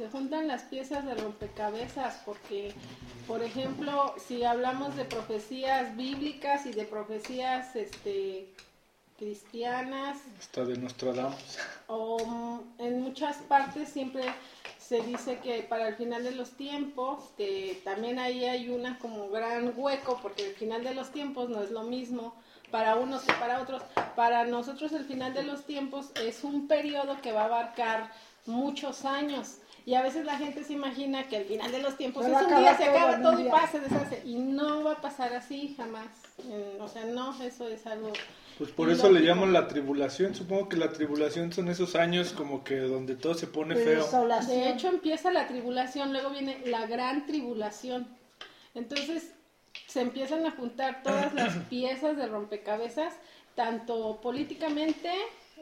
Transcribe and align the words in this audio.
se 0.00 0.08
juntan 0.08 0.48
las 0.48 0.62
piezas 0.62 1.04
de 1.04 1.14
rompecabezas, 1.14 2.22
porque, 2.24 2.72
por 3.26 3.42
ejemplo, 3.42 4.14
si 4.16 4.44
hablamos 4.44 4.96
de 4.96 5.04
profecías 5.04 5.94
bíblicas 5.94 6.64
y 6.64 6.72
de 6.72 6.84
profecías 6.84 7.76
este, 7.76 8.48
cristianas. 9.18 10.16
Hasta 10.38 10.64
de 10.64 10.78
Nostradamus. 10.78 11.58
O 11.86 12.16
mm, 12.24 12.80
en 12.80 13.02
muchas 13.02 13.36
partes 13.42 13.90
siempre 13.90 14.22
se 14.78 15.02
dice 15.02 15.38
que 15.40 15.64
para 15.64 15.88
el 15.88 15.96
final 15.96 16.24
de 16.24 16.30
los 16.30 16.52
tiempos, 16.52 17.24
que 17.36 17.82
también 17.84 18.18
ahí 18.18 18.46
hay 18.46 18.70
una 18.70 18.98
como 18.98 19.28
gran 19.28 19.74
hueco, 19.76 20.18
porque 20.22 20.48
el 20.48 20.54
final 20.54 20.82
de 20.82 20.94
los 20.94 21.10
tiempos 21.12 21.50
no 21.50 21.62
es 21.62 21.70
lo 21.70 21.82
mismo 21.82 22.34
para 22.70 22.96
unos 22.96 23.20
que 23.20 23.34
para 23.34 23.60
otros. 23.60 23.82
Para 24.16 24.46
nosotros 24.46 24.92
el 24.92 25.04
final 25.04 25.34
de 25.34 25.42
los 25.42 25.66
tiempos 25.66 26.10
es 26.24 26.42
un 26.42 26.68
periodo 26.68 27.20
que 27.20 27.32
va 27.32 27.42
a 27.42 27.46
abarcar 27.46 28.10
muchos 28.46 29.04
años. 29.04 29.58
Y 29.86 29.94
a 29.94 30.02
veces 30.02 30.24
la 30.24 30.36
gente 30.36 30.64
se 30.64 30.74
imagina 30.74 31.24
que 31.28 31.38
el 31.38 31.44
final 31.44 31.72
de 31.72 31.80
los 31.80 31.96
tiempos 31.96 32.26
es 32.26 32.32
un 32.32 32.56
día, 32.56 32.76
se 32.76 32.84
acaba 32.84 33.20
todo 33.20 33.40
y 33.40 33.48
pasa, 33.48 33.78
deshace. 33.78 34.22
Y 34.24 34.36
no 34.36 34.84
va 34.84 34.92
a 34.92 35.00
pasar 35.00 35.34
así 35.34 35.74
jamás. 35.76 36.08
o 36.78 36.88
sea, 36.88 37.04
no, 37.04 37.40
eso 37.42 37.68
es 37.68 37.86
algo 37.86 38.12
pues 38.60 38.72
por 38.72 38.90
eso 38.90 39.10
le 39.10 39.22
llaman 39.22 39.54
la 39.54 39.68
tribulación. 39.68 40.34
Supongo 40.34 40.68
que 40.68 40.76
la 40.76 40.92
tribulación 40.92 41.50
son 41.50 41.70
esos 41.70 41.96
años 41.96 42.34
como 42.34 42.62
que 42.62 42.76
donde 42.76 43.16
todo 43.16 43.32
se 43.32 43.46
pone 43.46 43.74
feo. 43.74 44.06
De 44.46 44.68
hecho 44.68 44.88
empieza 44.88 45.32
la 45.32 45.48
tribulación, 45.48 46.12
luego 46.12 46.28
viene 46.28 46.60
la 46.66 46.86
gran 46.86 47.24
tribulación. 47.24 48.06
Entonces 48.74 49.32
se 49.86 50.02
empiezan 50.02 50.44
a 50.44 50.50
juntar 50.50 51.02
todas 51.02 51.32
las 51.32 51.56
piezas 51.70 52.18
de 52.18 52.26
rompecabezas, 52.26 53.14
tanto 53.54 54.20
políticamente, 54.20 55.10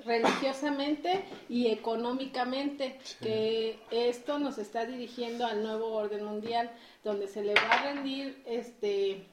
religiosamente 0.05 1.25
y 1.49 1.69
económicamente, 1.69 2.99
que 3.21 3.79
esto 3.91 4.39
nos 4.39 4.59
está 4.59 4.87
dirigiendo 4.87 5.47
al 5.47 5.63
nuevo 5.63 5.93
orden 5.93 6.25
mundial, 6.25 6.71
donde 7.05 7.29
se 7.29 7.43
le 7.43 7.55
va 7.55 7.69
a 7.71 7.83
rendir 7.93 8.43
este 8.47 9.27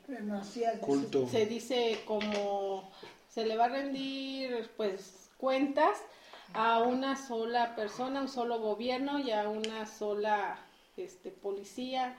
culto. 0.81 1.28
Se 1.28 1.45
dice 1.45 2.02
como 2.06 2.92
se 3.30 3.45
le 3.45 3.58
va 3.58 3.66
a 3.66 3.70
rendir 3.70 4.70
pues 4.78 5.30
cuentas 5.38 5.98
a 6.53 6.80
una 6.80 7.16
sola 7.18 7.75
persona, 7.75 8.22
un 8.22 8.30
solo 8.30 8.59
gobierno 8.59 9.20
y 9.20 9.31
a 9.31 9.50
una 9.50 9.86
sola 9.86 10.58
este, 10.95 11.31
policía. 11.31 12.16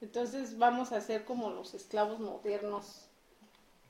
Entonces 0.00 0.58
vamos 0.58 0.92
a 0.92 1.00
ser 1.00 1.24
como 1.24 1.50
los 1.50 1.74
esclavos 1.74 2.18
modernos. 2.18 3.06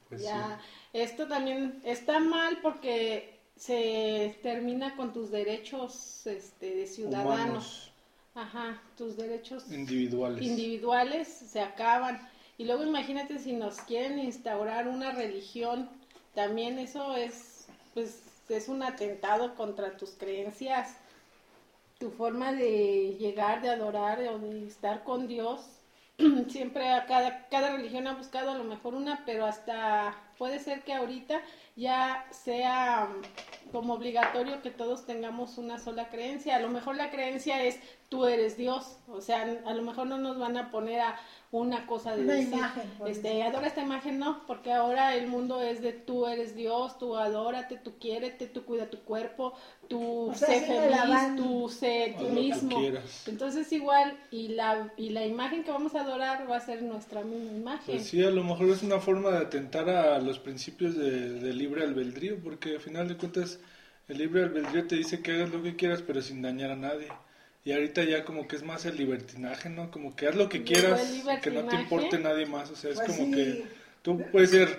Pues 0.08 0.22
ya, 0.22 0.60
esto 0.92 1.26
también 1.26 1.80
está 1.82 2.20
mal 2.20 2.58
porque 2.62 3.35
se 3.56 4.38
termina 4.42 4.96
con 4.96 5.12
tus 5.12 5.30
derechos 5.30 6.26
este, 6.26 6.74
de 6.74 6.86
ciudadanos. 6.86 7.92
Ajá, 8.34 8.82
tus 8.98 9.16
derechos 9.16 9.70
individuales. 9.72 10.42
individuales 10.42 11.26
se 11.26 11.60
acaban. 11.60 12.20
Y 12.58 12.64
luego 12.64 12.84
imagínate 12.84 13.38
si 13.38 13.52
nos 13.52 13.80
quieren 13.80 14.18
instaurar 14.18 14.88
una 14.88 15.12
religión 15.12 15.88
también 16.36 16.78
eso 16.78 17.16
es, 17.16 17.66
pues, 17.94 18.22
es 18.50 18.68
un 18.68 18.82
atentado 18.82 19.54
contra 19.54 19.96
tus 19.96 20.10
creencias, 20.10 20.94
tu 21.98 22.10
forma 22.10 22.52
de 22.52 23.16
llegar, 23.18 23.62
de 23.62 23.70
adorar 23.70 24.20
o 24.20 24.38
de 24.38 24.66
estar 24.66 25.02
con 25.02 25.28
Dios. 25.28 25.62
Siempre 26.48 26.90
a 26.90 27.06
cada, 27.06 27.48
cada 27.48 27.74
religión 27.74 28.06
ha 28.06 28.16
buscado 28.16 28.50
a 28.50 28.58
lo 28.58 28.64
mejor 28.64 28.94
una, 28.94 29.24
pero 29.24 29.46
hasta 29.46 30.14
puede 30.36 30.58
ser 30.58 30.82
que 30.82 30.92
ahorita 30.92 31.40
ya 31.76 32.26
sea 32.30 33.08
como 33.70 33.94
obligatorio 33.94 34.62
que 34.62 34.70
todos 34.70 35.04
tengamos 35.04 35.58
una 35.58 35.78
sola 35.78 36.08
creencia. 36.08 36.56
A 36.56 36.60
lo 36.60 36.68
mejor 36.68 36.96
la 36.96 37.10
creencia 37.10 37.62
es 37.62 37.78
tú 38.08 38.26
eres 38.26 38.56
Dios, 38.56 38.98
o 39.08 39.20
sea, 39.20 39.42
a 39.64 39.74
lo 39.74 39.82
mejor 39.82 40.06
no 40.06 40.16
nos 40.18 40.38
van 40.38 40.56
a 40.56 40.70
poner 40.70 41.00
a 41.00 41.16
una 41.50 41.86
cosa 41.86 42.14
de 42.14 42.22
una 42.22 42.38
imagen, 42.38 42.90
este, 43.06 43.42
adora 43.42 43.66
esta 43.66 43.82
imagen, 43.82 44.18
no, 44.18 44.46
porque 44.46 44.72
ahora 44.72 45.14
el 45.14 45.26
mundo 45.26 45.62
es 45.62 45.80
de 45.80 45.92
tú 45.92 46.26
eres 46.26 46.54
Dios, 46.54 46.98
tú 46.98 47.16
adórate, 47.16 47.76
tú 47.76 47.94
quiérete, 47.98 48.46
tú 48.46 48.64
cuida 48.64 48.90
tu 48.90 49.00
cuerpo, 49.00 49.54
tú 49.88 50.32
sé 50.34 50.60
feliz, 50.60 51.36
tú 51.36 51.68
sé 51.68 52.14
tú 52.18 52.28
mismo. 52.28 52.78
Entonces 53.26 53.72
igual, 53.72 54.18
y 54.30 54.48
la, 54.48 54.92
y 54.96 55.10
la 55.10 55.24
imagen 55.24 55.64
que 55.64 55.70
vamos 55.70 55.94
a 55.94 56.02
adorar 56.02 56.50
va 56.50 56.56
a 56.56 56.60
ser 56.60 56.82
nuestra 56.82 57.22
misma 57.22 57.52
imagen. 57.52 57.96
Pues 57.96 58.08
sí, 58.08 58.22
a 58.22 58.30
lo 58.30 58.44
mejor 58.44 58.68
es 58.68 58.82
una 58.82 58.98
forma 58.98 59.30
de 59.30 59.38
atentar 59.38 59.88
a 59.88 60.18
los 60.18 60.38
principios 60.38 60.96
de, 60.96 61.40
de 61.40 61.52
libre 61.66 61.84
albedrío, 61.84 62.38
porque 62.42 62.74
al 62.74 62.80
final 62.80 63.08
de 63.08 63.16
cuentas 63.16 63.58
el 64.08 64.18
libre 64.18 64.44
albedrío 64.44 64.86
te 64.86 64.96
dice 64.96 65.20
que 65.20 65.32
hagas 65.32 65.50
lo 65.50 65.62
que 65.62 65.76
quieras, 65.76 66.02
pero 66.06 66.22
sin 66.22 66.42
dañar 66.42 66.70
a 66.70 66.76
nadie. 66.76 67.08
Y 67.64 67.72
ahorita 67.72 68.04
ya 68.04 68.24
como 68.24 68.46
que 68.46 68.54
es 68.54 68.62
más 68.62 68.86
el 68.86 68.96
libertinaje, 68.96 69.68
¿no? 69.68 69.90
Como 69.90 70.14
que 70.14 70.28
haz 70.28 70.36
lo 70.36 70.48
que 70.48 70.62
quieras, 70.62 71.24
que 71.42 71.50
no 71.50 71.64
te 71.64 71.74
importe 71.74 72.18
nadie 72.18 72.46
más. 72.46 72.70
O 72.70 72.76
sea, 72.76 72.92
es 72.92 72.96
pues 72.96 73.08
como 73.08 73.34
que 73.34 73.64
tú 74.02 74.22
puedes 74.30 74.50
ser 74.50 74.78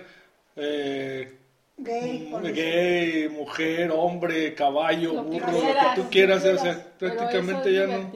eh, 0.56 1.34
gay, 1.76 2.32
gay 2.54 3.28
mujer, 3.28 3.90
hombre, 3.90 4.54
caballo, 4.54 5.22
burro, 5.22 5.52
lo 5.52 5.60
que 5.60 5.96
tú 5.96 6.08
quieras. 6.10 6.42
O 6.46 6.56
sea, 6.56 6.82
prácticamente 6.98 7.74
ya 7.74 7.86
no. 7.86 8.10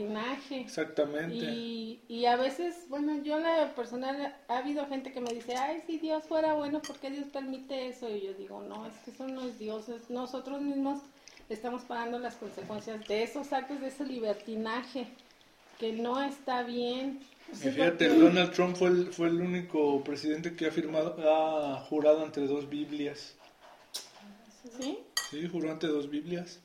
Exactamente. 0.51 1.45
Y, 1.45 1.92
y 2.09 2.27
a 2.27 2.37
veces, 2.37 2.75
bueno, 2.89 3.23
yo 3.23 3.39
la 3.39 3.75
personal, 3.75 4.37
ha 4.49 4.59
habido 4.59 4.87
gente 4.87 5.13
que 5.13 5.21
me 5.21 5.33
dice, 5.33 5.57
ay, 5.57 5.83
si 5.87 5.99
Dios 5.99 6.25
fuera 6.25 6.55
bueno, 6.55 6.83
¿por 6.83 6.99
qué 6.99 7.11
Dios 7.11 7.27
permite 7.33 7.89
eso? 7.89 8.09
Y 8.11 8.23
yo 8.23 8.35
digo, 8.35 8.63
no, 8.63 8.87
es 8.87 8.95
que 9.05 9.13
eso 9.13 9.27
no 9.27 9.43
es 9.43 9.59
Dios, 9.59 9.89
es 9.89 10.11
nosotros 10.11 10.61
mismos 10.61 11.01
estamos 11.49 11.83
pagando 11.83 12.19
las 12.19 12.37
consecuencias 12.37 13.07
de 13.07 13.23
esos 13.23 13.53
actos, 13.53 13.81
de 13.81 13.89
ese 13.89 14.05
libertinaje, 14.05 15.07
que 15.79 15.93
no 15.93 16.21
está 16.23 16.63
bien. 16.63 17.21
fíjate, 17.53 18.09
Donald 18.09 18.53
Trump 18.53 18.77
fue 18.77 18.89
el, 18.89 19.13
fue 19.13 19.29
el 19.29 19.41
único 19.41 20.03
presidente 20.03 20.55
que 20.55 20.67
ha 20.67 20.71
firmado, 20.71 21.17
ha 21.25 21.81
jurado 21.81 22.25
ante 22.25 22.41
dos 22.47 22.69
Biblias. 22.69 23.37
¿Sí? 24.81 24.99
Sí, 25.31 25.49
juró 25.49 25.71
ante 25.71 25.87
dos 25.87 26.09
Biblias. 26.09 26.61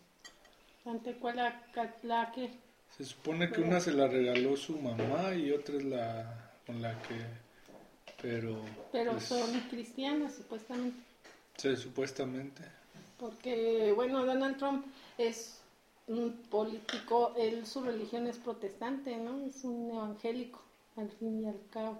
¿Ante 0.85 1.13
cuál 1.13 1.37
la, 1.37 1.61
la 2.03 2.31
que? 2.31 2.51
Se 2.97 3.05
supone 3.05 3.51
que 3.51 3.61
una 3.61 3.79
se 3.79 3.91
la 3.91 4.07
regaló 4.07 4.57
su 4.57 4.77
mamá 4.77 5.33
y 5.35 5.51
otra 5.51 5.75
es 5.75 5.83
la 5.83 6.51
con 6.65 6.81
la 6.81 6.99
que... 7.03 7.15
Pero... 8.21 8.59
Pero 8.91 9.11
pues 9.11 9.25
son 9.25 9.59
cristianas, 9.69 10.35
supuestamente. 10.35 10.99
Sí, 11.57 11.75
supuestamente 11.75 12.77
porque, 13.19 13.91
bueno, 13.95 14.25
Donald 14.25 14.57
Trump 14.57 14.85
es 15.17 15.59
un 16.07 16.31
político, 16.49 17.33
él 17.37 17.65
su 17.65 17.81
religión 17.81 18.27
es 18.27 18.37
protestante, 18.37 19.17
¿no? 19.17 19.45
Es 19.45 19.63
un 19.63 19.91
evangélico, 19.91 20.61
al 20.95 21.09
fin 21.09 21.43
y 21.43 21.47
al 21.47 21.59
cabo. 21.71 21.99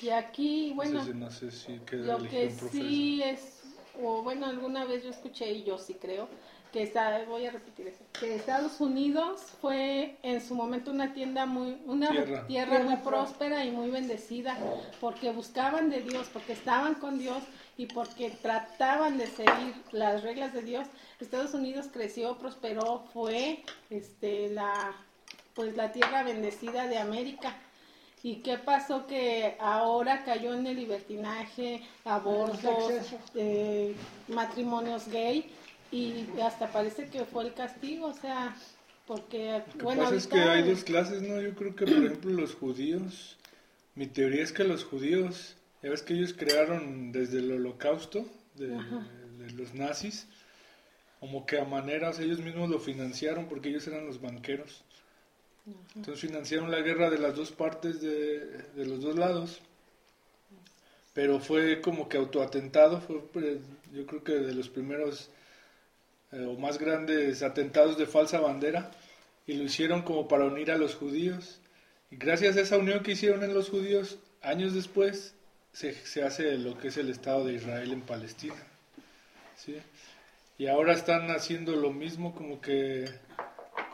Y 0.00 0.10
aquí, 0.10 0.72
bueno, 0.74 1.04
no 1.14 1.30
sé 1.30 1.50
si 1.50 1.80
lo 1.92 2.18
que 2.18 2.50
sí 2.50 3.22
es, 3.22 3.62
o 4.02 4.22
bueno, 4.22 4.46
alguna 4.46 4.84
vez 4.84 5.04
yo 5.04 5.10
escuché 5.10 5.50
y 5.50 5.64
yo 5.64 5.78
sí 5.78 5.94
creo, 5.94 6.28
que 6.72 6.82
está, 6.82 7.22
voy 7.28 7.46
a 7.46 7.50
repetir 7.50 7.88
eso, 7.88 8.02
que 8.18 8.34
Estados 8.34 8.80
Unidos 8.80 9.42
fue 9.60 10.16
en 10.22 10.40
su 10.40 10.54
momento 10.54 10.90
una 10.90 11.12
tienda 11.12 11.44
muy, 11.44 11.76
una 11.84 12.08
tierra. 12.46 12.80
muy 12.80 12.96
próspera 12.96 13.64
y 13.64 13.70
muy 13.70 13.90
bendecida, 13.90 14.56
porque 15.00 15.30
buscaban 15.32 15.90
de 15.90 16.00
Dios, 16.00 16.28
porque 16.32 16.54
estaban 16.54 16.94
con 16.94 17.18
Dios 17.18 17.42
y 17.76 17.86
porque 17.86 18.30
trataban 18.30 19.18
de 19.18 19.26
seguir 19.26 19.74
las 19.92 20.22
reglas 20.22 20.54
de 20.54 20.62
Dios, 20.62 20.88
Estados 21.20 21.54
Unidos 21.54 21.88
creció, 21.92 22.38
prosperó, 22.38 23.04
fue 23.12 23.62
este 23.90 24.48
la 24.48 24.94
pues 25.54 25.76
la 25.76 25.92
tierra 25.92 26.22
bendecida 26.22 26.86
de 26.86 26.98
América. 26.98 27.54
¿Y 28.22 28.36
qué 28.36 28.56
pasó? 28.56 29.06
Que 29.06 29.56
ahora 29.60 30.24
cayó 30.24 30.54
en 30.54 30.66
el 30.66 30.76
libertinaje, 30.76 31.82
abortos, 32.04 32.92
eh, 33.34 33.94
matrimonios 34.28 35.08
gay 35.08 35.50
y 35.92 36.26
hasta 36.42 36.72
parece 36.72 37.06
que 37.06 37.24
fue 37.24 37.44
el 37.44 37.54
castigo, 37.54 38.06
o 38.06 38.14
sea, 38.14 38.56
porque... 39.06 39.62
Lo 39.78 39.90
que 39.90 39.96
pasa 39.96 40.14
es 40.14 40.26
que 40.26 40.40
hay 40.40 40.62
dos 40.62 40.84
clases, 40.84 41.22
¿no? 41.22 41.40
Yo 41.40 41.54
creo 41.54 41.76
que, 41.76 41.84
por 41.84 42.04
ejemplo, 42.04 42.30
los 42.32 42.54
judíos, 42.54 43.36
mi 43.94 44.06
teoría 44.06 44.42
es 44.42 44.52
que 44.52 44.64
los 44.64 44.84
judíos 44.84 45.56
ya 45.82 45.90
ves 45.90 46.02
que 46.02 46.14
ellos 46.14 46.32
crearon 46.32 47.12
desde 47.12 47.40
el 47.40 47.52
holocausto 47.52 48.24
de, 48.54 48.78
los 49.54 49.74
nazis, 49.74 50.26
como 51.20 51.44
que 51.44 51.58
a 51.58 51.64
maneras 51.64 52.20
ellos 52.20 52.38
mismos 52.38 52.70
lo 52.70 52.78
financiaron 52.78 53.46
porque 53.46 53.68
ellos 53.68 53.86
eran 53.86 54.06
los 54.06 54.20
banqueros. 54.20 54.82
Entonces 55.94 56.20
financiaron 56.20 56.70
la 56.70 56.80
guerra 56.80 57.10
de 57.10 57.18
las 57.18 57.36
dos 57.36 57.50
partes 57.50 58.00
de, 58.00 58.64
los 58.76 59.00
dos 59.00 59.16
lados. 59.16 59.60
Pero 61.12 61.40
fue 61.40 61.80
como 61.80 62.08
que 62.08 62.16
autoatentado, 62.16 63.00
fue 63.00 63.20
pues, 63.32 63.58
yo 63.92 64.06
creo 64.06 64.24
que 64.24 64.32
de 64.32 64.54
los 64.54 64.68
primeros 64.68 65.28
eh, 66.32 66.44
o 66.46 66.58
más 66.58 66.78
grandes 66.78 67.42
atentados 67.42 67.98
de 67.98 68.06
falsa 68.06 68.40
bandera 68.40 68.90
y 69.46 69.54
lo 69.54 69.64
hicieron 69.64 70.02
como 70.02 70.28
para 70.28 70.44
unir 70.44 70.70
a 70.70 70.78
los 70.78 70.94
judíos. 70.94 71.60
Y 72.10 72.16
gracias 72.16 72.56
a 72.56 72.60
esa 72.60 72.78
unión 72.78 73.02
que 73.02 73.12
hicieron 73.12 73.42
en 73.42 73.54
los 73.54 73.70
judíos, 73.70 74.18
años 74.42 74.74
después 74.74 75.34
se, 75.72 75.94
se, 75.94 76.22
hace 76.22 76.58
lo 76.58 76.76
que 76.78 76.88
es 76.88 76.96
el 76.96 77.10
Estado 77.10 77.44
de 77.46 77.54
Israel 77.54 77.92
en 77.92 78.02
Palestina. 78.02 78.62
¿sí? 79.56 79.76
Y 80.58 80.66
ahora 80.66 80.92
están 80.92 81.30
haciendo 81.30 81.74
lo 81.76 81.90
mismo, 81.90 82.34
como 82.34 82.60
que, 82.60 83.08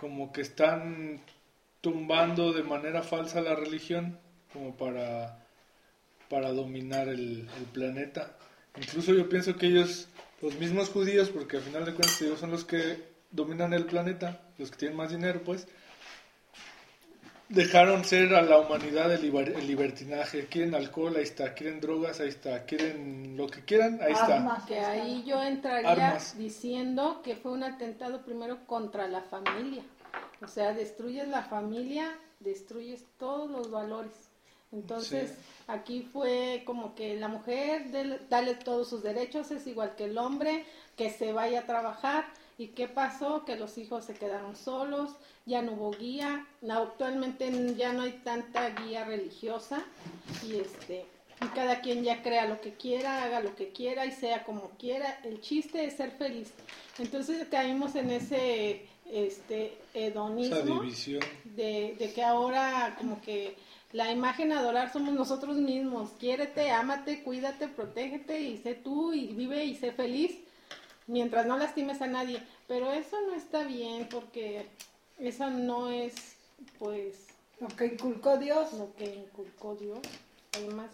como 0.00 0.32
que 0.32 0.40
están 0.40 1.20
tumbando 1.80 2.52
de 2.52 2.62
manera 2.62 3.02
falsa 3.02 3.40
la 3.40 3.54
religión 3.54 4.18
como 4.52 4.76
para, 4.76 5.38
para 6.28 6.50
dominar 6.52 7.08
el, 7.08 7.48
planeta. 7.72 8.36
Incluso 8.80 9.12
yo 9.12 9.28
pienso 9.28 9.56
que 9.56 9.66
ellos, 9.66 10.08
los 10.40 10.54
mismos 10.56 10.88
judíos, 10.88 11.30
porque 11.30 11.56
al 11.56 11.62
final 11.62 11.84
de 11.84 11.94
cuentas 11.94 12.20
ellos 12.22 12.40
son 12.40 12.50
los 12.50 12.64
que 12.64 13.02
dominan 13.30 13.72
el 13.72 13.86
planeta, 13.86 14.40
los 14.56 14.70
que 14.70 14.76
tienen 14.76 14.96
más 14.96 15.10
dinero, 15.10 15.42
pues, 15.44 15.66
dejaron 17.48 18.04
ser 18.04 18.34
a 18.34 18.42
la 18.42 18.58
humanidad 18.58 19.12
el, 19.12 19.22
libertinaje. 19.66 20.46
Quieren 20.46 20.74
alcohol, 20.74 21.16
ahí 21.16 21.22
está. 21.22 21.54
Quieren 21.54 21.80
drogas, 21.80 22.20
ahí 22.20 22.28
está. 22.28 22.64
Quieren 22.64 23.36
lo 23.36 23.46
que 23.46 23.64
quieran, 23.64 23.98
ahí 24.02 24.12
está. 24.12 24.64
Que 24.66 24.78
ahí 24.78 25.24
yo 25.26 25.42
entraría 25.42 26.18
diciendo 26.36 27.20
que 27.22 27.36
fue 27.36 27.52
un 27.52 27.64
atentado 27.64 28.22
primero 28.22 28.66
contra 28.66 29.08
la 29.08 29.22
familia. 29.22 29.82
O 30.42 30.48
sea, 30.48 30.72
destruyes 30.72 31.28
la 31.28 31.42
familia, 31.42 32.16
destruyes 32.40 33.04
todos 33.18 33.50
los 33.50 33.70
valores. 33.70 34.27
Entonces, 34.72 35.34
aquí 35.66 36.02
fue 36.02 36.62
como 36.66 36.94
que 36.94 37.16
la 37.16 37.28
mujer, 37.28 37.90
dale 38.28 38.54
todos 38.54 38.88
sus 38.88 39.02
derechos, 39.02 39.50
es 39.50 39.66
igual 39.66 39.94
que 39.96 40.04
el 40.04 40.18
hombre, 40.18 40.64
que 40.96 41.10
se 41.10 41.32
vaya 41.32 41.60
a 41.60 41.66
trabajar. 41.66 42.26
¿Y 42.58 42.68
qué 42.68 42.88
pasó? 42.88 43.44
Que 43.44 43.56
los 43.56 43.78
hijos 43.78 44.04
se 44.04 44.14
quedaron 44.14 44.56
solos, 44.56 45.12
ya 45.46 45.62
no 45.62 45.72
hubo 45.72 45.92
guía, 45.92 46.46
actualmente 46.68 47.50
ya 47.76 47.92
no 47.92 48.02
hay 48.02 48.12
tanta 48.24 48.70
guía 48.70 49.04
religiosa 49.04 49.84
y 50.44 50.56
este 50.56 51.06
y 51.40 51.46
cada 51.48 51.80
quien 51.80 52.02
ya 52.02 52.22
crea 52.22 52.46
lo 52.46 52.60
que 52.60 52.74
quiera, 52.74 53.22
haga 53.22 53.40
lo 53.40 53.54
que 53.54 53.68
quiera 53.68 54.06
y 54.06 54.10
sea 54.12 54.44
como 54.44 54.70
quiera. 54.70 55.20
El 55.22 55.40
chiste 55.40 55.84
es 55.84 55.94
ser 55.94 56.10
feliz. 56.12 56.52
Entonces 56.98 57.46
caímos 57.48 57.94
en 57.94 58.10
ese 58.10 58.88
este 59.10 59.78
hedonismo 59.94 60.82
De, 61.44 61.96
de 61.98 62.12
que 62.12 62.22
ahora 62.22 62.94
como 62.98 63.22
que 63.22 63.56
la 63.92 64.12
imagen 64.12 64.52
a 64.52 64.60
adorar 64.60 64.92
somos 64.92 65.14
nosotros 65.14 65.56
mismos. 65.56 66.10
Quiérete, 66.18 66.70
ámate, 66.70 67.22
cuídate, 67.22 67.68
protégete 67.68 68.40
y 68.40 68.58
sé 68.58 68.74
tú 68.74 69.12
y 69.12 69.28
vive 69.28 69.64
y 69.64 69.74
sé 69.74 69.92
feliz 69.92 70.38
mientras 71.06 71.46
no 71.46 71.56
lastimes 71.56 72.02
a 72.02 72.06
nadie. 72.06 72.42
Pero 72.66 72.92
eso 72.92 73.16
no 73.26 73.34
está 73.34 73.64
bien 73.64 74.08
porque 74.10 74.66
eso 75.18 75.50
no 75.50 75.90
es, 75.90 76.14
pues... 76.78 77.28
Lo 77.60 77.68
que 77.68 77.86
inculcó 77.86 78.36
Dios. 78.36 78.72
Lo 78.74 78.94
que 78.94 79.06
inculcó 79.06 79.74
Dios. 79.74 79.98
Además, 80.54 80.90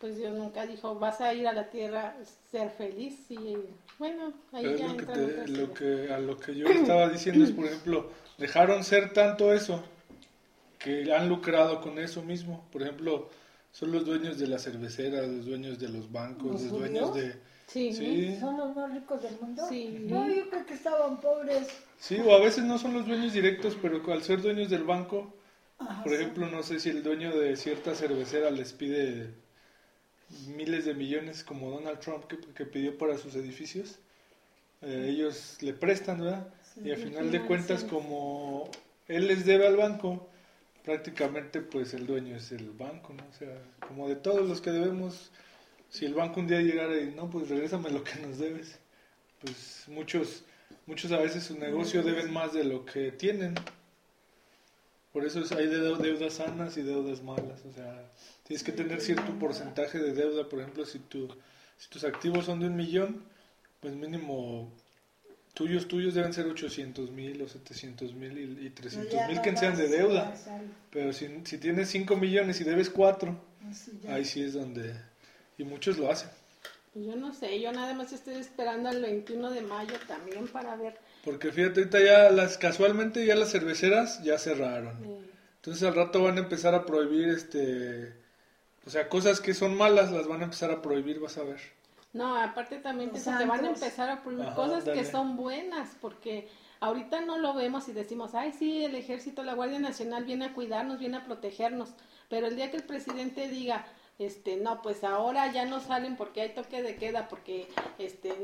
pues 0.00 0.16
Dios 0.16 0.34
nunca 0.34 0.66
dijo, 0.66 0.96
vas 0.96 1.20
a 1.20 1.32
ir 1.32 1.46
a 1.46 1.52
la 1.52 1.70
tierra 1.70 2.16
ser 2.50 2.70
feliz 2.70 3.30
y 3.30 3.56
bueno, 3.98 4.32
ahí 4.52 4.76
ya 4.76 4.88
lo, 4.88 5.06
que 5.06 5.46
lo 5.46 5.72
que 5.72 6.12
A 6.12 6.18
lo 6.18 6.36
que 6.38 6.54
yo 6.54 6.66
estaba 6.66 7.08
diciendo 7.08 7.44
es, 7.44 7.52
por 7.52 7.66
ejemplo, 7.66 8.10
dejaron 8.36 8.84
ser 8.84 9.12
tanto 9.12 9.52
eso 9.54 9.82
que 10.78 11.12
han 11.12 11.28
lucrado 11.28 11.80
con 11.80 11.98
eso 11.98 12.22
mismo. 12.22 12.66
Por 12.72 12.82
ejemplo, 12.82 13.30
son 13.72 13.92
los 13.92 14.04
dueños 14.04 14.38
de 14.38 14.46
las 14.46 14.64
cerveceras, 14.64 15.28
los 15.28 15.46
dueños 15.46 15.78
de 15.78 15.88
los 15.88 16.10
bancos, 16.10 16.62
los, 16.62 16.70
dueños 16.70 17.14
de... 17.14 17.34
Sí. 17.66 18.36
son 18.38 18.56
los 18.56 18.74
más 18.76 18.92
ricos 18.92 19.22
del 19.22 19.38
mundo. 19.40 19.66
Sí. 19.68 20.06
No, 20.08 20.28
yo 20.28 20.48
creo 20.48 20.64
que 20.64 20.74
estaban 20.74 21.20
pobres. 21.20 21.68
Sí, 21.98 22.18
o 22.24 22.32
a 22.32 22.40
veces 22.40 22.64
no 22.64 22.78
son 22.78 22.94
los 22.94 23.06
dueños 23.06 23.32
directos, 23.32 23.76
pero 23.80 24.00
al 24.12 24.22
ser 24.22 24.40
dueños 24.40 24.70
del 24.70 24.84
banco, 24.84 25.34
por 26.04 26.14
ejemplo, 26.14 26.48
no 26.48 26.62
sé 26.62 26.80
si 26.80 26.90
el 26.90 27.02
dueño 27.02 27.36
de 27.36 27.56
cierta 27.56 27.94
cervecera 27.94 28.50
les 28.50 28.72
pide 28.72 29.34
miles 30.56 30.84
de 30.84 30.94
millones 30.94 31.44
como 31.44 31.70
Donald 31.70 32.00
Trump 32.00 32.24
que, 32.26 32.64
pidió 32.64 32.96
para 32.96 33.18
sus 33.18 33.34
edificios, 33.34 33.98
eh, 34.82 35.08
ellos 35.10 35.58
le 35.60 35.72
prestan, 35.72 36.20
¿verdad? 36.20 36.48
y 36.82 36.90
al 36.90 36.98
final 36.98 37.30
de 37.30 37.42
cuentas, 37.42 37.84
como 37.84 38.70
él 39.08 39.28
les 39.28 39.46
debe 39.46 39.66
al 39.66 39.76
banco, 39.76 40.28
prácticamente 40.86 41.60
pues 41.60 41.92
el 41.92 42.06
dueño 42.06 42.36
es 42.36 42.52
el 42.52 42.70
banco, 42.70 43.12
¿no? 43.12 43.24
O 43.28 43.32
sea, 43.34 43.60
como 43.86 44.08
de 44.08 44.16
todos 44.16 44.48
los 44.48 44.60
que 44.62 44.70
debemos, 44.70 45.32
si 45.90 46.06
el 46.06 46.14
banco 46.14 46.40
un 46.40 46.46
día 46.46 46.60
llegara 46.62 46.96
y 46.98 47.12
no, 47.14 47.28
pues 47.28 47.48
regrésame 47.48 47.90
lo 47.90 48.04
que 48.04 48.14
nos 48.20 48.38
debes, 48.38 48.78
pues 49.40 49.84
muchos, 49.88 50.44
muchos 50.86 51.10
a 51.12 51.18
veces 51.18 51.44
su 51.44 51.58
negocio 51.58 52.02
deben 52.02 52.32
más 52.32 52.54
de 52.54 52.64
lo 52.64 52.86
que 52.86 53.10
tienen. 53.10 53.56
Por 55.12 55.24
eso 55.24 55.42
hay 55.56 55.66
deudas 55.66 56.34
sanas 56.34 56.76
y 56.76 56.82
deudas 56.82 57.22
malas, 57.22 57.64
o 57.64 57.72
sea, 57.72 58.10
Tienes 58.46 58.62
que 58.62 58.70
tener 58.70 59.00
cierto 59.00 59.36
porcentaje 59.40 59.98
de 59.98 60.12
deuda, 60.12 60.48
por 60.48 60.60
ejemplo, 60.60 60.84
si, 60.84 61.00
tu, 61.00 61.26
si 61.78 61.88
tus 61.88 62.04
activos 62.04 62.44
son 62.44 62.60
de 62.60 62.68
un 62.68 62.76
millón, 62.76 63.24
pues 63.80 63.96
mínimo 63.96 64.72
tuyos 65.56 65.88
tuyos 65.88 66.12
deben 66.12 66.34
ser 66.34 66.46
800 66.46 67.10
mil 67.12 67.40
o 67.40 67.48
700 67.48 68.12
mil 68.12 68.60
y, 68.60 68.68
300 68.68 69.28
mil 69.28 69.40
que 69.40 69.56
sean 69.56 69.74
de 69.74 69.88
deuda. 69.88 70.34
Pero 70.90 71.14
si, 71.14 71.28
si 71.44 71.56
tienes 71.56 71.88
5 71.88 72.14
millones 72.16 72.60
y 72.60 72.64
debes 72.64 72.90
4, 72.90 73.34
ahí 74.08 74.24
sí 74.26 74.42
es 74.42 74.52
donde... 74.52 74.94
Y 75.56 75.64
muchos 75.64 75.96
lo 75.96 76.10
hacen. 76.10 76.28
Pues 76.92 77.06
yo 77.06 77.16
no 77.16 77.32
sé, 77.32 77.58
yo 77.58 77.72
nada 77.72 77.94
más 77.94 78.12
estoy 78.12 78.34
esperando 78.34 78.90
al 78.90 79.00
21 79.00 79.50
de 79.50 79.62
mayo 79.62 79.94
también 80.06 80.46
para 80.46 80.76
ver. 80.76 80.98
Porque 81.24 81.50
fíjate, 81.50 81.80
ahorita 81.80 82.04
ya 82.04 82.30
las, 82.30 82.58
casualmente 82.58 83.24
ya 83.24 83.34
las 83.34 83.50
cerveceras 83.50 84.22
ya 84.22 84.38
cerraron. 84.38 84.98
Entonces 85.56 85.82
al 85.82 85.94
rato 85.94 86.22
van 86.22 86.36
a 86.36 86.40
empezar 86.40 86.74
a 86.74 86.84
prohibir 86.84 87.30
este 87.30 88.12
o 88.86 88.90
sea, 88.90 89.08
cosas 89.08 89.40
que 89.40 89.52
son 89.52 89.76
malas 89.76 90.12
las 90.12 90.28
van 90.28 90.42
a 90.42 90.44
empezar 90.44 90.70
a 90.70 90.80
prohibir, 90.80 91.18
vas 91.18 91.38
a 91.38 91.42
ver. 91.42 91.58
No, 92.16 92.34
aparte 92.34 92.78
también 92.78 93.10
te, 93.10 93.20
van 93.46 93.64
a 93.64 93.68
empezar 93.68 94.08
a 94.08 94.22
prohibir 94.22 94.48
cosas 94.54 94.84
que 94.84 95.04
son 95.04 95.36
buenas, 95.36 95.90
porque 96.00 96.48
ahorita 96.80 97.20
no 97.20 97.36
lo 97.36 97.52
vemos 97.52 97.88
y 97.88 97.92
decimos, 97.92 98.34
ay, 98.34 98.52
sí, 98.52 98.84
el 98.84 98.94
ejército, 98.94 99.42
la 99.42 99.52
Guardia 99.52 99.78
Nacional 99.78 100.24
viene 100.24 100.46
a 100.46 100.54
cuidarnos, 100.54 100.98
viene 100.98 101.18
a 101.18 101.24
protegernos, 101.24 101.90
pero 102.30 102.46
el 102.46 102.56
día 102.56 102.70
que 102.70 102.78
el 102.78 102.84
presidente 102.84 103.48
diga, 103.48 103.84
este, 104.18 104.56
no, 104.56 104.80
pues 104.80 105.04
ahora 105.04 105.52
ya 105.52 105.66
no 105.66 105.78
salen 105.80 106.16
porque 106.16 106.40
hay 106.40 106.54
toque 106.54 106.82
de 106.82 106.96
queda, 106.96 107.28
porque, 107.28 107.68
este, 107.98 108.34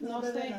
no, 0.00 0.22
sé, 0.22 0.54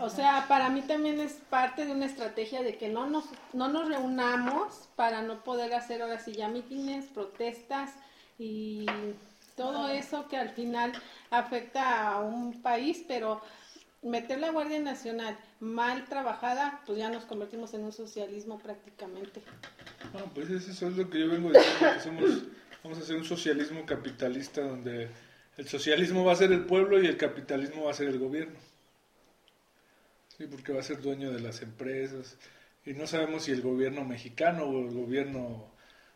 o 0.00 0.08
sea, 0.08 0.46
para 0.48 0.70
mí 0.70 0.80
también 0.80 1.20
es 1.20 1.34
parte 1.50 1.84
de 1.84 1.92
una 1.92 2.06
estrategia 2.06 2.62
de 2.62 2.78
que 2.78 2.88
no 2.88 3.06
nos, 3.08 3.26
no 3.52 3.68
nos 3.68 3.88
reunamos 3.88 4.88
para 4.96 5.20
no 5.20 5.44
poder 5.44 5.74
hacer 5.74 6.00
ahora 6.00 6.18
sí 6.18 6.32
ya 6.32 6.48
mítines, 6.48 7.04
protestas, 7.08 7.90
y 8.38 8.86
todo 9.60 9.90
eso 9.90 10.26
que 10.26 10.38
al 10.38 10.48
final 10.48 10.90
afecta 11.30 12.08
a 12.08 12.20
un 12.20 12.62
país, 12.62 13.04
pero 13.06 13.42
meter 14.00 14.40
la 14.40 14.50
Guardia 14.50 14.80
Nacional 14.80 15.36
mal 15.60 16.06
trabajada, 16.06 16.80
pues 16.86 16.96
ya 16.96 17.10
nos 17.10 17.26
convertimos 17.26 17.74
en 17.74 17.84
un 17.84 17.92
socialismo 17.92 18.58
prácticamente. 18.58 19.42
No, 20.14 20.24
pues 20.32 20.48
eso 20.48 20.88
es 20.88 20.96
lo 20.96 21.10
que 21.10 21.20
yo 21.20 21.28
vengo 21.28 21.50
diciendo, 21.50 21.94
que 21.94 22.00
somos, 22.00 22.42
vamos 22.82 22.98
a 22.98 23.02
hacer 23.02 23.16
un 23.16 23.26
socialismo 23.26 23.84
capitalista 23.84 24.62
donde 24.62 25.10
el 25.58 25.68
socialismo 25.68 26.24
va 26.24 26.32
a 26.32 26.36
ser 26.36 26.52
el 26.52 26.64
pueblo 26.64 27.02
y 27.02 27.06
el 27.06 27.18
capitalismo 27.18 27.84
va 27.84 27.90
a 27.90 27.94
ser 27.94 28.08
el 28.08 28.18
gobierno. 28.18 28.58
Sí, 30.38 30.46
porque 30.46 30.72
va 30.72 30.80
a 30.80 30.84
ser 30.84 31.02
dueño 31.02 31.32
de 31.32 31.40
las 31.40 31.60
empresas. 31.60 32.38
Y 32.86 32.94
no 32.94 33.06
sabemos 33.06 33.42
si 33.42 33.52
el 33.52 33.60
gobierno 33.60 34.06
mexicano 34.06 34.64
o 34.64 34.88
el 34.88 34.94
gobierno 34.94 35.69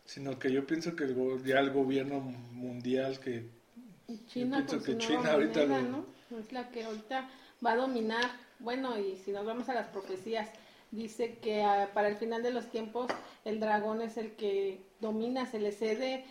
sino 0.05 0.37
que 0.39 0.51
yo 0.51 0.65
pienso 0.65 0.95
que 0.95 1.07
ya 1.43 1.59
el 1.59 1.71
gobierno 1.71 2.19
mundial 2.19 3.19
que 3.19 3.49
China, 4.27 4.65
que 4.65 4.97
China 4.97 5.33
ahorita 5.33 5.65
¿no? 5.65 6.05
es 6.39 6.51
la 6.51 6.69
que 6.69 6.83
ahorita 6.83 7.29
va 7.65 7.71
a 7.71 7.75
dominar. 7.75 8.23
Bueno 8.59 8.97
y 8.97 9.17
si 9.17 9.31
nos 9.31 9.45
vamos 9.45 9.67
a 9.67 9.73
las 9.73 9.87
profecías 9.87 10.47
dice 10.91 11.37
que 11.41 11.63
ah, 11.63 11.89
para 11.93 12.07
el 12.07 12.15
final 12.15 12.41
de 12.43 12.51
los 12.51 12.69
tiempos 12.69 13.07
el 13.43 13.59
dragón 13.59 14.01
es 14.01 14.17
el 14.17 14.31
que 14.31 14.79
domina 15.01 15.45
se 15.45 15.59
le 15.59 15.71
cede. 15.71 16.25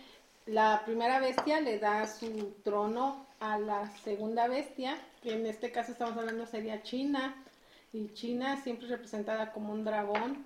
La 0.45 0.83
primera 0.85 1.19
bestia 1.19 1.59
le 1.59 1.79
da 1.79 2.07
su 2.07 2.53
trono 2.63 3.25
a 3.39 3.59
la 3.59 3.89
segunda 4.03 4.47
bestia 4.47 4.97
que 5.21 5.33
en 5.33 5.45
este 5.45 5.71
caso 5.71 5.91
estamos 5.91 6.17
hablando 6.17 6.45
sería 6.45 6.81
China. 6.83 7.35
Y 7.93 8.09
China 8.13 8.61
siempre 8.61 8.87
representada 8.87 9.51
como 9.51 9.71
un 9.71 9.85
dragón. 9.85 10.45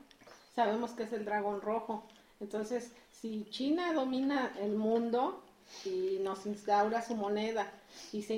Sabemos 0.55 0.91
que 0.91 1.03
es 1.03 1.13
el 1.13 1.25
dragón 1.25 1.61
rojo. 1.61 2.05
Entonces 2.39 2.91
si 3.21 3.45
China 3.49 3.93
domina 3.93 4.53
el 4.59 4.75
mundo 4.75 5.43
y 5.85 6.19
nos 6.21 6.45
instaura 6.45 7.01
su 7.01 7.15
moneda 7.15 7.71
y 8.11 8.23
se 8.23 8.35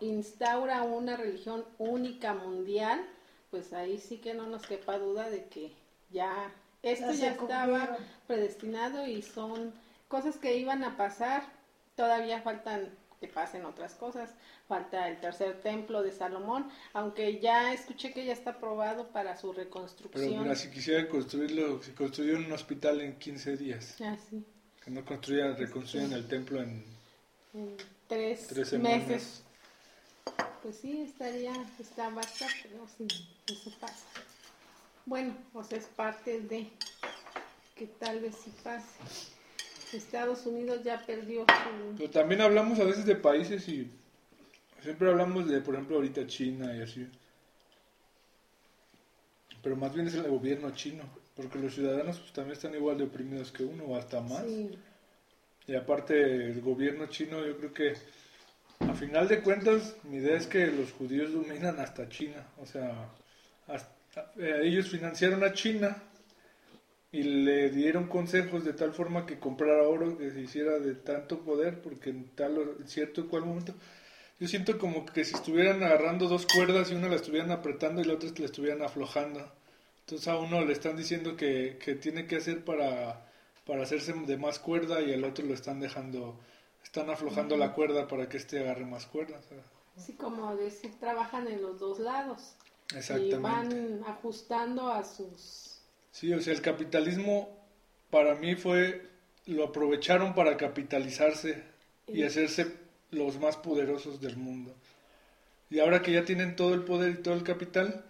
instaura, 0.00 0.82
una 0.82 1.16
religión 1.16 1.64
única 1.78 2.34
mundial, 2.34 3.04
pues 3.50 3.72
ahí 3.72 3.98
sí 3.98 4.18
que 4.18 4.34
no 4.34 4.46
nos 4.46 4.66
quepa 4.66 4.98
duda 4.98 5.30
de 5.30 5.44
que 5.46 5.72
ya 6.10 6.52
esto 6.82 7.12
ya, 7.12 7.32
estaba 7.32 7.98
predestinado 8.26 9.06
y 9.06 9.22
son 9.22 9.72
cosas 10.08 10.38
que 10.38 10.56
iban 10.56 10.82
a 10.82 10.96
pasar, 10.96 11.44
todavía 11.94 12.42
faltan 12.42 12.88
que 13.20 13.28
pasen 13.28 13.66
otras 13.66 13.94
cosas. 13.94 14.30
Falta 14.66 15.08
el 15.08 15.20
tercer 15.20 15.60
templo 15.60 16.02
de 16.02 16.10
Salomón, 16.10 16.68
aunque 16.94 17.38
ya 17.38 17.72
escuché 17.74 18.12
que 18.12 18.24
ya 18.24 18.32
está 18.32 18.52
aprobado 18.52 19.08
para 19.12 19.36
su 19.36 19.52
reconstrucción. 19.52 20.42
Pero 20.42 20.56
si 20.56 20.70
quisiera 20.70 21.06
construirlo, 21.08 21.82
si 21.82 21.92
construyeron 21.92 22.46
un 22.46 22.52
hospital 22.52 23.02
en 23.02 23.18
15 23.18 23.56
días. 23.58 23.96
Ah, 24.00 24.16
sí. 24.28 24.42
Que 24.82 24.90
no 24.90 25.04
construyan, 25.04 25.56
reconstruyan 25.56 26.12
el 26.14 26.26
templo 26.26 26.62
en, 26.62 26.82
tres, 28.06 28.72
meses. 28.78 29.42
Pues 30.62 30.76
sí, 30.76 31.02
estaría, 31.02 31.52
está 31.78 32.08
basta, 32.08 32.46
pero 32.62 32.86
sí, 32.96 33.06
eso 33.46 33.70
pasa. 33.78 34.06
Bueno, 35.04 35.34
sea, 35.68 35.78
es 35.78 35.86
parte 35.86 36.40
de 36.40 36.70
que 37.74 37.86
tal 37.86 38.20
vez 38.20 38.34
sí 38.42 38.52
pase. 38.62 38.86
Estados 39.94 40.46
Unidos 40.46 40.82
ya 40.82 41.04
perdió 41.04 41.42
su... 41.42 41.96
Pero 41.96 42.10
también 42.10 42.40
hablamos 42.40 42.78
a 42.78 42.84
veces 42.84 43.04
de 43.04 43.16
países 43.16 43.68
y 43.68 43.90
siempre 44.82 45.08
hablamos 45.08 45.48
de, 45.48 45.60
por 45.60 45.74
ejemplo, 45.74 45.96
ahorita 45.96 46.26
China 46.26 46.74
y 46.76 46.82
así. 46.82 47.06
Pero 49.62 49.76
más 49.76 49.94
bien 49.94 50.06
es 50.06 50.14
el 50.14 50.28
gobierno 50.28 50.70
chino, 50.70 51.04
porque 51.34 51.58
los 51.58 51.74
ciudadanos 51.74 52.18
pues, 52.18 52.32
también 52.32 52.56
están 52.56 52.74
igual 52.74 52.98
de 52.98 53.04
oprimidos 53.04 53.52
que 53.52 53.64
uno 53.64 53.84
o 53.84 53.96
hasta 53.96 54.20
más. 54.20 54.44
Y 55.66 55.74
aparte 55.74 56.46
el 56.46 56.60
gobierno 56.62 57.06
chino 57.06 57.44
yo 57.46 57.56
creo 57.58 57.72
que 57.72 57.94
a 58.80 58.94
final 58.94 59.28
de 59.28 59.42
cuentas 59.42 59.96
mi 60.04 60.16
idea 60.16 60.36
es 60.36 60.46
que 60.46 60.66
los 60.66 60.92
judíos 60.92 61.32
dominan 61.32 61.78
hasta 61.78 62.08
China. 62.08 62.46
O 62.58 62.66
sea, 62.66 63.10
eh, 64.36 64.60
ellos 64.62 64.88
financiaron 64.88 65.44
a 65.44 65.52
China 65.52 66.02
y 67.12 67.22
le 67.22 67.70
dieron 67.70 68.06
consejos 68.06 68.64
de 68.64 68.72
tal 68.72 68.92
forma 68.92 69.26
que 69.26 69.38
comprara 69.38 69.88
oro, 69.88 70.16
que 70.16 70.30
se 70.30 70.40
hiciera 70.40 70.78
de 70.78 70.94
tanto 70.94 71.40
poder, 71.40 71.82
porque 71.82 72.10
en 72.10 72.28
tal 72.36 72.58
o 72.58 72.86
cierto 72.86 73.28
cual 73.28 73.44
momento 73.44 73.74
yo 74.40 74.48
siento 74.48 74.78
como 74.78 75.04
que 75.04 75.24
si 75.24 75.34
estuvieran 75.34 75.82
agarrando 75.82 76.26
dos 76.26 76.46
cuerdas 76.46 76.90
y 76.90 76.94
una 76.94 77.08
la 77.08 77.16
estuvieran 77.16 77.50
apretando 77.50 78.00
y 78.00 78.04
la 78.04 78.14
otra 78.14 78.30
la 78.38 78.46
estuvieran 78.46 78.82
aflojando. 78.82 79.52
Entonces 80.00 80.28
a 80.28 80.38
uno 80.38 80.64
le 80.64 80.72
están 80.72 80.96
diciendo 80.96 81.36
que, 81.36 81.78
que 81.84 81.94
tiene 81.94 82.26
que 82.26 82.36
hacer 82.36 82.64
para, 82.64 83.26
para 83.66 83.82
hacerse 83.82 84.14
de 84.14 84.36
más 84.38 84.58
cuerda 84.58 85.02
y 85.02 85.12
al 85.12 85.24
otro 85.24 85.44
lo 85.44 85.52
están 85.52 85.78
dejando, 85.78 86.40
están 86.82 87.10
aflojando 87.10 87.58
la 87.58 87.74
cuerda 87.74 88.08
para 88.08 88.30
que 88.30 88.38
este 88.38 88.60
agarre 88.60 88.86
más 88.86 89.04
cuerda. 89.04 89.38
Así 89.94 90.14
como 90.14 90.56
decir, 90.56 90.98
trabajan 90.98 91.46
en 91.46 91.60
los 91.60 91.78
dos 91.78 91.98
lados. 91.98 92.54
Exactamente. 92.96 93.36
Y 93.36 93.38
van 93.38 94.04
ajustando 94.06 94.90
a 94.90 95.04
sus... 95.04 95.69
Sí, 96.12 96.32
o 96.32 96.40
sea, 96.40 96.52
el 96.52 96.62
capitalismo 96.62 97.48
para 98.10 98.34
mí 98.34 98.56
fue, 98.56 99.08
lo 99.46 99.64
aprovecharon 99.64 100.34
para 100.34 100.56
capitalizarse 100.56 101.62
y 102.08 102.24
hacerse 102.24 102.72
los 103.10 103.38
más 103.38 103.56
poderosos 103.56 104.20
del 104.20 104.36
mundo. 104.36 104.74
Y 105.70 105.78
ahora 105.78 106.02
que 106.02 106.12
ya 106.12 106.24
tienen 106.24 106.56
todo 106.56 106.74
el 106.74 106.82
poder 106.84 107.10
y 107.12 107.22
todo 107.22 107.34
el 107.34 107.44
capital, 107.44 108.04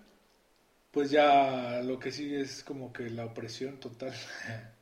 pues 0.93 1.11
ya 1.11 1.83
lo 1.83 1.99
que 1.99 2.11
sigue 2.13 2.41
es 2.41 2.65
como 2.65 2.93
que 2.93 3.11
la 3.11 3.27
opresión 3.27 3.79
total. 3.79 4.15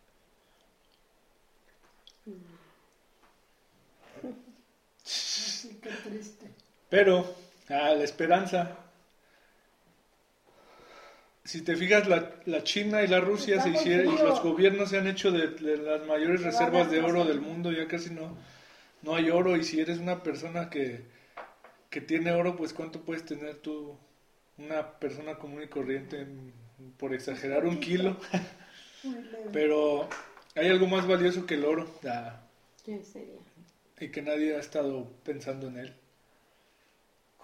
Pero, 6.88 7.34
ah, 7.68 7.94
la 7.94 8.04
esperanza. 8.04 8.87
Si 11.48 11.62
te 11.62 11.76
fijas, 11.76 12.06
la, 12.06 12.30
la 12.44 12.62
China 12.62 13.02
y 13.02 13.06
la 13.08 13.20
Rusia 13.20 13.60
se 13.62 13.70
hicieron, 13.70 14.14
y 14.14 14.18
los 14.18 14.42
gobiernos 14.42 14.90
se 14.90 14.98
han 14.98 15.06
hecho 15.06 15.30
de 15.30 15.78
las 15.78 16.06
mayores 16.06 16.42
reservas 16.42 16.90
de 16.90 17.00
oro 17.00 17.24
del 17.24 17.40
mundo, 17.40 17.72
ya 17.72 17.88
casi 17.88 18.10
no 18.10 18.36
no 19.02 19.14
hay 19.14 19.30
oro 19.30 19.56
y 19.56 19.64
si 19.64 19.80
eres 19.80 19.98
una 19.98 20.22
persona 20.22 20.70
que, 20.70 21.02
que 21.90 22.00
tiene 22.00 22.32
oro, 22.32 22.56
pues 22.56 22.72
cuánto 22.72 23.02
puedes 23.02 23.24
tener 23.24 23.56
tú, 23.56 23.96
una 24.56 24.98
persona 24.98 25.36
común 25.36 25.62
y 25.62 25.68
corriente, 25.68 26.26
por 26.96 27.14
exagerar 27.14 27.64
un 27.64 27.78
kilo. 27.80 28.16
Pero 29.52 30.08
hay 30.54 30.68
algo 30.68 30.86
más 30.86 31.06
valioso 31.06 31.46
que 31.46 31.54
el 31.54 31.64
oro. 31.64 31.88
¿Qué 32.84 33.02
sería? 33.04 33.34
Y 34.00 34.08
que 34.10 34.22
nadie 34.22 34.56
ha 34.56 34.60
estado 34.60 35.08
pensando 35.24 35.68
en 35.68 35.78
él. 35.78 35.94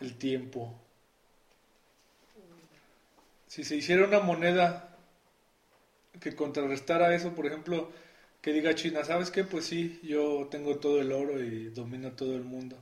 El 0.00 0.16
tiempo. 0.16 0.80
Si 3.54 3.62
se 3.62 3.76
hiciera 3.76 4.04
una 4.04 4.18
moneda 4.18 4.88
que 6.20 6.34
contrarrestara 6.34 7.14
eso, 7.14 7.36
por 7.36 7.46
ejemplo, 7.46 7.88
que 8.42 8.52
diga 8.52 8.74
China, 8.74 9.04
¿sabes 9.04 9.30
qué? 9.30 9.44
Pues 9.44 9.64
sí, 9.66 10.00
yo 10.02 10.48
tengo 10.50 10.78
todo 10.78 11.00
el 11.00 11.12
oro 11.12 11.40
y 11.40 11.66
domino 11.68 12.14
todo 12.14 12.34
el 12.34 12.42
mundo. 12.42 12.76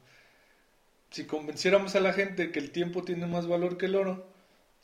Si 1.10 1.26
convenciéramos 1.26 1.94
a 1.94 2.00
la 2.00 2.14
gente 2.14 2.50
que 2.50 2.58
el 2.58 2.70
tiempo 2.70 3.04
tiene 3.04 3.26
más 3.26 3.46
valor 3.46 3.76
que 3.76 3.84
el 3.84 3.96
oro 3.96 4.24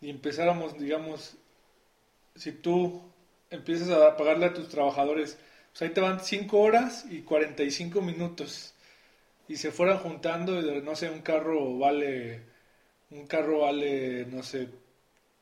y 0.02 0.10
empezáramos, 0.10 0.78
digamos, 0.78 1.38
si 2.34 2.52
tú 2.52 3.00
empiezas 3.48 3.88
a 3.88 4.14
pagarle 4.18 4.44
a 4.44 4.52
tus 4.52 4.68
trabajadores, 4.68 5.38
pues 5.70 5.80
ahí 5.80 5.90
te 5.94 6.02
van 6.02 6.20
5 6.20 6.58
horas 6.60 7.06
y 7.10 7.22
45 7.22 8.02
minutos 8.02 8.74
y 9.48 9.56
se 9.56 9.70
fueran 9.72 10.00
juntando, 10.00 10.60
no 10.82 10.94
sé, 10.96 11.08
un 11.08 11.22
carro 11.22 11.78
vale, 11.78 12.42
un 13.10 13.26
carro 13.26 13.60
vale, 13.60 14.26
no 14.26 14.42
sé, 14.42 14.68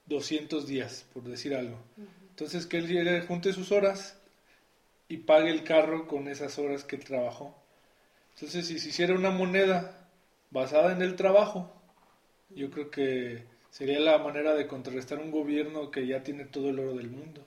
200 0.06 0.66
días, 0.66 1.06
por 1.12 1.25
decir 1.25 1.54
algo. 1.54 1.78
Entonces 2.30 2.66
que 2.66 2.78
él 2.78 3.25
junte 3.26 3.52
sus 3.52 3.72
horas 3.72 4.16
y 5.08 5.18
pague 5.18 5.50
el 5.50 5.64
carro 5.64 6.06
con 6.06 6.28
esas 6.28 6.58
horas 6.58 6.84
que 6.84 6.98
trabajó. 6.98 7.54
Entonces, 8.34 8.66
si 8.66 8.78
se 8.78 8.90
hiciera 8.90 9.14
una 9.14 9.30
moneda 9.30 10.08
basada 10.50 10.92
en 10.92 11.00
el 11.00 11.16
trabajo, 11.16 11.72
yo 12.50 12.70
creo 12.70 12.90
que 12.90 13.44
sería 13.70 13.98
la 14.00 14.18
manera 14.18 14.54
de 14.54 14.66
contrarrestar 14.66 15.18
un 15.18 15.30
gobierno 15.30 15.90
que 15.90 16.06
ya 16.06 16.22
tiene 16.22 16.44
todo 16.44 16.70
el 16.70 16.78
oro 16.78 16.94
del 16.94 17.10
mundo. 17.10 17.42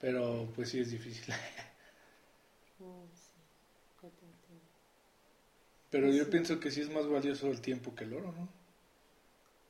Pero 0.00 0.48
pues 0.54 0.70
sí 0.70 0.80
es 0.80 0.90
difícil. 0.90 1.32
Pero 5.90 6.10
yo 6.10 6.28
pienso 6.28 6.60
que 6.60 6.70
sí 6.70 6.80
es 6.80 6.90
más 6.90 7.08
valioso 7.08 7.48
el 7.48 7.60
tiempo 7.60 7.94
que 7.94 8.04
el 8.04 8.14
oro, 8.14 8.32
¿no? 8.32 8.48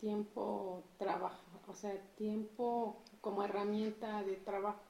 Tiempo, 0.01 0.83
trabajo, 0.99 1.41
o 1.69 1.75
sea, 1.75 1.97
tiempo 2.17 2.97
como 3.21 3.43
herramienta 3.43 4.23
de 4.23 4.37
trabajo 4.37 4.81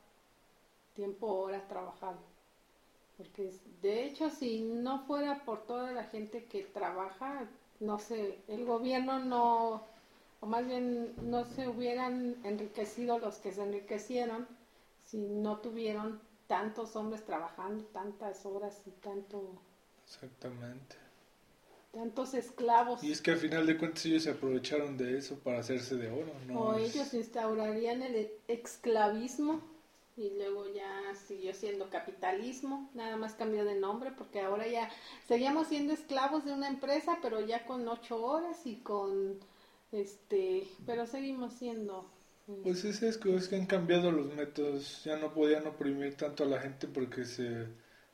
tiempo, 0.96 1.26
horas 1.26 1.68
trabajado. 1.68 2.18
Porque 3.16 3.52
de 3.82 4.04
hecho, 4.04 4.30
si 4.30 4.62
no 4.62 5.04
fuera 5.06 5.44
por 5.44 5.64
toda 5.66 5.92
la 5.92 6.04
gente 6.04 6.46
que 6.46 6.62
trabaja, 6.64 7.48
no 7.78 7.98
sé, 7.98 8.40
el 8.48 8.64
gobierno 8.64 9.20
no, 9.20 9.84
o 10.40 10.46
más 10.46 10.66
bien 10.66 11.14
no 11.30 11.44
se 11.44 11.68
hubieran 11.68 12.36
enriquecido 12.44 13.18
los 13.18 13.36
que 13.36 13.52
se 13.52 13.62
enriquecieron 13.62 14.48
si 15.02 15.18
no 15.18 15.58
tuvieron 15.58 16.20
tantos 16.46 16.96
hombres 16.96 17.24
trabajando, 17.24 17.84
tantas 17.84 18.44
horas 18.44 18.82
y 18.86 18.90
tanto... 18.90 19.62
Exactamente. 20.04 20.96
Tantos 21.96 22.34
esclavos. 22.34 23.02
Y 23.02 23.10
es 23.10 23.22
que 23.22 23.30
al 23.30 23.38
final 23.38 23.66
de 23.66 23.78
cuentas 23.78 24.04
ellos 24.04 24.24
se 24.24 24.30
aprovecharon 24.30 24.98
de 24.98 25.16
eso 25.16 25.38
para 25.38 25.60
hacerse 25.60 25.96
de 25.96 26.10
oro, 26.10 26.30
¿no? 26.46 26.60
O 26.60 26.74
ellos 26.74 27.14
instaurarían 27.14 28.02
el 28.02 28.30
esclavismo 28.48 29.62
y 30.14 30.28
luego 30.36 30.70
ya 30.74 31.14
siguió 31.26 31.54
siendo 31.54 31.88
capitalismo, 31.88 32.90
nada 32.92 33.16
más 33.16 33.32
cambió 33.32 33.64
de 33.64 33.76
nombre 33.76 34.12
porque 34.12 34.42
ahora 34.42 34.66
ya 34.66 34.90
seguíamos 35.26 35.68
siendo 35.68 35.94
esclavos 35.94 36.44
de 36.44 36.52
una 36.52 36.68
empresa, 36.68 37.18
pero 37.22 37.40
ya 37.40 37.64
con 37.64 37.88
ocho 37.88 38.22
horas 38.22 38.66
y 38.66 38.76
con 38.76 39.38
este, 39.90 40.66
pero 40.84 41.06
seguimos 41.06 41.54
siendo. 41.54 42.10
Pues 42.62 42.84
es, 42.84 43.02
es, 43.02 43.18
es 43.24 43.48
que 43.48 43.56
han 43.56 43.66
cambiado 43.66 44.12
los 44.12 44.34
métodos, 44.34 45.02
ya 45.02 45.16
no 45.16 45.32
podían 45.32 45.66
oprimir 45.66 46.14
tanto 46.14 46.44
a 46.44 46.46
la 46.46 46.60
gente 46.60 46.86
porque 46.88 47.24
se, 47.24 47.66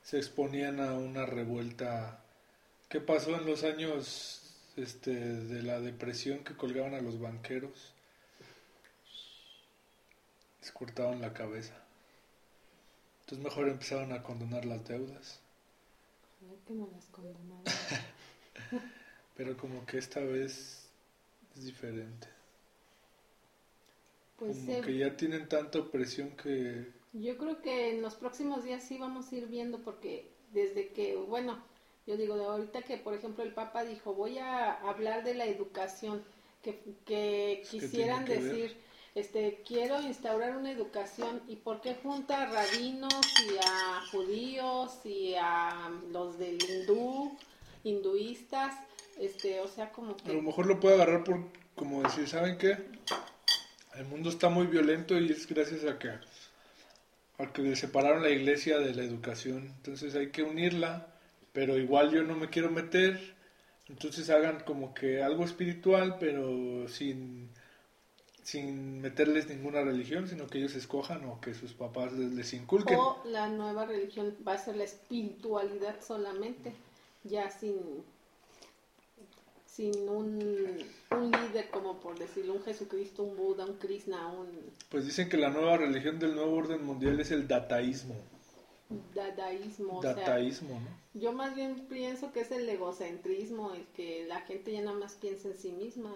se 0.02 0.18
exponían 0.18 0.78
a 0.78 0.94
una 0.94 1.26
revuelta. 1.26 2.21
¿Qué 2.92 3.00
pasó 3.00 3.34
en 3.34 3.46
los 3.46 3.64
años 3.64 4.42
este, 4.76 5.12
de 5.12 5.62
la 5.62 5.80
depresión 5.80 6.44
que 6.44 6.54
colgaban 6.54 6.92
a 6.92 7.00
los 7.00 7.18
banqueros? 7.18 7.94
Les 10.61 10.70
cortaban 10.72 11.22
la 11.22 11.32
cabeza. 11.32 11.72
Entonces 13.20 13.42
mejor 13.42 13.70
empezaron 13.70 14.12
a 14.12 14.22
condonar 14.22 14.66
las 14.66 14.87
deudas. 14.87 15.40
que 16.66 16.75
no 16.75 16.87
las 16.92 17.06
condonaron. 17.06 17.64
Pero 19.38 19.56
como 19.56 19.87
que 19.87 19.96
esta 19.96 20.20
vez 20.20 20.87
es 21.56 21.64
diferente. 21.64 22.28
Pues 24.37 24.58
como 24.58 24.82
que 24.82 24.99
ya 24.99 25.16
tienen 25.16 25.49
tanta 25.49 25.78
opresión 25.78 26.37
que... 26.37 26.92
Yo 27.14 27.38
creo 27.38 27.62
que 27.62 27.88
en 27.94 28.02
los 28.02 28.16
próximos 28.16 28.64
días 28.64 28.84
sí 28.84 28.99
vamos 28.99 29.32
a 29.32 29.37
ir 29.37 29.46
viendo 29.46 29.78
porque 29.78 30.28
desde 30.52 30.88
que, 30.88 31.16
bueno, 31.16 31.71
yo 32.06 32.16
digo, 32.16 32.37
de 32.37 32.44
ahorita 32.44 32.82
que 32.82 32.97
por 32.97 33.14
ejemplo 33.14 33.44
el 33.44 33.52
Papa 33.52 33.85
dijo, 33.85 34.14
voy 34.14 34.38
a 34.38 34.73
hablar 34.73 35.25
de 35.25 35.35
la 35.35 35.47
educación, 35.47 36.23
que, 36.62 36.80
que 37.04 37.64
quisieran 37.71 38.25
decir 38.25 38.76
este, 39.14 39.62
quiero 39.66 40.00
instaurar 40.00 40.56
una 40.56 40.71
educación 40.71 41.42
y 41.47 41.56
por 41.56 41.82
qué 41.82 41.97
junta 42.02 42.42
a 42.42 42.47
rabinos 42.47 43.12
y 43.44 43.59
a 43.62 44.00
judíos 44.11 45.00
y 45.04 45.35
a 45.38 45.90
los 46.11 46.38
del 46.38 46.59
hindú, 46.62 47.37
hinduistas, 47.85 48.75
este, 49.21 49.61
o 49.61 49.68
sea, 49.68 49.90
como 49.92 50.16
que... 50.16 50.30
A 50.30 50.35
lo 50.35 50.42
mejor 50.42 50.66
lo 50.66 50.80
puede 50.80 50.94
agarrar 50.94 51.25
por, 51.25 51.40
como 51.75 52.02
decir, 52.02 52.26
¿saben 52.26 52.56
qué? 52.56 52.78
El 53.97 54.06
mundo 54.06 54.30
está 54.30 54.49
muy 54.49 54.66
violento 54.66 55.18
y 55.18 55.30
es 55.30 55.47
gracias 55.47 55.85
a 55.85 55.99
que, 55.99 56.09
a 56.09 57.52
que 57.52 57.76
separaron 57.76 58.23
la 58.23 58.30
iglesia 58.30 58.78
de 58.78 58.94
la 58.94 59.02
educación, 59.02 59.75
entonces 59.76 60.14
hay 60.14 60.30
que 60.30 60.42
unirla, 60.42 61.12
pero 61.52 61.78
igual 61.78 62.11
yo 62.11 62.23
no 62.23 62.35
me 62.35 62.49
quiero 62.49 62.71
meter, 62.71 63.35
entonces 63.88 64.30
hagan 64.30 64.61
como 64.61 64.94
que 64.94 65.23
algo 65.23 65.44
espiritual, 65.44 66.16
pero 66.18 66.88
sin 66.88 67.50
sin 68.42 69.00
meterles 69.00 69.49
ninguna 69.49 69.82
religión, 69.82 70.26
sino 70.28 70.49
que 70.49 70.59
ellos 70.59 70.75
escojan 70.75 71.25
o 71.26 71.40
que 71.40 71.54
sus 71.54 71.75
papás 71.75 72.12
les, 72.12 72.32
les 72.32 72.52
inculquen. 72.54 72.99
O 72.99 73.23
la 73.25 73.49
nueva 73.49 73.87
religión 73.87 74.37
va 74.47 74.54
a 74.54 74.59
ser 74.59 74.76
la 74.76 74.85
espiritualidad 74.85 76.00
solamente, 76.00 76.73
ya 77.23 77.50
sin 77.50 78.02
sin 79.73 80.06
un, 80.06 80.85
un 81.11 81.30
líder 81.30 81.71
como 81.71 81.99
por 81.99 82.18
decirlo, 82.18 82.52
un 82.54 82.62
Jesucristo, 82.62 83.23
un 83.23 83.37
Buda, 83.37 83.64
un 83.64 83.78
Krishna, 83.78 84.28
un... 84.28 84.49
Pues 84.90 85.06
dicen 85.06 85.30
que 85.30 85.38
la 85.38 85.49
nueva 85.49 85.78
religión 85.78 86.18
del 86.18 86.35
nuevo 86.35 86.54
orden 86.56 86.85
mundial 86.85 87.18
es 87.21 87.30
el 87.30 87.49
dataísmo. 87.49 88.14
Dadaísmo. 89.14 90.00
Dataísmo, 90.02 90.80
¿no? 90.80 91.20
Yo 91.20 91.32
más 91.32 91.54
bien 91.54 91.87
pienso 91.88 92.32
que 92.32 92.40
es 92.40 92.50
el 92.50 92.68
egocentrismo, 92.68 93.72
el 93.72 93.87
que 93.88 94.26
la 94.26 94.40
gente 94.42 94.72
ya 94.72 94.82
nada 94.82 94.99
más 94.99 95.14
piensa 95.14 95.49
en 95.49 95.56
sí 95.56 95.72
misma. 95.72 96.12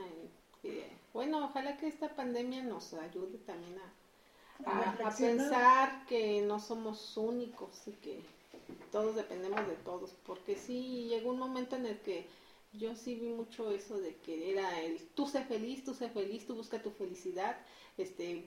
bueno, 1.12 1.44
ojalá 1.44 1.76
que 1.76 1.86
esta 1.86 2.14
pandemia 2.14 2.62
nos 2.62 2.94
ayude 2.94 3.38
también 3.38 3.78
a, 3.78 4.90
a, 5.08 5.10
pensar 5.16 6.06
que 6.06 6.40
no 6.42 6.58
somos 6.58 7.16
únicos 7.16 7.86
y 7.86 7.92
que 7.92 8.20
todos 8.90 9.16
dependemos 9.16 9.66
de 9.66 9.74
todos, 9.76 10.14
porque 10.26 10.56
sí 10.56 11.06
llegó 11.08 11.30
un 11.30 11.38
momento 11.38 11.76
en 11.76 11.86
el 11.86 11.98
que 12.00 12.26
yo 12.72 12.94
sí 12.94 13.14
vi 13.14 13.28
mucho 13.28 13.70
eso 13.70 13.98
de 13.98 14.16
que 14.16 14.50
era 14.50 14.80
el 14.80 15.00
tú 15.14 15.26
sé 15.26 15.44
feliz, 15.44 15.84
tú 15.84 15.94
sé 15.94 16.08
feliz, 16.08 16.46
tú 16.46 16.54
busca 16.54 16.82
tu 16.82 16.90
felicidad, 16.90 17.56
este, 17.96 18.44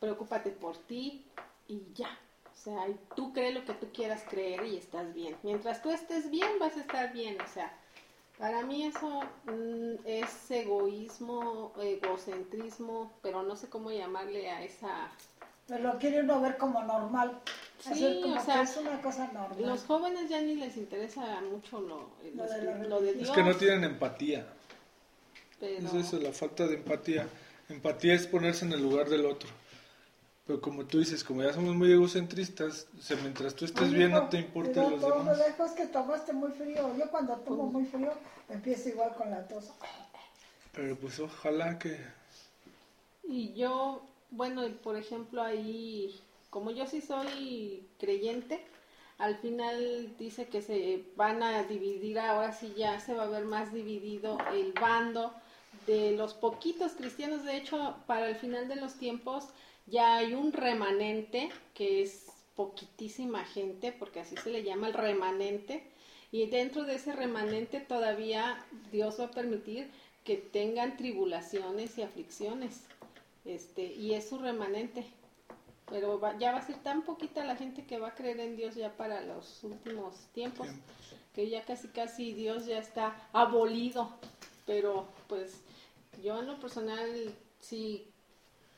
preocúpate 0.00 0.50
por 0.50 0.76
ti 0.76 1.24
y 1.68 1.82
ya. 1.94 2.18
O 2.56 2.58
sea, 2.58 2.86
tú 3.14 3.32
crees 3.32 3.54
lo 3.54 3.64
que 3.64 3.74
tú 3.74 3.88
quieras 3.92 4.24
creer 4.28 4.64
y 4.64 4.76
estás 4.76 5.12
bien. 5.14 5.36
Mientras 5.42 5.82
tú 5.82 5.90
estés 5.90 6.30
bien, 6.30 6.58
vas 6.58 6.76
a 6.76 6.80
estar 6.80 7.12
bien. 7.12 7.36
O 7.40 7.46
sea, 7.46 7.72
para 8.38 8.62
mí 8.62 8.86
eso 8.86 9.20
mm, 9.44 10.06
es 10.06 10.50
egoísmo, 10.50 11.72
egocentrismo, 11.80 13.12
pero 13.22 13.42
no 13.42 13.56
sé 13.56 13.68
cómo 13.68 13.90
llamarle 13.90 14.50
a 14.50 14.64
esa... 14.64 15.10
Pero 15.68 15.92
lo 15.92 15.98
quiere 15.98 16.20
uno 16.20 16.40
ver 16.40 16.56
como 16.56 16.82
normal. 16.82 17.40
Sí, 17.78 18.22
o 18.24 18.40
sea, 18.40 18.62
es 18.62 18.76
una 18.76 19.02
cosa 19.02 19.26
normal. 19.32 19.56
Los 19.60 19.84
jóvenes 19.84 20.28
ya 20.28 20.40
ni 20.40 20.54
les 20.54 20.76
interesa 20.76 21.40
mucho 21.42 21.80
lo, 21.80 22.10
lo, 22.88 23.00
de, 23.00 23.14
Dios. 23.14 23.28
Es 23.28 23.34
que 23.34 23.42
no 23.42 23.54
tienen 23.56 23.84
empatía. 23.84 24.46
Es 25.60 25.92
eso, 25.92 26.18
la 26.18 26.32
falta 26.32 26.66
de 26.66 26.76
empatía. 26.76 27.26
Empatía 27.68 28.14
es 28.14 28.26
ponerse 28.26 28.64
en 28.64 28.72
el 28.72 28.82
lugar 28.82 29.08
del 29.08 29.26
otro. 29.26 29.48
Pero 30.46 30.60
como 30.60 30.84
tú 30.84 30.98
dices, 30.98 31.24
como 31.24 31.42
ya 31.42 31.52
somos 31.52 31.74
muy 31.74 31.90
egocentristas, 31.92 32.86
mientras 33.22 33.54
tú 33.54 33.64
estés 33.64 33.92
bien 33.92 34.12
no 34.12 34.28
te 34.28 34.38
importa 34.38 34.88
los 34.88 35.00
demás. 35.00 35.38
lejos 35.38 35.72
que 35.72 35.86
tomaste 35.86 36.32
muy 36.32 36.52
frío. 36.52 36.96
Yo 36.96 37.10
cuando 37.10 37.34
tomo 37.38 37.64
muy 37.64 37.84
frío 37.84 38.12
empiezo 38.48 38.90
igual 38.90 39.14
con 39.16 39.30
la 39.30 39.46
tos. 39.48 39.72
Pero 40.72 40.94
pues 40.96 41.18
ojalá 41.18 41.78
que... 41.78 41.98
Y 43.24 43.54
yo, 43.54 44.06
bueno, 44.30 44.62
por 44.84 44.96
ejemplo 44.96 45.42
ahí 45.42 46.14
como 46.56 46.70
yo 46.70 46.86
sí 46.86 47.02
soy 47.02 47.86
creyente, 47.98 48.64
al 49.18 49.36
final 49.36 50.16
dice 50.18 50.46
que 50.46 50.62
se 50.62 51.04
van 51.14 51.42
a 51.42 51.64
dividir, 51.64 52.18
ahora 52.18 52.52
sí 52.52 52.72
ya 52.76 52.98
se 52.98 53.12
va 53.12 53.24
a 53.24 53.28
ver 53.28 53.44
más 53.44 53.74
dividido 53.74 54.38
el 54.54 54.72
bando 54.72 55.34
de 55.86 56.12
los 56.12 56.32
poquitos 56.32 56.92
cristianos. 56.92 57.44
De 57.44 57.58
hecho, 57.58 57.96
para 58.06 58.28
el 58.28 58.36
final 58.36 58.68
de 58.68 58.76
los 58.76 58.94
tiempos 58.94 59.48
ya 59.86 60.16
hay 60.16 60.34
un 60.34 60.52
remanente 60.52 61.50
que 61.74 62.02
es 62.02 62.26
poquitísima 62.54 63.44
gente, 63.44 63.92
porque 63.92 64.20
así 64.20 64.36
se 64.36 64.50
le 64.50 64.62
llama 64.62 64.88
el 64.88 64.94
remanente, 64.94 65.84
y 66.32 66.46
dentro 66.46 66.84
de 66.84 66.96
ese 66.96 67.12
remanente 67.12 67.80
todavía 67.80 68.64
Dios 68.90 69.20
va 69.20 69.26
a 69.26 69.30
permitir 69.30 69.90
que 70.24 70.36
tengan 70.36 70.96
tribulaciones 70.96 71.96
y 71.98 72.02
aflicciones, 72.02 72.82
este, 73.44 73.84
y 73.84 74.14
es 74.14 74.28
su 74.28 74.38
remanente. 74.38 75.06
Pero 75.88 76.20
ya 76.40 76.50
va 76.50 76.58
a 76.58 76.66
ser 76.66 76.82
tan 76.82 77.02
poquita 77.02 77.44
la 77.44 77.54
gente 77.54 77.84
que 77.86 78.00
va 78.00 78.08
a 78.08 78.14
creer 78.14 78.40
en 78.40 78.56
Dios 78.56 78.74
ya 78.74 78.96
para 78.96 79.20
los 79.20 79.62
últimos 79.62 80.16
tiempos, 80.34 80.66
que 81.32 81.48
ya 81.48 81.64
casi 81.64 81.86
casi 81.88 82.32
Dios 82.32 82.66
ya 82.66 82.78
está 82.78 83.28
abolido, 83.32 84.10
pero 84.66 85.06
pues 85.28 85.60
yo 86.24 86.40
en 86.40 86.48
lo 86.48 86.58
personal 86.58 87.32
sí 87.60 88.10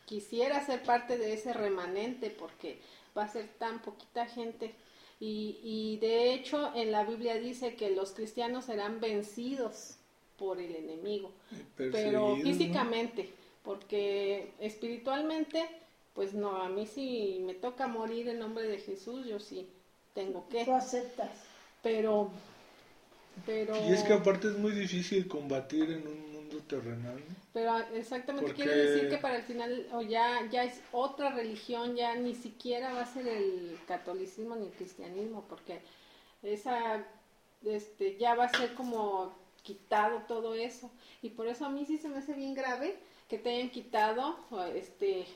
quisiera 0.08 0.64
ser 0.64 0.82
parte 0.82 1.18
de 1.18 1.34
ese 1.34 1.52
remanente 1.52 2.30
porque 2.30 2.80
va 3.16 3.24
a 3.24 3.28
ser 3.28 3.48
tan 3.58 3.82
poquita 3.82 4.26
gente 4.26 4.74
y, 5.20 5.58
y 5.62 5.98
de 5.98 6.32
hecho 6.32 6.72
en 6.74 6.92
la 6.92 7.04
Biblia 7.04 7.38
dice 7.38 7.74
que 7.74 7.90
los 7.90 8.12
cristianos 8.12 8.64
serán 8.64 9.00
vencidos 9.00 9.96
por 10.38 10.60
el 10.60 10.74
enemigo, 10.74 11.32
pero 11.76 12.36
físicamente, 12.36 13.28
porque 13.64 14.52
espiritualmente 14.60 15.68
pues 16.14 16.34
no, 16.34 16.62
a 16.62 16.68
mí 16.68 16.84
si 16.84 17.40
me 17.46 17.54
toca 17.54 17.86
morir 17.86 18.28
en 18.28 18.40
nombre 18.40 18.66
de 18.66 18.78
Jesús, 18.78 19.24
yo 19.24 19.38
sí 19.38 19.68
tengo 20.14 20.48
que. 20.48 20.64
Tú 20.64 20.72
aceptas. 20.72 21.30
Pero, 21.80 22.32
pero. 23.46 23.76
Y 23.88 23.92
es 23.92 24.02
que 24.02 24.14
aparte 24.14 24.48
es 24.48 24.58
muy 24.58 24.72
difícil 24.72 25.28
combatir 25.28 25.90
en 25.90 26.08
un 26.08 26.27
mundo 26.48 26.64
terrenal. 26.66 27.22
Pero 27.52 27.72
ah, 27.72 27.86
exactamente 27.94 28.54
quiere 28.54 28.74
decir 28.74 29.08
que 29.08 29.18
para 29.18 29.36
el 29.36 29.42
final, 29.42 29.86
o 29.92 30.02
ya, 30.02 30.48
ya 30.50 30.64
es 30.64 30.80
otra 30.92 31.30
religión, 31.30 31.96
ya 31.96 32.14
ni 32.14 32.34
siquiera 32.34 32.92
va 32.92 33.02
a 33.02 33.06
ser 33.06 33.26
el 33.26 33.78
catolicismo 33.86 34.56
ni 34.56 34.66
el 34.66 34.72
cristianismo, 34.72 35.44
porque 35.48 35.80
esa, 36.42 37.04
este, 37.64 38.16
ya 38.16 38.34
va 38.34 38.44
a 38.44 38.48
ser 38.56 38.74
como 38.74 39.32
quitado 39.62 40.22
todo 40.26 40.54
eso. 40.54 40.90
Y 41.22 41.30
por 41.30 41.46
eso 41.46 41.66
a 41.66 41.70
mí 41.70 41.84
sí 41.84 41.98
se 41.98 42.08
me 42.08 42.18
hace 42.18 42.32
bien 42.34 42.54
grave 42.54 42.96
que 43.28 43.38
te 43.38 43.50
hayan 43.50 43.70
quitado, 43.70 44.36
este 44.74 45.26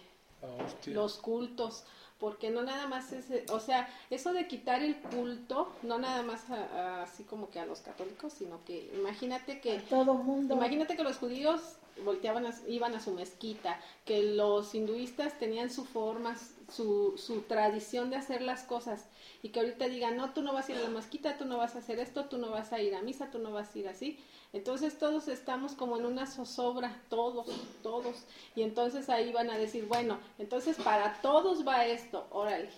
los 0.86 1.18
cultos, 1.18 1.84
porque 2.18 2.50
no 2.50 2.62
nada 2.62 2.86
más 2.86 3.12
es, 3.12 3.26
o 3.50 3.58
sea, 3.58 3.88
eso 4.10 4.32
de 4.32 4.46
quitar 4.46 4.82
el 4.82 4.96
culto, 4.96 5.72
no 5.82 5.98
nada 5.98 6.22
más 6.22 6.48
así 6.50 7.24
como 7.24 7.50
que 7.50 7.58
a 7.58 7.66
los 7.66 7.80
católicos, 7.80 8.32
sino 8.32 8.64
que 8.64 8.92
imagínate 8.94 9.60
que 9.60 9.80
todo 9.80 10.14
mundo, 10.14 10.54
imagínate 10.54 10.96
que 10.96 11.02
los 11.02 11.18
judíos 11.18 11.60
volteaban, 12.04 12.46
iban 12.68 12.94
a 12.94 13.00
su 13.00 13.12
mezquita, 13.12 13.80
que 14.04 14.22
los 14.22 14.74
hinduistas 14.74 15.38
tenían 15.38 15.70
su 15.70 15.84
forma, 15.84 16.36
su, 16.72 17.14
su 17.16 17.42
tradición 17.42 18.10
de 18.10 18.16
hacer 18.16 18.42
las 18.42 18.62
cosas, 18.64 19.06
y 19.42 19.50
que 19.50 19.60
ahorita 19.60 19.88
digan, 19.88 20.16
no, 20.16 20.32
tú 20.32 20.42
no 20.42 20.52
vas 20.52 20.68
a 20.68 20.72
ir 20.72 20.78
a 20.78 20.82
la 20.82 20.88
mezquita, 20.88 21.36
tú 21.36 21.44
no 21.44 21.58
vas 21.58 21.74
a 21.74 21.78
hacer 21.78 21.98
esto, 21.98 22.24
tú 22.26 22.38
no 22.38 22.50
vas 22.50 22.72
a 22.72 22.80
ir 22.80 22.94
a 22.94 23.02
misa, 23.02 23.30
tú 23.30 23.38
no 23.38 23.52
vas 23.52 23.74
a 23.74 23.78
ir 23.78 23.88
así, 23.88 24.18
entonces 24.52 24.98
todos 24.98 25.28
estamos 25.28 25.72
como 25.72 25.96
en 25.96 26.04
una 26.04 26.26
zozobra, 26.26 27.00
todos, 27.08 27.46
todos. 27.82 28.24
Y 28.54 28.62
entonces 28.62 29.08
ahí 29.08 29.32
van 29.32 29.50
a 29.50 29.56
decir, 29.56 29.86
bueno, 29.86 30.18
entonces 30.38 30.76
para 30.76 31.20
todos 31.22 31.66
va 31.66 31.86
esto, 31.86 32.26
órale. 32.30 32.68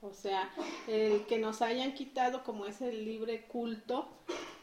O 0.00 0.12
sea, 0.12 0.50
el 0.88 1.26
que 1.26 1.38
nos 1.38 1.62
hayan 1.62 1.94
quitado 1.94 2.42
como 2.42 2.66
ese 2.66 2.92
libre 2.92 3.46
culto, 3.46 4.08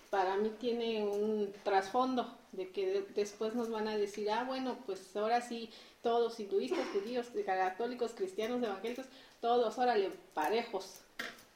para 0.09 0.35
mí 0.37 0.51
tiene 0.59 1.03
un 1.03 1.53
trasfondo 1.63 2.35
de 2.51 2.71
que 2.71 3.05
después 3.15 3.53
nos 3.53 3.69
van 3.69 3.87
a 3.87 3.95
decir, 3.95 4.29
ah, 4.31 4.43
bueno, 4.43 4.77
pues 4.85 5.15
ahora 5.15 5.39
sí, 5.41 5.69
todos, 6.01 6.39
hinduistas, 6.39 6.87
judíos, 6.93 7.27
católicos, 7.45 8.13
cristianos, 8.15 8.63
evangélicos, 8.63 9.05
todos, 9.41 9.77
órale, 9.77 10.11
parejos. 10.33 11.01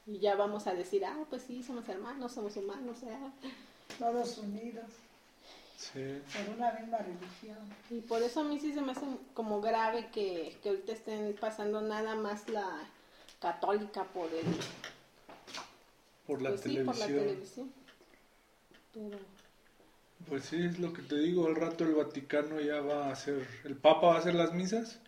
Y 0.06 0.18
ya 0.18 0.36
vamos 0.36 0.66
a 0.66 0.74
decir, 0.74 1.04
ah, 1.04 1.24
pues 1.30 1.42
sí, 1.42 1.62
somos 1.62 1.88
hermanos, 1.88 2.32
somos 2.32 2.56
humanos, 2.56 3.02
¿eh? 3.04 3.16
todos 3.98 4.38
unidos. 4.38 4.84
Por 5.92 6.56
una 6.56 6.72
misma 6.72 6.98
religión. 6.98 7.58
Y 7.90 8.00
por 8.00 8.22
eso 8.22 8.40
a 8.40 8.44
mí 8.44 8.58
sí 8.58 8.72
se 8.72 8.80
me 8.80 8.92
hace 8.92 9.06
como 9.34 9.60
grave 9.60 10.08
que, 10.12 10.56
que 10.62 10.70
ahorita 10.70 10.92
estén 10.92 11.36
pasando 11.38 11.80
nada 11.82 12.14
más 12.14 12.48
la 12.48 12.88
católica 13.40 14.04
por 14.04 14.32
el... 14.32 14.46
Por 16.26 16.40
la, 16.40 16.56
televisión. 16.56 16.86
Pues 16.86 16.98
sí, 16.98 17.02
por 17.02 17.12
la 17.12 17.20
televisión. 17.20 17.72
Pues 20.28 20.44
sí, 20.44 20.56
es 20.64 20.78
lo 20.78 20.92
que 20.92 21.02
te 21.02 21.18
digo, 21.18 21.46
al 21.46 21.56
rato 21.56 21.84
el 21.84 21.94
Vaticano 21.94 22.60
ya 22.60 22.80
va 22.80 23.06
a 23.06 23.12
hacer, 23.12 23.46
el 23.64 23.76
Papa 23.76 24.08
va 24.08 24.16
a 24.16 24.18
hacer 24.18 24.34
las 24.34 24.54
misas 24.54 24.98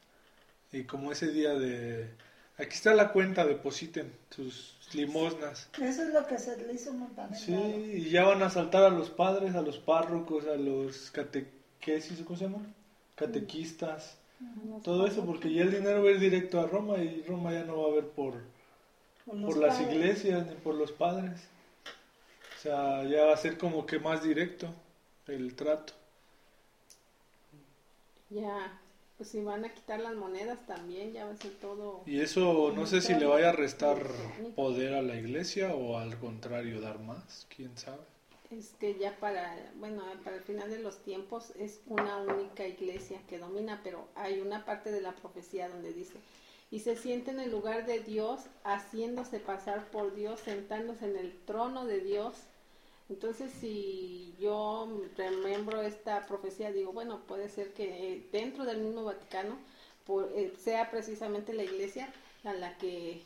y 0.73 0.85
como 0.85 1.13
ese 1.13 1.29
día 1.29 1.55
de, 1.55 2.11
aquí 2.59 2.75
está 2.75 2.95
la 2.95 3.13
cuenta, 3.13 3.47
depositen 3.47 4.13
sus 4.31 4.77
limosnas. 4.93 5.69
Eso 5.81 6.03
es 6.03 6.13
lo 6.13 6.27
que 6.27 6.39
se 6.39 6.57
le 6.57 6.75
hizo 6.75 6.91
también. 7.15 7.41
Sí, 7.41 7.55
y 7.55 8.11
ya 8.11 8.25
van 8.25 8.43
a 8.43 8.51
saltar 8.51 8.85
a 8.85 8.91
los 8.91 9.11
padres, 9.11 9.55
a 9.55 9.63
los 9.63 9.79
párrocos, 9.79 10.47
a 10.47 10.57
los 10.57 11.11
catequesis, 11.13 12.21
¿cómo 12.23 12.39
se 12.39 12.45
llaman? 12.45 12.75
Catequistas. 13.15 14.19
Todo 14.85 15.07
eso, 15.07 15.25
porque 15.25 15.53
ya 15.53 15.63
el 15.63 15.73
dinero 15.73 16.03
va 16.03 16.11
a 16.11 16.13
ir 16.13 16.21
directo 16.21 16.61
a 16.61 16.67
Roma 16.67 16.99
y 16.99 17.23
Roma 17.27 17.53
ya 17.53 17.65
no 17.65 17.81
va 17.81 17.89
a 17.89 17.95
ver 17.95 18.09
por, 18.09 18.35
por, 19.25 19.57
las 19.57 19.81
iglesias 19.81 20.47
ni 20.47 20.55
por 20.57 20.75
los 20.75 20.93
padres. 20.93 21.41
O 22.59 22.61
sea, 22.61 23.05
ya 23.05 23.25
va 23.25 23.33
a 23.33 23.39
ser 23.39 23.57
como 23.57 23.87
que 23.87 23.99
más 23.99 24.23
directo 24.23 24.69
el 25.27 25.55
trato. 25.55 25.93
Ya, 28.31 28.81
pues 29.17 29.31
si 29.31 29.43
van 29.43 29.65
a 29.65 29.73
quitar 29.73 30.01
las 30.01 30.15
monedas 30.15 30.67
también, 30.67 31.13
ya 31.13 31.25
va 31.25 31.33
a 31.33 31.37
ser 31.37 31.53
todo. 31.61 32.03
Y 32.07 32.21
eso 32.21 32.73
no 32.75 32.87
sé 32.87 33.01
si 33.01 33.15
le 33.15 33.27
vaya 33.27 33.51
a 33.51 33.53
restar 33.53 33.99
poder 34.55 34.95
a 34.95 35.03
la 35.03 35.17
iglesia 35.17 35.75
o 35.75 35.99
al 35.99 36.19
contrario 36.19 36.81
dar 36.81 36.99
más, 36.99 37.47
quién 37.55 37.77
sabe. 37.79 38.03
es 38.51 38.75
que 38.81 38.99
ya 38.99 39.17
para, 39.19 39.57
bueno, 39.77 40.03
para 40.25 40.37
el 40.37 40.43
final 40.43 40.71
de 40.71 40.81
los 40.81 40.99
tiempos 40.99 41.53
es 41.57 41.81
una 41.87 42.19
única 42.19 42.67
iglesia 42.67 43.21
que 43.29 43.39
domina, 43.39 43.81
pero 43.83 44.09
hay 44.17 44.41
una 44.41 44.65
parte 44.65 44.91
de 44.91 45.01
la 45.01 45.13
profecía 45.13 45.69
donde 45.69 45.93
dice, 45.93 46.19
y 46.71 46.81
se 46.81 46.97
siente 46.97 47.31
en 47.31 47.41
el 47.41 47.51
lugar 47.51 47.87
de 47.87 48.01
Dios, 48.01 48.41
haciéndose 48.65 49.39
pasar 49.39 49.89
por 49.91 50.15
Dios, 50.15 50.41
sentándose 50.41 51.07
en 51.07 51.17
el 51.17 51.33
trono 51.45 51.87
de 51.87 52.01
Dios. 52.01 52.35
Entonces, 53.09 53.53
si 53.61 54.35
yo 54.41 54.89
remembro 55.17 55.83
esta 55.83 56.27
profecía, 56.27 56.73
digo, 56.73 56.93
bueno, 56.93 57.21
puede 57.27 57.49
ser 57.49 57.73
que 57.73 58.27
dentro 58.33 58.65
del 58.65 58.79
mismo 58.79 59.05
Vaticano 59.05 59.59
eh, 60.35 60.53
sea 60.59 60.91
precisamente 60.91 61.53
la 61.53 61.65
iglesia 61.65 62.13
a 62.45 62.53
la 62.53 62.77
que 62.79 63.23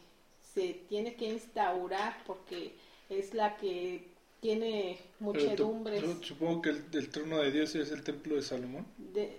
se 0.54 0.74
tiene 0.88 1.14
que 1.14 1.26
instaurar, 1.26 2.16
porque 2.26 2.74
es 3.08 3.32
la 3.32 3.56
que 3.56 4.08
tiene 4.40 4.98
muchedumbres. 5.18 6.02
supongo 6.22 6.62
que 6.62 6.70
el, 6.70 7.10
trono 7.10 7.38
de 7.38 7.50
Dios 7.50 7.74
es 7.74 7.90
el 7.90 8.02
templo 8.02 8.36
de 8.36 8.42
Salomón. 8.42 8.86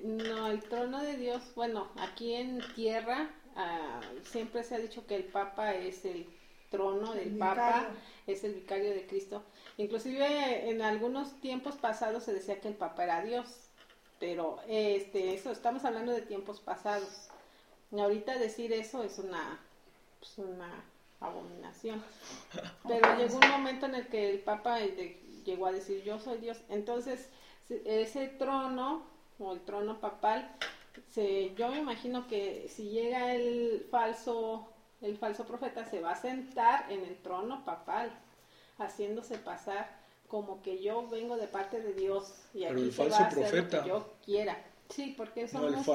no, 0.03 0.47
el 0.47 0.59
trono 0.63 1.01
de 1.03 1.17
Dios, 1.17 1.41
bueno, 1.55 1.89
aquí 1.97 2.33
en 2.33 2.61
tierra 2.75 3.29
ah, 3.55 4.01
siempre 4.23 4.63
se 4.63 4.75
ha 4.75 4.79
dicho 4.79 5.05
que 5.07 5.15
el 5.15 5.23
Papa 5.23 5.73
es 5.73 6.05
el 6.05 6.27
trono 6.71 7.13
del 7.13 7.37
Papa, 7.37 7.89
es 8.25 8.43
el 8.43 8.55
vicario 8.55 8.89
de 8.91 9.05
Cristo. 9.05 9.43
Inclusive 9.77 10.69
en 10.69 10.81
algunos 10.81 11.39
tiempos 11.41 11.75
pasados 11.75 12.23
se 12.23 12.33
decía 12.33 12.59
que 12.59 12.69
el 12.69 12.73
Papa 12.73 13.03
era 13.03 13.21
Dios, 13.21 13.67
pero 14.19 14.59
este, 14.67 15.35
eso 15.35 15.51
estamos 15.51 15.85
hablando 15.85 16.11
de 16.11 16.21
tiempos 16.21 16.59
pasados. 16.59 17.29
ahorita 17.91 18.39
decir 18.39 18.73
eso 18.73 19.03
es 19.03 19.19
una, 19.19 19.59
pues 20.19 20.37
una 20.39 20.83
abominación. 21.19 22.03
Pero 22.87 23.17
llegó 23.17 23.37
un 23.37 23.49
momento 23.49 23.85
en 23.85 23.95
el 23.95 24.07
que 24.07 24.31
el 24.31 24.39
Papa 24.39 24.79
llegó 25.45 25.67
a 25.67 25.71
decir 25.71 26.03
yo 26.03 26.19
soy 26.19 26.39
Dios. 26.39 26.57
Entonces, 26.69 27.29
ese 27.85 28.27
trono 28.27 29.05
o 29.39 29.53
el 29.53 29.61
trono 29.61 29.99
papal, 29.99 30.55
se, 31.09 31.53
yo 31.55 31.69
me 31.69 31.79
imagino 31.79 32.27
que 32.27 32.67
si 32.69 32.89
llega 32.89 33.33
el 33.33 33.87
falso, 33.89 34.70
el 35.01 35.17
falso 35.17 35.45
profeta, 35.45 35.85
se 35.85 35.99
va 35.99 36.11
a 36.11 36.15
sentar 36.15 36.91
en 36.91 37.03
el 37.03 37.15
trono 37.17 37.65
papal, 37.65 38.11
haciéndose 38.77 39.37
pasar 39.37 39.99
como 40.27 40.61
que 40.61 40.81
yo 40.81 41.07
vengo 41.09 41.35
de 41.35 41.47
parte 41.47 41.81
de 41.81 41.93
Dios 41.93 42.33
y 42.53 42.63
aquí 42.63 42.83
el 42.83 42.91
falso 42.93 43.27
profeta. 43.29 43.77
lo 43.77 43.83
que 43.83 43.89
yo 43.89 44.13
quiera. 44.23 44.57
Sí, 44.89 45.13
porque 45.17 45.47
somos, 45.47 45.85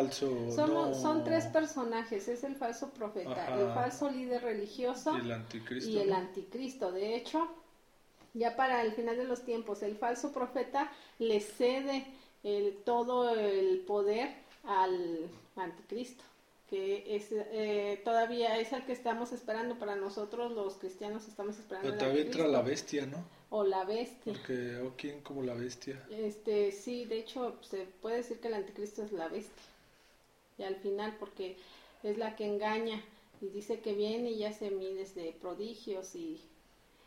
son 1.00 1.24
tres 1.24 1.46
personajes, 1.46 2.28
es 2.28 2.44
el 2.44 2.56
falso 2.56 2.90
profeta, 2.90 3.54
el 3.58 3.68
falso 3.74 4.10
líder 4.10 4.42
religioso 4.42 5.16
y 5.16 5.20
el 5.20 5.32
anticristo. 5.32 5.90
Y 5.90 5.98
el 5.98 6.12
anticristo. 6.12 6.92
De 6.92 7.14
hecho, 7.14 7.46
ya 8.32 8.56
para 8.56 8.82
el 8.82 8.92
final 8.92 9.18
de 9.18 9.24
los 9.24 9.42
tiempos, 9.42 9.82
el 9.82 9.96
falso 9.96 10.32
profeta 10.32 10.90
le 11.18 11.40
cede 11.40 12.06
el, 12.42 12.78
todo 12.84 13.34
el 13.34 13.80
poder 13.80 14.34
al 14.64 15.28
anticristo 15.56 16.24
que 16.68 17.16
es 17.16 17.28
eh, 17.30 18.00
todavía 18.04 18.58
es 18.58 18.72
el 18.72 18.84
que 18.84 18.92
estamos 18.92 19.32
esperando 19.32 19.78
para 19.78 19.94
nosotros 19.94 20.52
los 20.52 20.74
cristianos 20.74 21.28
estamos 21.28 21.58
esperando 21.58 21.88
pero 21.88 21.98
todavía 21.98 22.22
entra 22.22 22.48
la 22.48 22.62
bestia 22.62 23.06
no 23.06 23.24
o 23.50 23.62
la 23.62 23.84
bestia. 23.84 24.32
Porque 24.32 24.76
o 24.78 24.94
quién 24.96 25.20
como 25.20 25.42
la 25.42 25.54
bestia 25.54 26.02
este 26.10 26.72
sí 26.72 27.04
de 27.04 27.18
hecho 27.20 27.56
se 27.62 27.86
puede 28.02 28.16
decir 28.16 28.40
que 28.40 28.48
el 28.48 28.54
anticristo 28.54 29.02
es 29.02 29.12
la 29.12 29.28
bestia. 29.28 29.62
Y 30.58 30.62
al 30.62 30.76
final 30.76 31.16
porque 31.20 31.56
es 32.02 32.18
la 32.18 32.34
que 32.34 32.46
engaña 32.46 33.02
y 33.40 33.48
dice 33.48 33.80
que 33.80 33.94
viene 33.94 34.30
y 34.30 34.38
ya 34.38 34.52
se 34.52 34.70
miles 34.70 35.14
de 35.14 35.36
prodigios 35.40 36.14
y, 36.14 36.40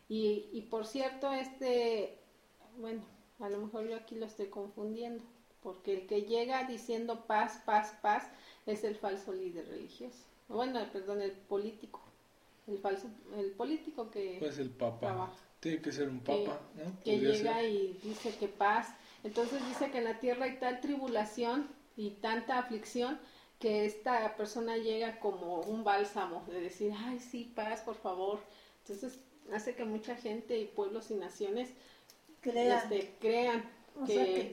y 0.07 0.47
y 0.53 0.61
por 0.69 0.85
cierto 0.85 1.33
este 1.33 2.17
bueno 2.77 3.01
a 3.39 3.49
lo 3.49 3.57
mejor 3.59 3.87
yo 3.87 3.95
aquí 3.95 4.15
lo 4.15 4.25
estoy 4.25 4.47
confundiendo 4.47 5.23
porque 5.63 5.93
el 5.93 6.07
que 6.07 6.23
llega 6.23 6.63
diciendo 6.65 7.25
paz 7.25 7.61
paz 7.65 7.93
paz 8.01 8.23
es 8.65 8.83
el 8.83 8.95
falso 8.95 9.33
líder 9.33 9.67
religioso. 9.67 10.17
Bueno, 10.47 10.79
perdón, 10.91 11.21
el 11.21 11.31
político. 11.31 12.01
El 12.67 12.77
falso, 12.77 13.07
el 13.37 13.51
político 13.51 14.11
que... 14.11 14.37
Pues 14.39 14.59
el 14.59 14.69
papa. 14.69 15.31
Tiene 15.59 15.81
que 15.81 15.91
ser 15.91 16.07
un 16.07 16.19
papa, 16.19 16.59
que, 16.75 16.83
¿no? 16.83 17.03
Que 17.03 17.19
llega 17.19 17.63
y 17.63 17.99
dice 18.03 18.33
que 18.35 18.47
paz. 18.47 18.87
Entonces 19.23 19.65
dice 19.67 19.91
que 19.91 19.97
en 19.97 20.05
la 20.05 20.19
tierra 20.19 20.45
hay 20.45 20.57
tal 20.57 20.79
tribulación 20.79 21.67
y 21.97 22.11
tanta 22.11 22.59
aflicción 22.59 23.19
que 23.59 23.85
esta 23.85 24.37
persona 24.37 24.77
llega 24.77 25.19
como 25.19 25.59
un 25.61 25.83
bálsamo 25.83 26.45
de 26.47 26.61
decir, 26.61 26.93
ay, 26.95 27.19
sí, 27.19 27.51
paz, 27.55 27.81
por 27.81 27.95
favor. 27.95 28.39
Entonces 28.83 29.19
hace 29.53 29.75
que 29.75 29.83
mucha 29.83 30.15
gente 30.15 30.57
y 30.57 30.65
pueblos 30.65 31.11
y 31.11 31.15
naciones 31.15 31.69
crean, 32.41 32.77
este, 32.77 33.15
crean 33.19 33.69
que, 34.05 34.51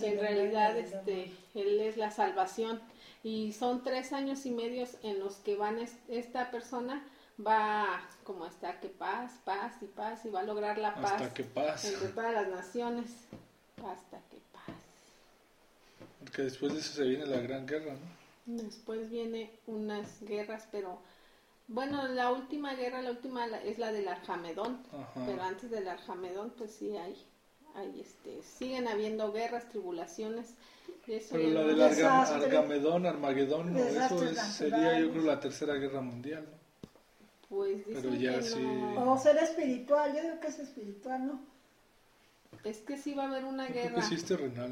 en 0.00 0.20
realidad 0.20 0.76
este, 0.76 1.32
Él 1.54 1.80
es 1.80 1.96
la 1.96 2.10
salvación 2.10 2.80
y 3.22 3.52
son 3.52 3.82
tres 3.82 4.12
años 4.12 4.46
y 4.46 4.50
medios 4.50 4.96
en 5.02 5.18
los 5.18 5.36
que 5.36 5.56
van 5.56 5.78
esta 6.08 6.50
persona 6.50 7.04
va 7.44 8.08
como 8.24 8.44
a 8.44 8.48
estar 8.48 8.80
que 8.80 8.88
paz, 8.88 9.32
paz 9.44 9.74
y 9.80 9.86
paz 9.86 10.24
y 10.24 10.30
va 10.30 10.40
a 10.40 10.44
lograr 10.44 10.78
la 10.78 10.94
paz, 10.96 11.12
hasta 11.12 11.34
que 11.34 11.44
paz. 11.44 11.84
entre 11.84 12.08
todas 12.08 12.32
las 12.34 12.48
naciones 12.48 13.10
hasta 13.76 14.18
que 14.28 14.38
paz. 14.52 14.76
Porque 16.20 16.42
después 16.42 16.74
de 16.74 16.80
eso 16.80 16.94
se 16.94 17.04
viene 17.04 17.26
la 17.26 17.40
gran 17.40 17.66
guerra, 17.66 17.92
¿no? 17.92 18.18
Después 18.62 19.10
viene 19.10 19.50
unas 19.66 20.22
guerras, 20.22 20.66
pero 20.72 21.00
bueno, 21.68 22.08
la 22.08 22.32
última 22.32 22.74
guerra, 22.74 23.02
la 23.02 23.10
última 23.10 23.46
es 23.46 23.78
la 23.78 23.92
del 23.92 24.08
Arjamedón, 24.08 24.82
pero 25.26 25.42
antes 25.42 25.70
del 25.70 25.86
Arjamedón 25.86 26.50
pues 26.56 26.72
sí 26.72 26.96
hay, 26.96 27.14
hay 27.78 28.00
este, 28.00 28.42
siguen 28.42 28.88
habiendo 28.88 29.32
guerras, 29.32 29.68
tribulaciones 29.68 30.54
pero 31.30 31.48
la 31.50 31.62
del 31.62 31.82
Argamedón, 31.82 33.06
Armagedón, 33.06 33.72
no, 33.72 33.78
eso 33.78 34.34
sería 34.52 35.00
yo 35.00 35.10
creo 35.10 35.22
la 35.24 35.40
tercera 35.40 35.74
guerra 35.74 36.00
mundial, 36.00 36.46
¿no? 36.50 36.58
Pues 37.48 37.82
Pero 37.86 38.14
ya 38.14 38.42
sí. 38.42 38.62
O 38.96 39.18
será 39.18 39.42
espiritual, 39.42 40.14
yo 40.14 40.22
digo 40.22 40.40
que 40.40 40.48
es 40.48 40.58
espiritual, 40.58 41.26
¿no? 41.26 41.40
Es 42.62 42.78
que 42.78 42.98
sí 42.98 43.14
va 43.14 43.24
a 43.24 43.28
haber 43.28 43.44
una 43.44 43.68
guerra 43.68 44.02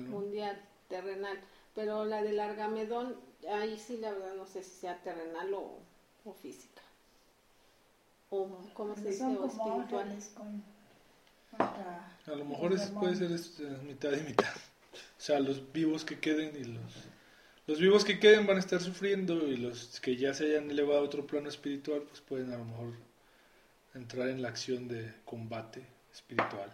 mundial, 0.09 0.61
terrenal. 0.88 1.38
Pero 1.75 2.05
la 2.05 2.23
del 2.23 2.38
Argamedón, 2.38 3.16
ahí 3.51 3.79
sí 3.79 3.97
la 3.97 4.12
verdad 4.12 4.35
no 4.35 4.47
sé 4.47 4.62
si 4.62 4.81
sea 4.81 4.99
terrenal 5.03 5.55
o, 5.55 5.79
o 6.27 6.33
física. 6.35 6.83
O, 8.29 8.59
¿cómo 8.75 8.95
se 8.95 9.09
dice? 9.09 9.25
O 9.25 9.47
espiritual. 9.47 10.19
A 11.59 12.37
lo 12.37 12.45
mejor 12.45 12.73
es, 12.73 12.83
puede 12.87 13.16
ser 13.16 13.31
mitad 13.83 14.12
y 14.12 14.23
mitad. 14.23 14.55
O 14.95 15.21
sea, 15.21 15.40
los 15.40 15.73
vivos 15.73 16.05
que 16.05 16.19
queden 16.19 16.55
y 16.57 16.64
los... 16.64 16.92
Los 17.66 17.81
vivos 17.81 18.05
que 18.05 18.21
queden 18.21 18.47
van 18.47 18.59
a 18.59 18.61
estar 18.61 18.81
sufriendo 18.81 19.49
y 19.49 19.57
los 19.57 19.99
que 20.01 20.16
ya 20.16 20.33
se 20.35 20.45
hayan 20.45 20.71
elevado 20.71 21.01
a 21.01 21.03
otro 21.03 21.27
plano 21.27 21.49
espiritual, 21.49 22.03
pues 22.03 22.21
pueden 22.21 22.53
a 22.53 22.59
lo 22.59 22.64
mejor 22.64 22.92
entrar 23.95 24.29
en 24.29 24.40
la 24.40 24.49
acción 24.49 24.87
de 24.87 25.12
combate 25.25 25.85
espiritual. 26.12 26.73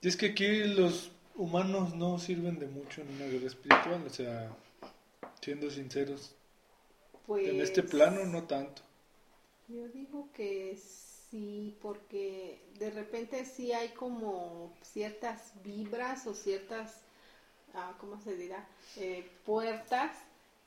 Y 0.00 0.08
es 0.08 0.16
que 0.16 0.26
aquí 0.26 0.64
los 0.64 1.12
humanos 1.36 1.94
no 1.94 2.18
sirven 2.18 2.58
de 2.58 2.66
mucho 2.66 3.02
en 3.02 3.08
una 3.10 3.26
guerra 3.26 3.46
espiritual, 3.46 4.02
o 4.04 4.10
sea, 4.10 4.50
siendo 5.40 5.70
sinceros, 5.70 6.34
en 7.28 7.60
este 7.60 7.82
pues 7.82 7.92
plano 7.92 8.24
no 8.26 8.44
tanto. 8.44 8.82
Yo 9.68 9.88
digo 9.88 10.28
que 10.32 10.72
Sí, 11.34 11.76
porque 11.82 12.60
de 12.78 12.90
repente 12.90 13.44
sí 13.44 13.72
hay 13.72 13.88
como 13.88 14.72
ciertas 14.82 15.52
vibras 15.64 16.28
o 16.28 16.34
ciertas, 16.34 17.00
ah, 17.74 17.92
¿cómo 17.98 18.20
se 18.20 18.36
dirá? 18.36 18.64
Eh, 18.94 19.28
puertas 19.44 20.16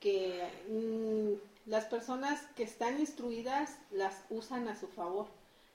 que 0.02 0.44
mm, 0.68 1.70
las 1.70 1.86
personas 1.86 2.42
que 2.58 2.64
están 2.64 3.00
instruidas 3.00 3.78
las 3.92 4.26
usan 4.30 4.68
a 4.68 4.78
su 4.78 4.90
favor. 4.90 5.28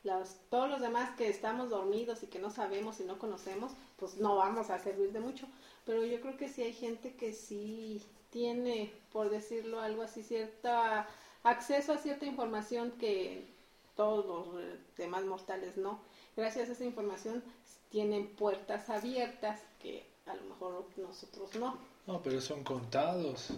Los, 0.04 0.36
todos 0.50 0.68
los 0.68 0.82
demás 0.82 1.16
que 1.16 1.30
estamos 1.30 1.70
dormidos 1.70 2.22
y 2.22 2.26
que 2.26 2.38
no 2.38 2.50
sabemos 2.50 3.00
y 3.00 3.04
no 3.04 3.18
conocemos, 3.18 3.72
pues 3.96 4.18
no 4.18 4.36
vamos 4.36 4.68
a 4.68 4.78
servir 4.78 5.10
de 5.12 5.20
mucho. 5.20 5.46
Pero 5.86 6.04
yo 6.04 6.20
creo 6.20 6.36
que 6.36 6.50
sí 6.50 6.64
hay 6.64 6.74
gente 6.74 7.14
que 7.14 7.32
sí 7.32 8.02
tiene, 8.28 8.92
por 9.10 9.30
decirlo 9.30 9.80
algo 9.80 10.02
así, 10.02 10.22
cierta 10.22 11.08
acceso 11.44 11.94
a 11.94 11.98
cierta 11.98 12.26
información 12.26 12.92
que 12.98 13.61
todos 13.96 14.26
los 14.26 14.96
demás 14.96 15.24
mortales 15.24 15.76
no. 15.76 16.00
Gracias 16.36 16.68
a 16.68 16.72
esa 16.72 16.84
información 16.84 17.42
tienen 17.90 18.34
puertas 18.34 18.88
abiertas 18.88 19.60
que 19.78 20.06
a 20.26 20.34
lo 20.34 20.42
mejor 20.44 20.86
nosotros 20.96 21.54
no. 21.56 21.78
No, 22.06 22.22
pero 22.22 22.40
son 22.40 22.64
contados. 22.64 23.50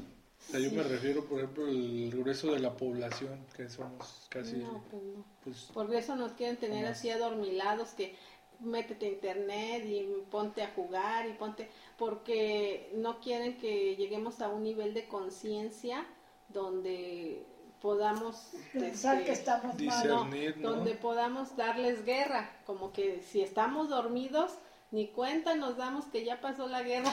yo 0.53 0.71
me 0.73 0.83
refiero, 0.83 1.25
por 1.25 1.39
ejemplo, 1.39 1.67
al 1.67 2.11
grueso 2.11 2.53
de 2.53 2.59
la 2.59 2.77
población, 2.77 3.47
que 3.57 3.69
somos 3.69 4.27
casi... 4.29 4.57
No, 4.57 4.83
pues 4.91 5.03
no. 5.03 5.25
Pues, 5.45 5.63
por 5.73 5.95
eso 5.95 6.17
nos 6.17 6.33
quieren 6.33 6.57
tener 6.57 6.85
así 6.87 7.11
adormilados, 7.11 7.91
que 7.91 8.17
métete 8.61 9.07
a 9.07 9.11
internet 9.11 9.85
y 9.87 10.07
ponte 10.31 10.63
a 10.63 10.73
jugar 10.75 11.29
y 11.29 11.35
ponte... 11.35 11.71
Porque 11.97 12.91
no 12.95 13.21
quieren 13.21 13.59
que 13.59 13.97
lleguemos 13.97 14.41
a 14.41 14.49
un 14.49 14.65
nivel 14.65 14.95
de 14.95 15.07
conciencia 15.07 16.05
donde 16.49 17.47
podamos 17.81 18.53
pensar 18.73 19.25
que 19.25 19.33
este, 19.33 19.51
estamos 19.51 19.81
mal, 19.81 20.55
donde 20.61 20.95
podamos 20.95 21.57
darles 21.57 22.05
guerra, 22.05 22.51
como 22.67 22.93
que 22.93 23.23
si 23.23 23.43
estamos 23.43 23.89
dormidos 23.89 24.53
ni 24.91 25.09
cuenta 25.09 25.55
nos 25.57 25.77
damos 25.77 26.07
que 26.07 26.25
ya 26.25 26.41
pasó 26.41 26.69
la 26.69 26.83
guerra. 26.83 27.13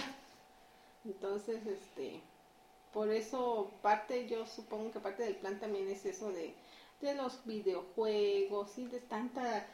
Entonces, 1.03 1.65
este, 1.65 2.21
por 2.93 3.09
eso 3.09 3.71
parte, 3.81 4.27
yo 4.27 4.45
supongo 4.45 4.91
que 4.91 4.99
parte 4.99 5.23
del 5.23 5.35
plan 5.35 5.59
también 5.59 5.89
es 5.89 6.05
eso 6.05 6.31
de, 6.31 6.53
de 7.01 7.15
los 7.15 7.43
videojuegos 7.45 8.77
y 8.77 8.85
de 8.85 8.99
tanta 8.99 9.65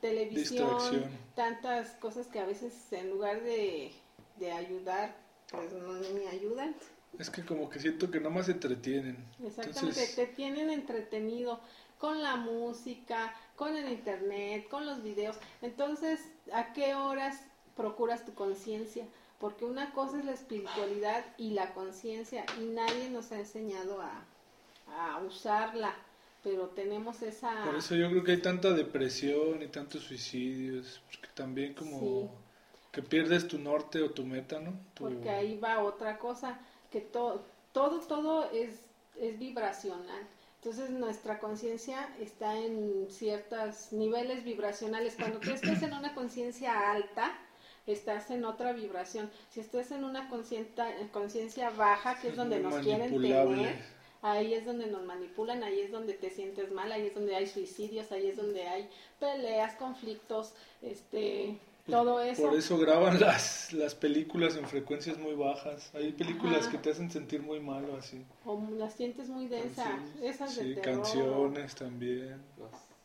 televisión, 0.00 1.10
tantas 1.34 1.90
cosas 1.94 2.26
que 2.28 2.40
a 2.40 2.46
veces 2.46 2.72
en 2.92 3.10
lugar 3.10 3.42
de, 3.42 3.92
de 4.36 4.52
ayudar, 4.52 5.14
pues 5.50 5.72
no 5.72 5.92
me 6.14 6.28
ayudan. 6.28 6.74
Es 7.18 7.30
que 7.30 7.44
como 7.44 7.70
que 7.70 7.78
siento 7.78 8.10
que 8.10 8.20
nomás 8.20 8.46
se 8.46 8.52
entretienen. 8.52 9.16
Exactamente, 9.44 10.06
te 10.14 10.26
tienen 10.26 10.70
entretenido 10.70 11.60
con 11.98 12.22
la 12.22 12.36
música, 12.36 13.34
con 13.56 13.76
el 13.76 13.90
internet, 13.90 14.68
con 14.68 14.86
los 14.86 15.02
videos. 15.02 15.36
Entonces, 15.62 16.20
¿a 16.52 16.72
qué 16.72 16.94
horas 16.94 17.40
procuras 17.76 18.24
tu 18.24 18.34
conciencia? 18.34 19.06
Porque 19.40 19.64
una 19.64 19.92
cosa 19.92 20.18
es 20.18 20.24
la 20.24 20.32
espiritualidad 20.32 21.24
y 21.38 21.50
la 21.50 21.72
conciencia 21.74 22.44
y 22.60 22.64
nadie 22.64 23.10
nos 23.10 23.32
ha 23.32 23.38
enseñado 23.38 24.00
a, 24.00 24.24
a 24.88 25.18
usarla, 25.22 25.94
pero 26.42 26.68
tenemos 26.68 27.22
esa... 27.22 27.64
Por 27.64 27.76
eso 27.76 27.94
yo 27.94 28.08
creo 28.10 28.24
que 28.24 28.32
hay 28.32 28.42
tanta 28.42 28.72
depresión 28.72 29.62
y 29.62 29.66
tantos 29.68 30.04
suicidios, 30.04 31.02
porque 31.06 31.28
también 31.34 31.74
como 31.74 32.30
que 32.92 33.02
pierdes 33.02 33.46
tu 33.46 33.58
norte 33.58 34.00
o 34.00 34.10
tu 34.10 34.24
meta, 34.24 34.58
¿no? 34.58 34.72
Porque 34.94 35.28
ahí 35.28 35.58
va 35.58 35.82
otra 35.82 36.18
cosa 36.18 36.58
que 36.90 37.00
todo, 37.00 37.42
todo, 37.72 38.00
todo 38.00 38.50
es, 38.52 38.80
es 39.20 39.38
vibracional. 39.38 40.26
Entonces 40.56 40.90
nuestra 40.90 41.38
conciencia 41.38 42.08
está 42.20 42.58
en 42.58 43.06
ciertos 43.08 43.92
niveles 43.92 44.42
vibracionales. 44.42 45.14
Cuando 45.14 45.38
tú 45.38 45.52
estás 45.52 45.82
en 45.82 45.92
una 45.92 46.14
conciencia 46.14 46.90
alta, 46.90 47.38
estás 47.86 48.30
en 48.30 48.44
otra 48.44 48.72
vibración. 48.72 49.30
Si 49.50 49.60
estás 49.60 49.92
en 49.92 50.04
una 50.04 50.28
conciencia 50.28 51.70
baja, 51.70 52.20
que 52.20 52.28
es 52.28 52.36
donde 52.36 52.58
nos 52.58 52.74
quieren 52.78 53.10
tener, 53.20 53.76
ahí 54.22 54.54
es 54.54 54.64
donde 54.64 54.86
nos 54.88 55.04
manipulan, 55.04 55.62
ahí 55.62 55.80
es 55.80 55.92
donde 55.92 56.14
te 56.14 56.30
sientes 56.30 56.72
mal, 56.72 56.90
ahí 56.90 57.06
es 57.06 57.14
donde 57.14 57.36
hay 57.36 57.46
suicidios, 57.46 58.10
ahí 58.10 58.28
es 58.28 58.36
donde 58.36 58.66
hay 58.66 58.90
peleas, 59.20 59.76
conflictos, 59.76 60.52
este 60.82 61.58
todo 61.86 62.20
eso. 62.20 62.42
Por 62.42 62.54
eso 62.54 62.78
graban 62.78 63.20
las, 63.20 63.72
las 63.72 63.94
películas 63.94 64.56
en 64.56 64.66
frecuencias 64.66 65.18
muy 65.18 65.34
bajas. 65.34 65.90
Hay 65.94 66.12
películas 66.12 66.68
que 66.68 66.78
te 66.78 66.90
hacen 66.90 67.10
sentir 67.10 67.42
muy 67.42 67.60
malo 67.60 67.96
así. 67.96 68.24
O 68.44 68.60
las 68.76 68.94
sientes 68.94 69.28
muy 69.28 69.46
densas, 69.46 69.88
esas 70.22 70.54
sí, 70.54 70.76
canciones 70.82 71.74
también. 71.74 72.42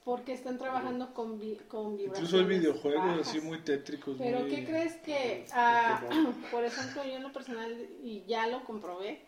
Porque 0.04 0.34
están 0.34 0.58
trabajando 0.58 1.14
con, 1.14 1.40
vi 1.40 1.58
con 1.68 1.96
vibraciones 1.96 2.32
Incluso 2.34 2.38
hay 2.38 2.60
videojuegos 2.60 3.28
así 3.28 3.40
muy 3.40 3.60
tétricos. 3.60 4.16
Pero 4.18 4.48
¿qué 4.48 4.66
crees 4.66 4.96
que, 4.98 5.46
ah, 5.54 6.02
por 6.52 6.64
ejemplo, 6.64 7.04
yo 7.04 7.14
en 7.14 7.24
lo 7.24 7.32
personal, 7.32 7.88
y 8.04 8.24
ya 8.26 8.48
lo 8.48 8.64
comprobé, 8.64 9.22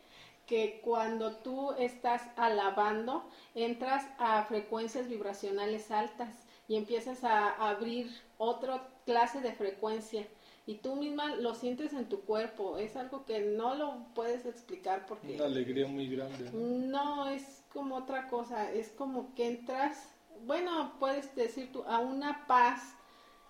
que 0.47 0.81
cuando 0.83 1.35
tú 1.37 1.73
estás 1.73 2.23
alabando, 2.35 3.23
entras 3.55 4.05
a 4.17 4.43
frecuencias 4.43 5.07
vibracionales 5.07 5.91
altas 5.91 6.33
y 6.67 6.75
empiezas 6.75 7.23
a 7.23 7.49
abrir 7.69 8.09
otra 8.37 8.87
clase 9.05 9.41
de 9.41 9.53
frecuencia 9.53 10.27
y 10.65 10.75
tú 10.75 10.95
misma 10.95 11.35
lo 11.35 11.55
sientes 11.55 11.93
en 11.93 12.07
tu 12.07 12.21
cuerpo, 12.21 12.77
es 12.77 12.95
algo 12.95 13.25
que 13.25 13.39
no 13.39 13.75
lo 13.75 14.05
puedes 14.15 14.45
explicar 14.45 15.05
porque... 15.05 15.35
Una 15.35 15.45
alegría 15.45 15.87
muy 15.87 16.07
grande. 16.07 16.49
No, 16.53 17.27
es 17.27 17.63
como 17.73 17.95
otra 17.95 18.29
cosa, 18.29 18.71
es 18.71 18.89
como 18.89 19.33
que 19.35 19.47
entras, 19.47 20.09
bueno, 20.45 20.93
puedes 20.99 21.35
decir 21.35 21.71
tú, 21.71 21.83
a 21.83 21.99
una 21.99 22.47
paz 22.47 22.95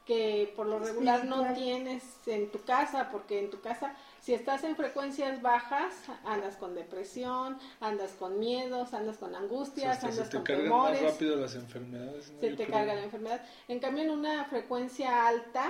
que 0.05 0.51
por 0.55 0.67
lo 0.67 0.79
regular 0.79 1.25
no 1.25 1.53
tienes 1.53 2.03
en 2.25 2.51
tu 2.51 2.61
casa, 2.63 3.09
porque 3.11 3.39
en 3.39 3.49
tu 3.49 3.61
casa 3.61 3.95
si 4.23 4.33
estás 4.33 4.63
en 4.63 4.77
frecuencias 4.77 5.41
bajas, 5.41 5.93
andas 6.23 6.55
con 6.55 6.75
depresión, 6.75 7.57
andas 7.81 8.11
con 8.11 8.39
miedos, 8.39 8.93
andas 8.93 9.17
con 9.17 9.35
angustias, 9.35 10.01
andas 10.01 10.15
se 10.15 10.23
te 10.31 10.37
con 10.37 10.43
temores. 10.45 11.01
más 11.01 11.11
rápido 11.11 11.35
las 11.35 11.55
enfermedades. 11.55 12.31
Se 12.39 12.51
te 12.55 12.65
carga 12.67 12.95
la 12.95 13.03
enfermedad. 13.03 13.41
En 13.67 13.79
cambio, 13.79 14.03
en 14.03 14.11
una 14.11 14.45
frecuencia 14.45 15.27
alta, 15.27 15.69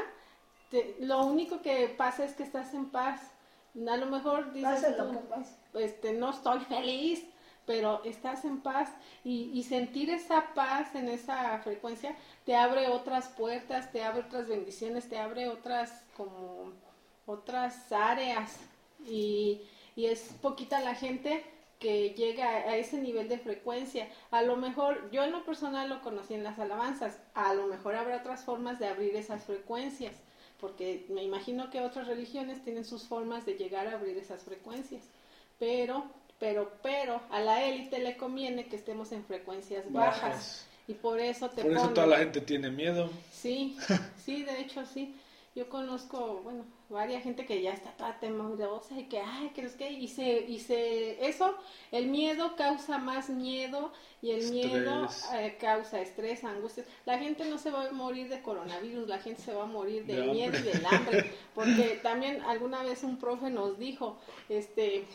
lo 1.00 1.26
único 1.26 1.64
que 1.64 1.96
pasa 1.98 2.26
es 2.26 2.34
que 2.34 2.44
estás 2.44 2.76
en 2.76 2.92
paz. 2.92 3.22
A 3.76 3.98
lo 3.98 4.06
mejor 4.06 4.54
dices 4.54 4.86
este, 5.74 6.14
no 6.14 6.30
estoy 6.30 6.60
feliz, 6.60 7.26
pero 7.66 8.04
estás 8.04 8.46
en 8.46 8.62
paz 8.62 8.90
y, 9.24 9.64
sentir 9.64 10.10
esa 10.10 10.54
paz 10.54 10.94
en 10.96 11.08
esa 11.08 11.58
frecuencia 11.60 12.16
te 12.46 12.56
abre 12.56 12.90
otras 12.90 13.30
puertas, 13.30 13.92
te 13.92 14.04
abre 14.04 14.22
otras 14.22 14.48
bendiciones, 14.48 15.08
te 15.08 15.18
abre 15.18 15.48
otras 15.48 16.04
como 16.18 16.74
otras 17.26 17.92
áreas 17.92 18.58
y, 19.08 19.62
y 19.96 20.06
es 20.08 20.36
poquita 20.42 20.82
la 20.82 20.96
gente 20.96 21.44
que 21.84 22.12
llega 22.12 22.48
a 22.48 22.78
ese 22.78 22.98
nivel 22.98 23.28
de 23.28 23.38
frecuencia. 23.38 24.08
A 24.32 24.42
lo 24.42 24.56
mejor, 24.56 25.12
yo 25.12 25.24
en 25.26 25.34
lo 25.34 25.44
personal 25.44 25.90
lo 25.90 26.02
conocí 26.02 26.34
en 26.34 26.44
las 26.44 26.58
alabanzas, 26.58 27.20
a 27.34 27.54
lo 27.54 27.68
mejor 27.68 27.96
habrá 27.96 28.18
otras 28.18 28.46
formas 28.46 28.80
de 28.80 28.88
abrir 28.88 29.14
esas 29.18 29.44
frecuencias, 29.44 30.16
porque 30.62 31.06
me 31.10 31.24
imagino 31.24 31.70
que 31.70 31.82
otras 31.82 32.08
religiones 32.08 32.64
tienen 32.64 32.86
sus 32.86 33.04
formas 33.04 33.46
de 33.46 33.56
llegar 33.56 33.88
a 33.88 33.96
abrir 33.96 34.18
esas 34.18 34.44
frecuencias, 34.44 35.04
pero, 35.60 36.06
pero, 36.44 36.70
pero 36.82 37.22
a 37.32 37.40
la 37.40 37.64
élite 37.64 38.00
le 38.00 38.18
conviene 38.18 38.66
que 38.66 38.76
estemos 38.76 39.14
en 39.14 39.24
frecuencias 39.24 39.90
bajas. 39.90 40.68
Y 40.90 40.94
por 40.94 41.18
eso 41.18 41.50
te 41.50 41.62
Por 41.62 41.72
eso 41.72 41.88
toda 41.92 42.06
la 42.06 42.18
gente 42.18 42.42
tiene 42.42 42.70
miedo. 42.70 43.10
Sí, 43.32 43.78
sí, 44.26 44.44
de 44.44 44.60
hecho 44.60 44.86
sí. 44.86 45.16
Yo 45.56 45.70
conozco, 45.70 46.42
bueno, 46.44 46.66
varias 46.90 47.24
gente 47.24 47.46
que 47.46 47.62
ya 47.62 47.72
está 47.72 47.92
toda 47.92 48.20
temerosa 48.20 49.00
y 49.00 49.06
que, 49.06 49.20
ay, 49.20 49.52
que 49.56 49.62
es 49.62 49.76
que, 49.76 49.90
y 49.90 50.10
se, 50.10 50.42
y 50.42 50.60
se, 50.60 51.26
eso, 51.26 51.56
el 51.92 52.08
miedo 52.08 52.58
causa 52.58 52.98
más 52.98 53.30
miedo 53.30 53.94
y 54.22 54.32
el 54.32 54.52
miedo 54.52 55.08
eh, 55.36 55.56
causa 55.62 56.02
estrés, 56.02 56.44
angustia. 56.44 56.84
La 57.06 57.20
gente 57.20 57.46
no 57.46 57.58
se 57.58 57.72
va 57.72 57.88
a 57.88 57.92
morir 57.92 58.28
de 58.28 58.42
coronavirus, 58.42 59.08
la 59.08 59.20
gente 59.20 59.42
se 59.44 59.54
va 59.54 59.64
a 59.64 59.68
morir 59.68 60.06
de, 60.06 60.24
miedo 60.24 60.58
y 60.58 60.62
del 60.64 60.86
hambre, 60.86 61.32
porque 61.56 62.00
también 62.04 62.42
alguna 62.42 62.84
vez 62.84 63.04
un 63.04 63.18
profe 63.18 63.50
nos 63.50 63.80
dijo, 63.80 64.18
este, 64.50 65.06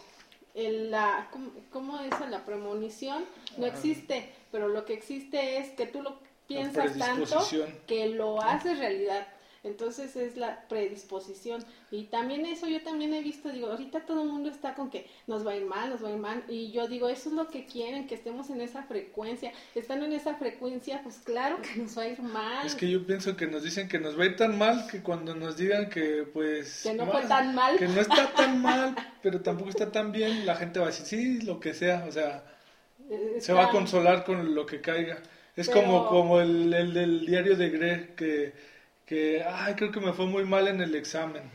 el, 0.59 0.91
la, 0.91 1.29
¿cómo, 1.71 2.01
es 2.01 2.31
la 2.31 2.45
premonición? 2.45 3.25
No 3.57 3.67
existe, 3.67 4.33
pero 4.51 4.69
lo 4.69 4.85
que 4.85 4.95
existe 4.95 5.59
es 5.59 5.71
que 5.71 5.87
tú 5.87 6.03
lo 6.03 6.19
piensas 6.47 6.99
tanto 6.99 7.47
que 7.87 8.09
lo 8.09 8.43
haces 8.43 8.79
realidad. 8.79 9.29
Entonces 9.69 10.17
es 10.17 10.37
la 10.37 10.67
predisposición. 10.69 11.65
Y 11.91 12.05
también 12.05 12.45
eso 12.45 12.67
yo 12.67 12.83
también 12.83 13.15
he 13.15 13.23
visto, 13.23 13.51
digo, 13.51 13.69
ahorita 13.69 14.01
todo 14.01 14.23
el 14.23 14.29
mundo 14.29 14.51
está 14.51 14.75
con 14.75 14.91
que 14.91 15.07
nos 15.27 15.47
va 15.47 15.53
a 15.53 15.57
ir 15.57 15.65
mal, 15.65 15.91
nos 15.91 16.03
va 16.03 16.09
a 16.09 16.13
ir 16.13 16.19
mal. 16.19 16.45
Y 16.49 16.73
yo 16.73 16.89
digo, 16.89 17.09
eso 17.09 17.29
es 17.29 17.35
lo 17.35 17.49
que 17.49 17.65
quieren, 17.67 18.07
que 18.07 18.15
estemos 18.15 18.51
en 18.51 18.61
esa 18.61 18.83
frecuencia. 18.83 19.53
Estando 19.75 20.07
en 20.07 20.13
esa 20.13 20.35
frecuencia, 20.35 21.01
pues 21.03 21.19
claro 21.19 21.59
que 21.63 21.81
nos 21.81 21.97
va 21.97 22.03
a 22.03 22.09
ir 22.09 22.21
mal. 22.21 22.67
Es 22.67 22.75
que 22.75 22.91
yo 22.91 23.07
pienso 23.07 23.37
que 23.37 23.47
nos 23.47 23.63
dicen 23.63 23.89
que 23.89 23.99
nos 23.99 24.19
va 24.19 24.25
a 24.25 24.27
ir 24.27 24.37
tan 24.37 24.59
mal 24.59 24.87
que 24.91 25.03
cuando 25.03 25.35
nos 25.35 25.57
digan 25.57 25.89
que 25.89 26.27
pues... 26.33 26.83
Que 26.83 26.95
no 26.95 27.07
fue 27.07 27.23
tan 27.23 27.55
mal. 27.55 27.79
Que 27.79 27.89
no 27.89 28.01
está 28.01 28.33
tan 28.35 28.61
mal, 28.61 28.95
pero 29.23 29.41
tampoco 29.41 29.71
está 29.71 29.93
tan 29.93 30.13
bien, 30.13 30.47
la 30.47 30.57
gente 30.57 30.79
va 30.81 30.87
a 30.87 30.91
decir, 30.91 31.07
sí, 31.07 31.41
lo 31.43 31.61
que 31.61 31.75
sea, 31.75 32.05
o 32.09 32.13
sea, 32.13 32.45
se 33.39 33.53
va 33.53 33.67
a 33.67 33.71
consolar 33.71 34.25
con 34.25 34.55
lo 34.55 34.67
que 34.67 34.81
caiga. 34.81 35.23
Es 35.57 35.69
como, 35.69 36.07
como 36.07 36.41
el, 36.41 36.73
el 36.73 36.95
del 36.95 37.27
diario 37.27 37.57
de 37.57 37.71
Greg 37.71 38.15
que 38.15 38.53
que, 39.09 39.43
ay, 39.43 39.75
creo 39.75 39.91
que 39.91 40.01
me 40.01 40.13
fue 40.13 40.27
muy 40.27 40.45
mal 40.45 40.69
en 40.69 40.83
el 40.83 40.95
examen. 40.95 41.51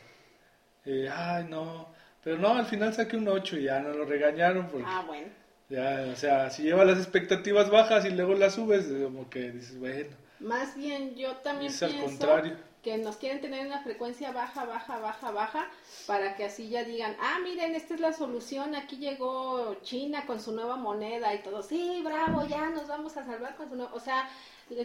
Eh, 0.85 1.07
ay, 1.13 1.45
no. 1.47 1.87
Pero 2.23 2.37
no, 2.37 2.55
al 2.55 2.65
final 2.65 2.93
saqué 2.93 3.15
un 3.15 3.27
8 3.27 3.57
y 3.57 3.63
ya 3.65 3.79
no 3.79 3.89
lo 3.89 4.05
regañaron. 4.05 4.67
Porque 4.69 4.87
ah, 4.89 5.03
bueno. 5.05 5.27
Ya, 5.69 6.07
o 6.11 6.15
sea, 6.15 6.49
si 6.49 6.63
lleva 6.63 6.83
las 6.83 6.97
expectativas 6.97 7.69
bajas 7.69 8.05
y 8.05 8.09
luego 8.09 8.33
las 8.33 8.55
subes, 8.55 8.87
como 8.87 9.29
que 9.29 9.51
dices, 9.51 9.79
bueno. 9.79 10.15
Más 10.39 10.75
bien, 10.75 11.15
yo 11.15 11.35
también 11.37 11.71
pienso 11.71 12.41
que 12.83 12.97
nos 12.97 13.15
quieren 13.15 13.39
tener 13.39 13.61
en 13.61 13.67
una 13.67 13.81
frecuencia 13.81 14.31
baja, 14.33 14.65
baja, 14.65 14.99
baja, 14.99 15.31
baja, 15.31 15.71
para 16.05 16.35
que 16.35 16.43
así 16.43 16.67
ya 16.67 16.83
digan, 16.83 17.15
ah, 17.21 17.39
miren, 17.41 17.75
esta 17.75 17.93
es 17.93 18.01
la 18.01 18.11
solución, 18.11 18.75
aquí 18.75 18.97
llegó 18.97 19.75
China 19.83 20.25
con 20.25 20.41
su 20.41 20.51
nueva 20.51 20.75
moneda 20.75 21.33
y 21.33 21.41
todo, 21.41 21.63
sí, 21.63 22.01
bravo, 22.03 22.45
ya 22.45 22.69
nos 22.71 22.89
vamos 22.89 23.15
a 23.15 23.25
salvar 23.25 23.55
con 23.55 23.69
su 23.69 23.75
nueva, 23.77 23.93
o 23.93 24.01
sea, 24.01 24.29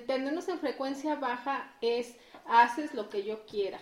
tenernos 0.06 0.48
en 0.48 0.60
frecuencia 0.60 1.16
baja 1.16 1.72
es 1.80 2.14
haces 2.48 2.94
lo 2.94 3.08
que 3.08 3.24
yo 3.24 3.44
quiera. 3.46 3.80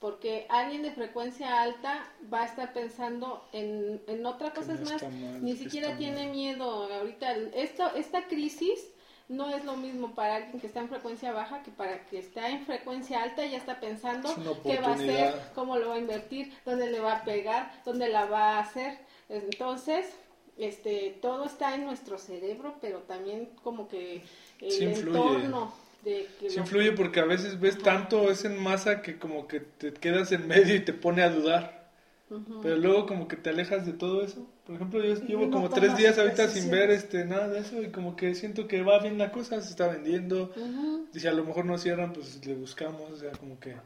Porque 0.00 0.46
alguien 0.50 0.82
de 0.82 0.90
frecuencia 0.90 1.62
alta 1.62 2.06
va 2.32 2.42
a 2.42 2.44
estar 2.44 2.74
pensando 2.74 3.42
en, 3.52 4.02
en 4.06 4.26
otra 4.26 4.52
cosa, 4.52 4.74
es 4.74 4.80
más, 4.90 5.02
ni 5.40 5.56
siquiera 5.56 5.96
tiene 5.96 6.28
miedo. 6.28 6.92
Ahorita, 6.92 7.32
esto, 7.54 7.94
esta 7.94 8.26
crisis 8.28 8.78
no 9.28 9.48
es 9.48 9.64
lo 9.64 9.76
mismo 9.76 10.14
para 10.14 10.36
alguien 10.36 10.60
que 10.60 10.66
está 10.66 10.80
en 10.80 10.90
frecuencia 10.90 11.32
baja 11.32 11.62
que 11.62 11.70
para 11.70 12.04
que 12.06 12.18
está 12.18 12.50
en 12.50 12.66
frecuencia 12.66 13.22
alta 13.22 13.46
y 13.46 13.52
ya 13.52 13.56
está 13.56 13.80
pensando 13.80 14.28
qué 14.62 14.78
va 14.78 14.88
a 14.88 14.94
hacer, 14.94 15.34
cómo 15.54 15.76
lo 15.78 15.88
va 15.88 15.94
a 15.94 15.98
invertir, 15.98 16.52
dónde 16.66 16.90
le 16.90 17.00
va 17.00 17.16
a 17.16 17.24
pegar, 17.24 17.72
dónde 17.84 18.08
la 18.08 18.26
va 18.26 18.56
a 18.56 18.60
hacer. 18.60 18.98
Entonces, 19.30 20.06
este, 20.58 21.18
todo 21.22 21.46
está 21.46 21.74
en 21.74 21.86
nuestro 21.86 22.18
cerebro, 22.18 22.74
pero 22.80 22.98
también 23.00 23.48
como 23.62 23.88
que 23.88 24.22
el 24.60 24.82
entorno 24.82 25.72
de 26.04 26.28
que 26.38 26.50
sí 26.50 26.60
influye 26.60 26.92
porque 26.92 27.20
a 27.20 27.24
veces 27.24 27.58
ves 27.60 27.78
tanto 27.78 28.30
es 28.30 28.44
en 28.44 28.62
masa 28.62 29.02
que 29.02 29.18
como 29.18 29.48
que 29.48 29.60
te 29.60 29.92
quedas 29.92 30.32
en 30.32 30.46
medio 30.46 30.74
y 30.74 30.80
te 30.80 30.92
pone 30.92 31.22
a 31.22 31.30
dudar. 31.30 31.90
Pero 32.62 32.76
luego 32.76 33.06
como 33.06 33.28
que 33.28 33.36
te 33.36 33.50
alejas 33.50 33.86
de 33.86 33.92
todo 33.92 34.22
eso. 34.22 34.46
Por 34.66 34.76
ejemplo, 34.76 35.04
yo 35.04 35.14
llevo 35.26 35.50
como 35.50 35.68
tres 35.68 35.94
días 35.94 36.18
ahorita 36.18 36.48
sin 36.48 36.70
ver 36.70 36.90
este 36.90 37.26
nada 37.26 37.48
de 37.48 37.60
eso 37.60 37.82
y 37.82 37.90
como 37.90 38.16
que 38.16 38.34
siento 38.34 38.66
que 38.66 38.82
va 38.82 38.98
bien 38.98 39.18
la 39.18 39.30
cosa, 39.30 39.60
se 39.60 39.68
está 39.68 39.88
vendiendo. 39.88 40.50
Y 41.12 41.20
si 41.20 41.26
a 41.26 41.32
lo 41.32 41.44
mejor 41.44 41.66
no 41.66 41.76
cierran, 41.76 42.14
pues 42.14 42.44
le 42.46 42.54
buscamos, 42.54 43.10
o 43.10 43.16
sea, 43.16 43.32
como 43.32 43.60
que 43.60 43.76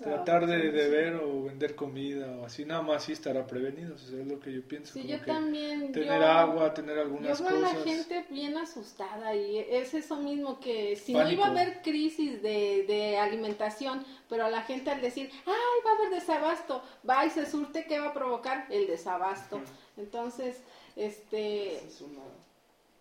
tratar 0.00 0.46
de, 0.46 0.70
de, 0.70 0.88
ver 0.88 1.16
o 1.16 1.42
vender 1.42 1.74
comida 1.74 2.30
o 2.38 2.46
así, 2.46 2.64
nada 2.64 2.80
más 2.80 3.02
sí 3.02 3.12
estará 3.12 3.44
prevenido, 3.44 3.96
eso 3.96 4.16
es 4.16 4.26
lo 4.26 4.38
que 4.38 4.52
yo 4.52 4.62
pienso. 4.62 4.92
Sí, 4.92 5.04
yo 5.04 5.20
también. 5.20 5.90
Tener 5.90 6.22
agua, 6.22 6.72
tener 6.74 6.96
algunas 6.96 7.36
yo 7.36 7.44
veo 7.44 7.60
cosas. 7.60 7.74
la 7.74 7.82
gente 7.82 8.24
bien 8.30 8.56
asustada 8.56 9.34
y 9.34 9.58
es 9.58 9.94
eso 9.94 10.16
mismo 10.16 10.60
que 10.60 10.94
si 10.94 11.12
no 11.12 11.28
iba 11.28 11.46
a 11.46 11.50
haber 11.50 11.82
crisis 11.82 12.40
de, 12.40 12.84
de 12.86 13.18
alimentación, 13.18 14.04
pero 14.28 14.44
a 14.44 14.50
la 14.50 14.62
gente 14.62 14.90
al 14.90 15.00
decir, 15.00 15.28
ay, 15.44 15.54
va 15.84 15.90
a 15.90 15.94
haber 15.94 16.10
desabasto, 16.10 16.82
va 17.08 17.26
y 17.26 17.30
se 17.30 17.46
surte, 17.46 17.84
¿qué 17.88 17.98
va 17.98 18.10
a 18.10 18.14
provocar? 18.14 18.66
El 18.70 18.86
desabasto. 18.86 19.60
Entonces, 20.00 20.56
este, 20.96 21.80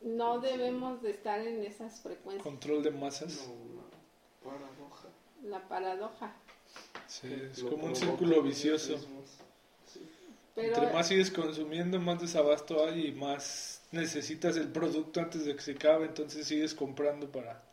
no 0.01 0.39
debemos 0.39 1.01
de 1.01 1.11
estar 1.11 1.39
en 1.39 1.63
esas 1.63 2.01
frecuencias. 2.01 2.43
Control 2.43 2.83
de 2.83 2.91
masas. 2.91 3.47
No, 3.47 4.49
paradoja. 4.49 5.07
La 5.43 5.67
paradoja. 5.67 6.33
Sí, 7.07 7.27
es 7.51 7.63
como 7.63 7.85
un 7.85 7.95
círculo 7.95 8.41
vicioso. 8.43 8.95
Entre 10.55 10.91
más 10.91 11.07
sigues 11.07 11.31
consumiendo, 11.31 11.99
más 11.99 12.19
desabasto 12.19 12.85
hay 12.85 13.07
y 13.07 13.11
más 13.13 13.81
necesitas 13.91 14.57
el 14.57 14.67
producto 14.67 15.21
antes 15.21 15.45
de 15.45 15.55
que 15.55 15.61
se 15.61 15.71
acabe, 15.71 16.05
entonces 16.05 16.45
sigues 16.45 16.75
comprando 16.75 17.31
para 17.31 17.63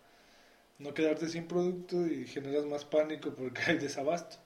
no 0.78 0.94
quedarte 0.94 1.28
sin 1.28 1.48
producto 1.48 2.06
y 2.06 2.26
generas 2.26 2.64
más 2.64 2.84
pánico 2.84 3.30
porque 3.30 3.60
hay 3.66 3.78
desabasto. 3.78 4.36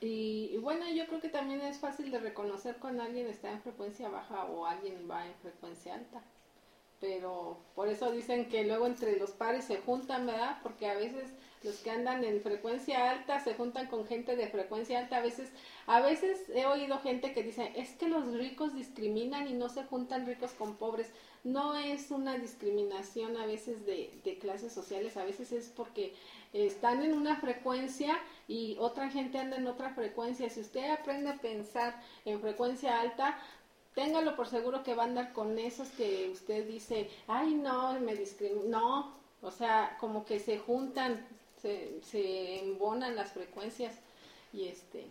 Y, 0.00 0.56
bueno, 0.58 0.88
yo 0.90 1.06
creo 1.06 1.20
que 1.20 1.28
también 1.28 1.60
es 1.60 1.78
fácil 1.78 2.10
de 2.10 2.18
reconocer 2.18 2.76
cuando 2.76 3.02
alguien 3.02 3.26
está 3.26 3.50
en 3.50 3.60
frecuencia 3.60 4.08
baja 4.08 4.44
o 4.46 4.64
alguien 4.64 5.06
va 5.10 5.26
en 5.26 5.34
frecuencia 5.34 5.94
alta. 5.94 6.22
Pero 7.00 7.58
por 7.74 7.88
eso 7.88 8.10
dicen 8.10 8.48
que 8.48 8.64
luego 8.64 8.86
entre 8.86 9.18
los 9.18 9.30
pares 9.32 9.64
se 9.64 9.78
juntan, 9.78 10.26
¿verdad? 10.26 10.58
Porque 10.62 10.88
a 10.88 10.94
veces 10.94 11.30
los 11.62 11.76
que 11.76 11.90
andan 11.90 12.24
en 12.24 12.40
frecuencia 12.40 13.10
alta 13.10 13.40
se 13.40 13.54
juntan 13.54 13.88
con 13.88 14.06
gente 14.06 14.36
de 14.36 14.48
frecuencia 14.48 14.98
alta. 14.98 15.18
A 15.18 15.22
veces, 15.22 15.50
a 15.86 16.00
veces 16.00 16.48
he 16.54 16.64
oído 16.64 16.98
gente 16.98 17.32
que 17.32 17.42
dice, 17.42 17.72
es 17.76 17.90
que 17.92 18.08
los 18.08 18.32
ricos 18.34 18.74
discriminan 18.74 19.48
y 19.48 19.52
no 19.52 19.68
se 19.68 19.84
juntan 19.84 20.26
ricos 20.26 20.52
con 20.52 20.76
pobres. 20.76 21.10
No 21.44 21.74
es 21.76 22.10
una 22.10 22.38
discriminación 22.38 23.36
a 23.36 23.46
veces 23.46 23.84
de, 23.84 24.10
de 24.24 24.38
clases 24.38 24.72
sociales, 24.72 25.16
a 25.16 25.24
veces 25.24 25.52
es 25.52 25.68
porque 25.68 26.14
están 26.52 27.02
en 27.02 27.14
una 27.14 27.36
frecuencia 27.36 28.18
y 28.48 28.76
otra 28.78 29.10
gente 29.10 29.38
anda 29.38 29.56
en 29.56 29.66
otra 29.66 29.90
frecuencia. 29.90 30.50
Si 30.50 30.60
usted 30.60 30.90
aprende 30.90 31.30
a 31.30 31.38
pensar 31.38 32.00
en 32.24 32.40
frecuencia 32.40 33.00
alta, 33.00 33.38
téngalo 33.94 34.36
por 34.36 34.48
seguro 34.48 34.82
que 34.82 34.94
va 34.94 35.04
a 35.04 35.06
andar 35.06 35.32
con 35.32 35.58
esos 35.58 35.88
que 35.90 36.28
usted 36.30 36.66
dice, 36.66 37.08
ay 37.26 37.54
no, 37.54 37.98
me 38.00 38.14
discrimina. 38.14 38.78
No, 38.78 39.14
o 39.42 39.50
sea, 39.50 39.96
como 40.00 40.24
que 40.24 40.38
se 40.38 40.58
juntan, 40.58 41.26
se, 41.60 42.00
se 42.02 42.60
embonan 42.60 43.16
las 43.16 43.32
frecuencias 43.32 43.94
y 44.52 44.68
este 44.68 45.10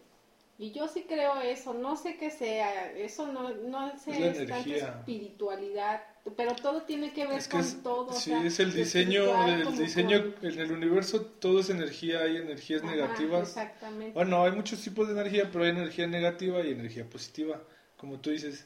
y 0.60 0.72
yo 0.72 0.90
sí 0.90 1.06
creo 1.08 1.40
eso, 1.40 1.74
no 1.74 1.96
sé 1.96 2.18
qué 2.18 2.30
sea, 2.30 2.92
eso 2.92 3.28
no, 3.28 3.50
no 3.50 3.98
sé, 3.98 4.28
es, 4.28 4.46
tanta 4.46 4.76
espiritualidad, 4.76 6.04
pero 6.36 6.56
todo 6.56 6.84
tiene 6.84 7.14
que 7.14 7.26
ver 7.26 7.42
con 7.50 7.84
todo. 7.84 8.14
Sí, 8.14 8.32
es 8.32 8.60
el 8.60 8.74
diseño, 8.74 9.48
el 9.48 9.78
diseño 9.78 10.34
en 10.42 10.60
el 10.60 10.72
universo 10.72 11.22
todo 11.22 11.60
es 11.60 11.70
energía, 11.70 12.22
hay 12.22 12.38
energías 12.38 12.84
negativas. 12.84 13.50
Exactamente. 13.50 14.14
Bueno, 14.14 14.44
hay 14.44 14.52
muchos 14.52 14.82
tipos 14.82 15.08
de 15.08 15.14
energía, 15.14 15.50
pero 15.52 15.64
hay 15.64 15.72
energía 15.72 16.08
negativa 16.08 16.62
y 16.62 16.72
energía 16.72 17.10
positiva, 17.10 17.62
como 17.98 18.20
tú 18.20 18.30
dices. 18.32 18.66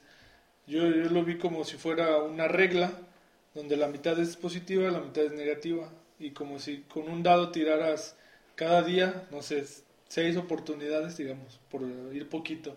Yo, 0.66 0.88
yo 0.88 1.10
lo 1.10 1.24
vi 1.24 1.38
como 1.38 1.66
si 1.66 1.78
fuera 1.78 2.18
una 2.20 2.48
regla 2.48 2.92
donde 3.54 3.78
la 3.78 3.88
mitad 3.88 4.18
es 4.20 4.36
positiva, 4.38 4.89
la 4.89 5.02
mitad 5.02 5.24
es 5.24 5.34
negativa, 5.34 5.89
y 6.20 6.32
como 6.32 6.60
si 6.60 6.80
con 6.84 7.10
un 7.10 7.22
dado 7.22 7.52
tiraras 7.52 8.16
cada 8.56 8.82
día, 8.82 9.28
no 9.32 9.42
sé, 9.42 9.66
seis 10.08 10.38
oportunidades, 10.38 11.18
digamos, 11.18 11.60
por 11.70 11.82
ir 12.13 12.30
poquito. 12.30 12.76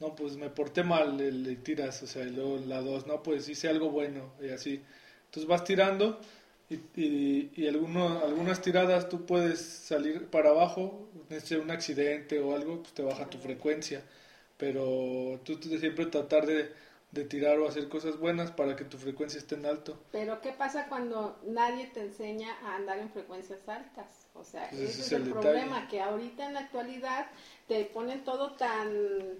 No, 0.00 0.14
pues 0.14 0.36
me 0.36 0.48
porté 0.48 0.84
mal, 0.84 1.16
le, 1.16 1.56
tiras, 1.56 2.02
o 2.02 2.06
sea, 2.06 2.22
y 2.22 2.30
luego 2.30 2.58
la 2.66 2.80
dos, 2.80 3.06
no, 3.06 3.22
pues 3.22 3.48
hice 3.48 3.68
algo 3.68 3.90
bueno, 3.90 4.32
y 4.40 4.50
así. 4.50 4.80
Entonces 5.26 5.48
vas 5.48 5.64
tirando 5.64 6.20
y, 6.70 6.76
y, 6.94 7.52
y 7.56 7.66
alguno, 7.66 8.20
algunas 8.20 8.62
tiradas 8.62 9.08
tú 9.08 9.26
puedes 9.26 9.60
salir 9.60 10.26
para 10.26 10.50
abajo, 10.50 11.08
un 11.60 11.70
accidente 11.70 12.38
o 12.38 12.54
algo, 12.54 12.82
pues 12.82 12.94
te 12.94 13.02
baja 13.02 13.28
tu 13.28 13.38
frecuencia. 13.38 14.02
Pero 14.56 15.40
tú, 15.44 15.56
tú 15.56 15.68
siempre 15.78 16.06
tratar 16.06 16.46
de, 16.46 16.72
de 17.10 17.24
tirar 17.24 17.58
o 17.58 17.66
hacer 17.66 17.88
cosas 17.88 18.18
buenas 18.18 18.50
para 18.50 18.76
que 18.76 18.84
tu 18.84 18.98
frecuencia 18.98 19.38
esté 19.38 19.54
en 19.54 19.66
alto. 19.66 19.98
Pero 20.12 20.40
¿qué 20.40 20.52
pasa 20.52 20.86
cuando 20.88 21.38
nadie 21.46 21.86
te 21.86 22.00
enseña 22.00 22.54
a 22.62 22.76
andar 22.76 22.98
en 22.98 23.10
frecuencias 23.10 23.66
altas? 23.66 24.26
O 24.34 24.44
sea, 24.44 24.66
ese, 24.66 24.84
es 24.84 25.12
el, 25.12 25.30
problema, 25.30 25.88
que 25.88 26.00
ahorita 26.00 26.46
en 26.46 26.54
la 26.54 26.60
actualidad 26.60 27.26
te 27.66 27.84
ponen 27.86 28.24
todo 28.24 28.52
tan 28.52 29.38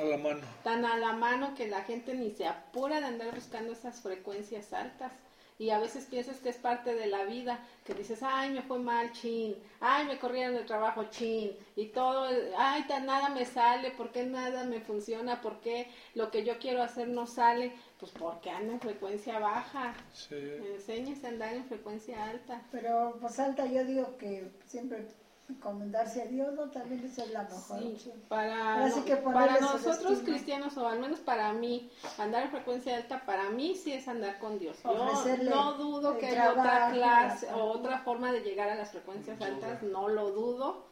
a 0.00 0.04
la 0.04 0.16
mano. 0.16 0.40
Tan 0.64 0.84
a 0.84 0.96
la 0.96 1.12
mano 1.12 1.54
que 1.54 1.68
la 1.68 1.82
gente 1.82 2.14
ni 2.14 2.30
se 2.30 2.46
apura 2.46 3.00
de 3.00 3.06
andar 3.06 3.34
buscando 3.34 3.72
esas 3.72 4.00
frecuencias 4.00 4.72
altas. 4.72 5.12
Y 5.58 5.68
a 5.68 5.78
veces 5.78 6.06
piensas 6.06 6.38
que 6.38 6.48
es 6.48 6.56
parte 6.56 6.94
de 6.94 7.06
la 7.06 7.24
vida, 7.24 7.60
que 7.84 7.92
dices, 7.92 8.20
ay, 8.22 8.48
me 8.48 8.62
fue 8.62 8.78
mal, 8.78 9.12
chin, 9.12 9.54
ay, 9.80 10.06
me 10.06 10.18
corrieron 10.18 10.54
del 10.54 10.64
trabajo, 10.64 11.04
chin, 11.10 11.54
y 11.76 11.88
todo, 11.88 12.26
ay, 12.56 12.84
tan 12.84 13.04
nada 13.04 13.28
me 13.28 13.44
sale, 13.44 13.90
¿por 13.90 14.10
qué 14.10 14.24
nada 14.24 14.64
me 14.64 14.80
funciona? 14.80 15.42
¿Por 15.42 15.60
qué 15.60 15.90
lo 16.14 16.30
que 16.30 16.44
yo 16.46 16.58
quiero 16.58 16.82
hacer 16.82 17.08
no 17.08 17.26
sale? 17.26 17.72
Pues 17.98 18.10
porque 18.12 18.48
anda 18.48 18.72
en 18.72 18.80
frecuencia 18.80 19.38
baja. 19.38 19.92
Sí. 20.14 20.34
Enséñese 20.34 21.26
a 21.26 21.28
andar 21.28 21.52
en 21.52 21.66
frecuencia 21.66 22.24
alta. 22.24 22.62
Pero 22.72 23.18
pues 23.20 23.38
alta 23.38 23.66
yo 23.66 23.84
digo 23.84 24.16
que 24.16 24.50
siempre 24.64 25.08
encomendarse 25.50 26.22
a 26.22 26.26
Dios, 26.26 26.54
¿no? 26.54 26.70
También 26.70 27.04
es 27.04 27.30
la 27.30 27.42
mejor 27.42 27.78
sí, 27.78 28.12
Para, 28.28 28.90
para 29.32 29.60
nosotros 29.60 30.20
cristianos, 30.24 30.76
o 30.76 30.88
al 30.88 31.00
menos 31.00 31.20
para 31.20 31.52
mí, 31.52 31.90
andar 32.18 32.44
en 32.44 32.50
frecuencia 32.50 32.96
alta, 32.96 33.24
para 33.26 33.50
mí 33.50 33.74
sí 33.74 33.92
es 33.92 34.08
andar 34.08 34.38
con 34.38 34.58
Dios. 34.58 34.78
Yo 34.82 35.36
no 35.38 35.74
dudo 35.74 36.18
que 36.18 36.26
haya 36.26 36.52
otra 36.52 36.90
clase 36.92 37.52
o 37.52 37.64
otra 37.72 37.98
forma 37.98 38.32
de 38.32 38.40
llegar 38.40 38.70
a 38.70 38.74
las 38.74 38.90
frecuencias 38.90 39.40
altas, 39.40 39.82
no 39.82 40.08
lo 40.08 40.30
dudo 40.30 40.90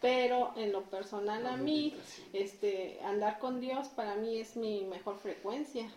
pero 0.00 0.52
en 0.56 0.70
lo 0.70 0.82
personal 0.90 1.46
a 1.46 1.56
mí 1.56 1.96
este 2.34 3.00
andar 3.04 3.38
con 3.38 3.58
Dios 3.58 3.88
para 3.88 4.16
mí 4.16 4.38
es 4.38 4.54
mi 4.54 4.84
mejor 4.84 5.16
frecuencia 5.16 5.90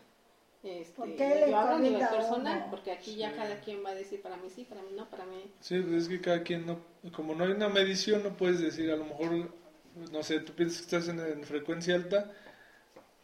este, 0.69 1.45
yo 1.49 1.57
hablo 1.57 1.75
a 1.75 1.79
nivel 1.79 2.07
personal, 2.07 2.67
porque 2.69 2.91
aquí 2.91 3.15
ya 3.15 3.33
cada 3.35 3.59
quien 3.61 3.83
va 3.85 3.91
a 3.91 3.95
decir 3.95 4.21
para 4.21 4.37
mí 4.37 4.49
sí, 4.49 4.65
para 4.65 4.81
mí 4.81 4.89
no, 4.95 5.09
para 5.09 5.25
mí. 5.25 5.43
Sí, 5.61 5.79
pues 5.79 6.03
es 6.03 6.09
que 6.09 6.21
cada 6.21 6.43
quien 6.43 6.65
no, 6.65 6.79
como 7.15 7.35
no 7.35 7.45
hay 7.45 7.51
una 7.51 7.69
medición, 7.69 8.23
no 8.23 8.35
puedes 8.35 8.59
decir, 8.59 8.91
a 8.91 8.97
lo 8.97 9.05
mejor, 9.05 9.51
no 10.11 10.23
sé, 10.23 10.39
tú 10.41 10.53
piensas 10.53 10.79
que 10.79 10.95
estás 10.95 11.07
en, 11.07 11.43
frecuencia 11.43 11.95
alta 11.95 12.31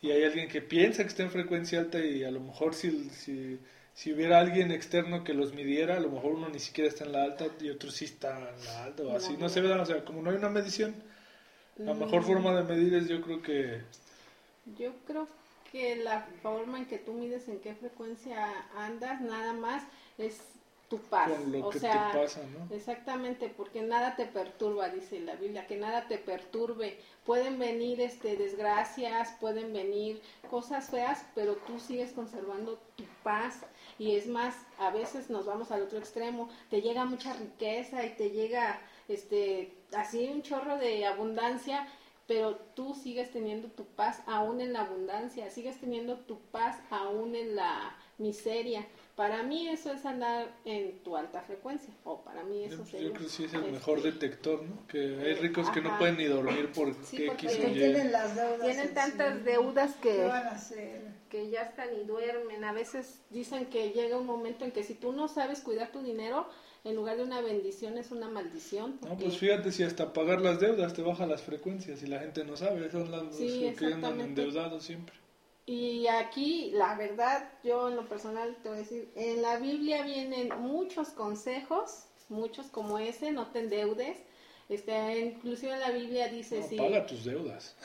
y 0.02 0.12
hay 0.12 0.24
alguien 0.24 0.48
que 0.48 0.62
piensa 0.62 1.04
que 1.04 1.10
está 1.10 1.24
en 1.24 1.32
frecuencia 1.32 1.80
alta 1.80 2.00
y 2.00 2.24
a 2.24 2.32
lo 2.32 2.40
mejor 2.40 2.76
si, 2.76 3.10
si, 3.10 3.60
si 3.94 4.14
hubiera 4.14 4.40
alguien 4.40 4.72
externo 4.72 5.24
que 5.24 5.34
los 5.34 5.54
midiera, 5.54 5.98
a 5.98 6.00
lo 6.00 6.10
mejor 6.10 6.34
uno 6.34 6.50
ni 6.50 6.60
siquiera 6.60 6.90
está 6.90 7.06
en 7.06 7.12
la 7.12 7.24
alta 7.24 7.46
y 7.60 7.70
otro 7.70 7.92
sí 7.92 8.06
está 8.06 8.38
en 8.38 8.66
la 8.66 8.84
alta 8.86 9.04
o 9.04 9.16
así, 9.16 9.38
no, 9.38 9.50
se 9.50 9.62
ve, 9.62 9.72
o 9.72 9.86
sea, 9.86 10.06
como 10.06 10.22
no 10.22 10.30
hay 10.30 10.38
una 10.38 10.50
medición, 10.50 10.96
la 11.78 11.94
mejor 11.94 12.22
mm. 12.22 12.26
forma 12.26 12.56
de 12.56 12.64
medir 12.64 12.94
es 12.94 13.08
yo 13.08 13.22
creo 13.22 13.42
que... 13.42 13.82
Yo 14.78 14.94
creo 15.06 15.28
que 15.74 15.96
la 15.96 16.22
forma 16.44 16.78
en 16.78 16.86
que 16.86 17.00
tú 17.00 17.14
mides 17.14 17.48
en 17.48 17.60
qué 17.60 17.74
frecuencia 17.74 18.48
andas, 18.78 19.20
nada 19.22 19.54
más 19.54 19.84
es 20.20 20.40
tu 20.88 21.00
paz. 21.00 21.32
o 21.64 21.72
sea, 21.74 22.14
exactamente, 22.70 23.50
porque 23.50 23.82
nada 23.82 24.16
te 24.16 24.28
perturba, 24.28 24.90
dice 24.90 25.20
la 25.20 25.36
Biblia, 25.36 25.66
que 25.66 25.76
nada 25.76 26.08
te 26.08 26.20
perturbe. 26.20 27.00
Pueden 27.26 27.58
venir 27.58 28.02
este 28.02 28.38
desgracias, 28.38 29.36
pueden 29.40 29.74
venir 29.74 30.22
cosas 30.48 30.92
feas, 30.92 31.26
pero 31.34 31.56
tú 31.56 31.80
sigues 31.80 32.12
conservando 32.12 32.78
tu 32.96 33.06
paz. 33.24 33.62
Y 33.98 34.16
es 34.16 34.28
más, 34.28 34.56
a 34.78 34.92
veces 34.92 35.32
nos 35.32 35.48
vamos 35.48 35.72
al 35.72 35.82
otro 35.82 35.98
extremo, 35.98 36.50
te 36.70 36.84
llega 36.84 37.04
mucha 37.06 37.34
riqueza 37.34 38.06
y 38.06 38.12
te 38.12 38.30
llega 38.30 38.80
este 39.08 39.74
así 39.96 40.30
un 40.32 40.44
chorro 40.44 40.78
de 40.78 41.08
abundancia 41.08 41.88
pero 42.28 42.56
tú 42.76 42.96
sigues 42.96 43.32
teniendo 43.32 43.68
tu 43.70 43.86
paz 43.86 44.22
aún 44.26 44.62
en 44.62 44.74
la 44.74 44.82
abundancia, 44.82 45.50
sigues 45.50 45.80
teniendo 45.80 46.18
tu 46.20 46.40
paz 46.40 46.78
aún 46.90 47.36
en 47.36 47.56
la 47.56 47.96
miseria. 48.18 48.86
Para 49.16 49.44
mí 49.44 49.68
eso 49.68 49.92
es 49.92 50.06
andar 50.06 50.52
en 50.66 51.00
tu 51.04 51.16
alta 51.16 51.42
frecuencia, 51.42 51.94
o 52.04 52.22
para 52.22 52.44
mí 52.44 52.64
eso 52.64 52.84
sería... 52.86 53.08
Yo 53.08 53.14
creo 53.14 53.26
que 53.26 53.32
sí 53.32 53.44
es 53.44 53.54
el 53.54 53.72
mejor 53.72 54.02
detector, 54.02 54.64
¿no? 54.64 54.88
Que 54.88 55.20
hay 55.22 55.34
ricos 55.36 55.70
que 55.70 55.82
no 55.82 55.98
pueden 56.00 56.18
ni 56.18 56.26
dormir 56.26 56.72
por 56.72 56.94
sí, 57.04 57.28
qué 57.38 57.48
tienen 57.48 58.12
las 58.12 58.36
deudas. 58.36 58.62
Tienen 58.62 58.94
tantas 58.94 59.44
deudas 59.44 59.96
que, 59.98 60.32
que 61.30 61.50
ya 61.50 61.62
están 61.64 61.90
y 61.94 62.06
duermen. 62.06 62.64
A 62.64 62.72
veces 62.72 63.22
dicen 63.30 63.68
que 63.68 63.92
llega 63.92 64.18
un 64.18 64.26
momento 64.26 64.66
en 64.66 64.72
que 64.72 64.84
si 64.84 64.96
tú 64.96 65.12
no 65.12 65.28
sabes 65.28 65.60
cuidar 65.62 65.92
tu 65.92 66.02
dinero, 66.02 66.48
en 66.84 66.96
lugar 66.96 67.18
de 67.18 67.24
una 67.24 67.42
bendición 67.42 67.98
es 67.98 68.12
una 68.12 68.30
maldición. 68.30 69.00
No, 69.02 69.18
pues 69.18 69.38
fíjate 69.38 69.72
si 69.72 69.84
hasta 69.84 70.12
pagar 70.12 70.42
las 70.42 70.60
deudas 70.60 70.94
te 70.94 71.02
baja 71.02 71.26
las 71.26 71.42
frecuencias 71.42 72.04
y 72.04 72.08
la 72.08 72.20
gente 72.20 72.44
no 72.44 72.58
sabe, 72.58 72.92
son 72.92 73.10
los 73.10 73.36
que 73.36 73.86
andan 73.86 74.20
endeudados 74.20 74.84
siempre. 74.84 75.16
Y 75.66 76.08
aquí, 76.08 76.72
la 76.74 76.96
verdad, 76.98 77.50
yo 77.64 77.88
en 77.88 77.96
lo 77.96 78.10
personal 78.10 78.58
te 78.62 78.68
voy 78.68 78.80
a 78.80 78.82
decir, 78.82 79.10
en 79.16 79.42
la 79.42 79.58
Biblia 79.58 80.04
vienen 80.04 80.50
muchos 80.60 81.10
consejos, 81.10 82.04
muchos 82.28 82.68
como 82.68 83.00
ese, 83.00 83.32
no 83.32 83.48
te 83.48 83.60
endeudes. 83.60 84.18
Este, 84.68 85.20
inclusive 85.20 85.74
en 85.74 85.80
la 85.80 85.92
Biblia 85.92 86.28
dice 86.30 86.66
no, 86.72 86.84
paga 86.84 87.06
tus 87.06 87.24
deudas. 87.24 87.76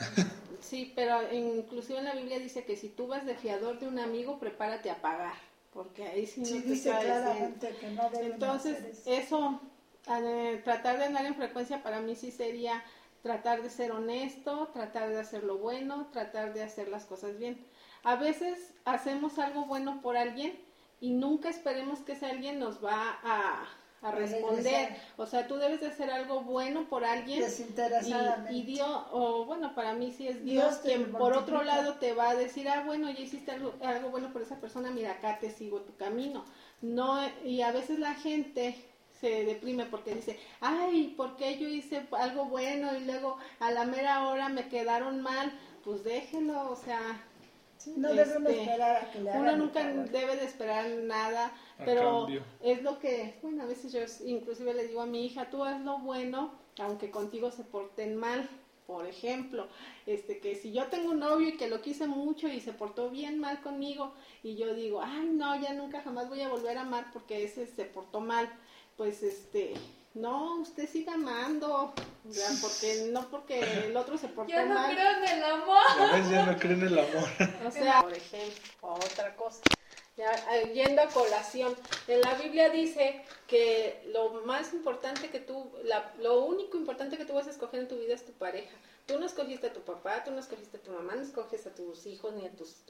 sí, 0.59 0.91
pero 0.95 1.31
inclusive 1.31 1.99
en 1.99 2.05
la 2.05 2.15
Biblia 2.15 2.39
dice 2.39 2.65
que 2.65 2.75
si 2.75 2.89
tú 2.89 3.07
vas 3.07 3.25
de 3.25 3.35
fiador 3.35 3.79
de 3.79 3.87
un 3.87 3.99
amigo, 3.99 4.39
prepárate 4.39 4.89
a 4.89 5.01
pagar, 5.01 5.35
porque 5.71 6.07
ahí 6.07 6.25
sí, 6.25 6.41
no 6.41 6.47
te 6.47 6.61
dice 6.61 6.89
claramente 6.89 7.75
que 7.79 7.91
no 7.91 8.09
Entonces, 8.21 9.03
eso, 9.05 9.61
eh, 10.07 10.61
tratar 10.63 10.97
de 10.97 11.05
andar 11.05 11.25
en 11.25 11.35
frecuencia 11.35 11.83
para 11.83 11.99
mí 11.99 12.15
sí 12.15 12.31
sería 12.31 12.83
tratar 13.21 13.61
de 13.61 13.69
ser 13.69 13.91
honesto, 13.91 14.69
tratar 14.73 15.09
de 15.09 15.19
hacer 15.19 15.43
lo 15.43 15.57
bueno, 15.57 16.07
tratar 16.11 16.53
de 16.53 16.63
hacer 16.63 16.87
las 16.87 17.05
cosas 17.05 17.37
bien. 17.37 17.65
A 18.03 18.15
veces 18.15 18.73
hacemos 18.85 19.39
algo 19.39 19.65
bueno 19.65 20.01
por 20.01 20.17
alguien 20.17 20.57
y 21.01 21.11
nunca 21.11 21.49
esperemos 21.49 21.99
que 21.99 22.13
ese 22.13 22.27
alguien 22.27 22.59
nos 22.59 22.83
va 22.83 23.19
a, 23.23 23.67
responder. 24.01 24.95
O 25.17 25.25
sea, 25.25 25.47
tú 25.47 25.55
debes 25.57 25.81
de 25.81 25.87
hacer 25.87 26.09
algo 26.09 26.41
bueno 26.41 26.87
por 26.89 27.03
alguien. 27.03 27.41
Desinteresadamente. 27.41 28.53
Y, 28.53 28.63
Dios, 28.63 29.05
o 29.11 29.45
bueno, 29.45 29.75
para 29.75 29.93
mí 29.93 30.11
sí 30.11 30.27
es 30.27 30.43
Dios, 30.43 30.77
quien 30.77 31.11
por 31.11 31.33
otro 31.33 31.63
lado 31.63 31.95
te 31.95 32.13
va 32.13 32.29
a 32.29 32.35
decir, 32.35 32.69
ah, 32.69 32.83
bueno, 32.85 33.09
ya 33.09 33.19
hiciste 33.19 33.51
algo, 33.51 33.73
algo 33.81 34.09
bueno 34.09 34.31
por 34.31 34.41
esa 34.41 34.59
persona, 34.59 34.91
mira, 34.91 35.11
acá 35.11 35.39
te 35.39 35.49
sigo 35.49 35.81
tu 35.81 35.95
camino. 35.95 36.45
No, 36.81 37.19
y 37.43 37.61
a 37.61 37.71
veces 37.71 37.99
la 37.99 38.15
gente 38.15 38.75
se 39.19 39.43
deprime 39.43 39.85
porque 39.85 40.15
dice, 40.15 40.39
ay, 40.61 41.13
¿por 41.17 41.35
qué 41.35 41.57
yo 41.57 41.67
hice 41.67 42.07
algo 42.17 42.45
bueno 42.45 42.95
y 42.95 43.03
luego 43.03 43.37
a 43.59 43.71
la 43.71 43.83
mera 43.83 44.27
hora 44.27 44.47
me 44.49 44.69
quedaron 44.69 45.21
mal? 45.21 45.51
Pues 45.83 46.03
déjelo, 46.03 46.71
o 46.71 46.75
sea... 46.75 46.99
no 47.95 48.13
debemos 48.13 48.51
este, 48.51 48.61
esperar 48.61 48.95
a 48.97 49.11
que 49.11 49.21
le 49.21 49.31
Uno 49.31 49.57
nunca 49.57 49.83
debe 49.83 50.35
de 50.35 50.45
esperar 50.45 50.87
nada, 50.89 51.53
pero 51.77 52.27
es 52.61 52.81
lo 52.83 52.99
que, 52.99 53.37
bueno, 53.41 53.63
a 53.63 53.65
veces 53.65 53.91
yo 53.91 54.01
inclusive 54.25 54.73
le 54.73 54.87
digo 54.87 55.01
a 55.01 55.05
mi 55.05 55.25
hija, 55.25 55.49
tú 55.49 55.63
haz 55.63 55.81
lo 55.81 55.99
bueno, 55.99 56.53
aunque 56.79 57.11
contigo 57.11 57.51
se 57.51 57.63
porten 57.63 58.15
mal. 58.15 58.47
Por 58.85 59.05
ejemplo, 59.05 59.67
este 60.07 60.39
que 60.39 60.55
si 60.55 60.71
yo 60.71 60.87
tengo 60.87 61.11
un 61.11 61.19
novio 61.19 61.49
y 61.49 61.57
que 61.57 61.69
lo 61.69 61.79
quise 61.79 62.07
mucho 62.07 62.47
y 62.47 62.59
se 62.59 62.73
portó 62.73 63.11
bien 63.11 63.39
mal 63.39 63.61
conmigo 63.61 64.13
y 64.41 64.55
yo 64.55 64.73
digo, 64.73 64.99
ay 65.03 65.29
no, 65.31 65.55
ya 65.61 65.73
nunca 65.73 66.01
jamás 66.01 66.27
voy 66.27 66.41
a 66.41 66.49
volver 66.49 66.75
a 66.79 66.81
amar 66.81 67.05
porque 67.13 67.43
ese 67.43 67.67
se 67.67 67.85
portó 67.85 68.19
mal 68.19 68.49
pues 68.97 69.21
este, 69.21 69.75
no, 70.19 70.59
usted 70.61 70.87
siga 70.89 71.13
amando, 71.13 71.93
porque 72.61 73.09
no 73.11 73.29
porque 73.29 73.59
el 73.87 73.95
otro 73.95 74.17
se 74.17 74.27
portó 74.27 74.53
mal. 74.53 74.67
Ya 74.67 74.75
no 74.75 74.85
creo 74.89 75.17
en 75.17 75.23
el 75.23 75.43
amor. 75.43 76.29
Ya 76.29 76.45
no 76.45 76.57
creo 76.59 76.71
en 76.73 76.83
el 76.83 76.99
amor. 76.99 77.29
O 77.65 77.71
sea, 77.71 78.01
por 78.01 78.13
ejemplo, 78.13 78.63
otra 78.81 79.35
cosa. 79.35 79.61
Ya, 80.17 80.31
eh, 80.53 80.73
yendo 80.73 81.01
a 81.01 81.07
colación, 81.07 81.73
en 82.07 82.19
la 82.19 82.33
Biblia 82.33 82.69
dice 82.69 83.23
que 83.47 84.03
lo 84.07 84.41
más 84.45 84.73
importante 84.73 85.29
que 85.29 85.39
tú, 85.39 85.71
la, 85.85 86.11
lo 86.19 86.43
único 86.43 86.77
importante 86.77 87.17
que 87.17 87.23
tú 87.23 87.33
vas 87.33 87.47
a 87.47 87.51
escoger 87.51 87.79
en 87.79 87.87
tu 87.87 87.97
vida 87.97 88.15
es 88.15 88.25
tu 88.25 88.33
pareja. 88.33 88.75
Tú 89.09 89.19
no 89.19 89.25
escogiste 89.25 89.65
a 89.65 89.73
tu 89.73 89.81
papá, 89.81 90.23
tú 90.23 90.29
no 90.29 90.39
escogiste 90.39 90.77
a 90.77 90.81
tu 90.81 90.91
mamá, 90.91 91.15
no 91.15 91.23
escoges 91.23 91.65
a 91.65 91.73
tus 91.73 92.05
hijos 92.05 92.31
ni 92.33 92.45
a 92.45 92.51
tus... 92.51 92.83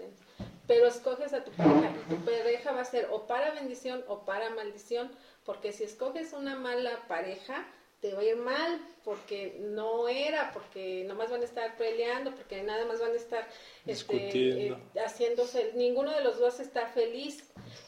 Pero 0.67 0.85
escoges 0.85 1.31
a 1.31 1.45
tu 1.45 1.51
pareja 1.51 1.93
y 1.95 2.13
tu 2.13 2.17
pareja 2.25 2.73
va 2.73 2.81
a 2.81 2.85
ser 2.85 3.07
o 3.09 3.25
para 3.25 3.51
bendición 3.51 4.03
o 4.05 4.25
para 4.25 4.49
maldición, 4.49 5.09
porque 5.45 5.71
si 5.71 5.85
escoges 5.85 6.33
una 6.33 6.57
mala 6.57 7.07
pareja, 7.07 7.65
te 8.01 8.13
va 8.13 8.21
a 8.21 8.23
ir 8.23 8.37
mal 8.37 8.79
porque 9.03 9.57
no 9.59 10.07
era, 10.07 10.51
porque 10.53 11.03
nomás 11.05 11.29
van 11.29 11.41
a 11.41 11.45
estar 11.45 11.75
peleando, 11.77 12.31
porque 12.31 12.61
nada 12.63 12.85
más 12.85 12.99
van 12.99 13.11
a 13.11 13.15
estar 13.15 13.47
este, 13.85 14.67
eh, 14.67 14.77
haciéndose, 15.03 15.71
ninguno 15.75 16.11
de 16.11 16.21
los 16.21 16.39
dos 16.39 16.59
está 16.59 16.85
feliz, 16.87 17.43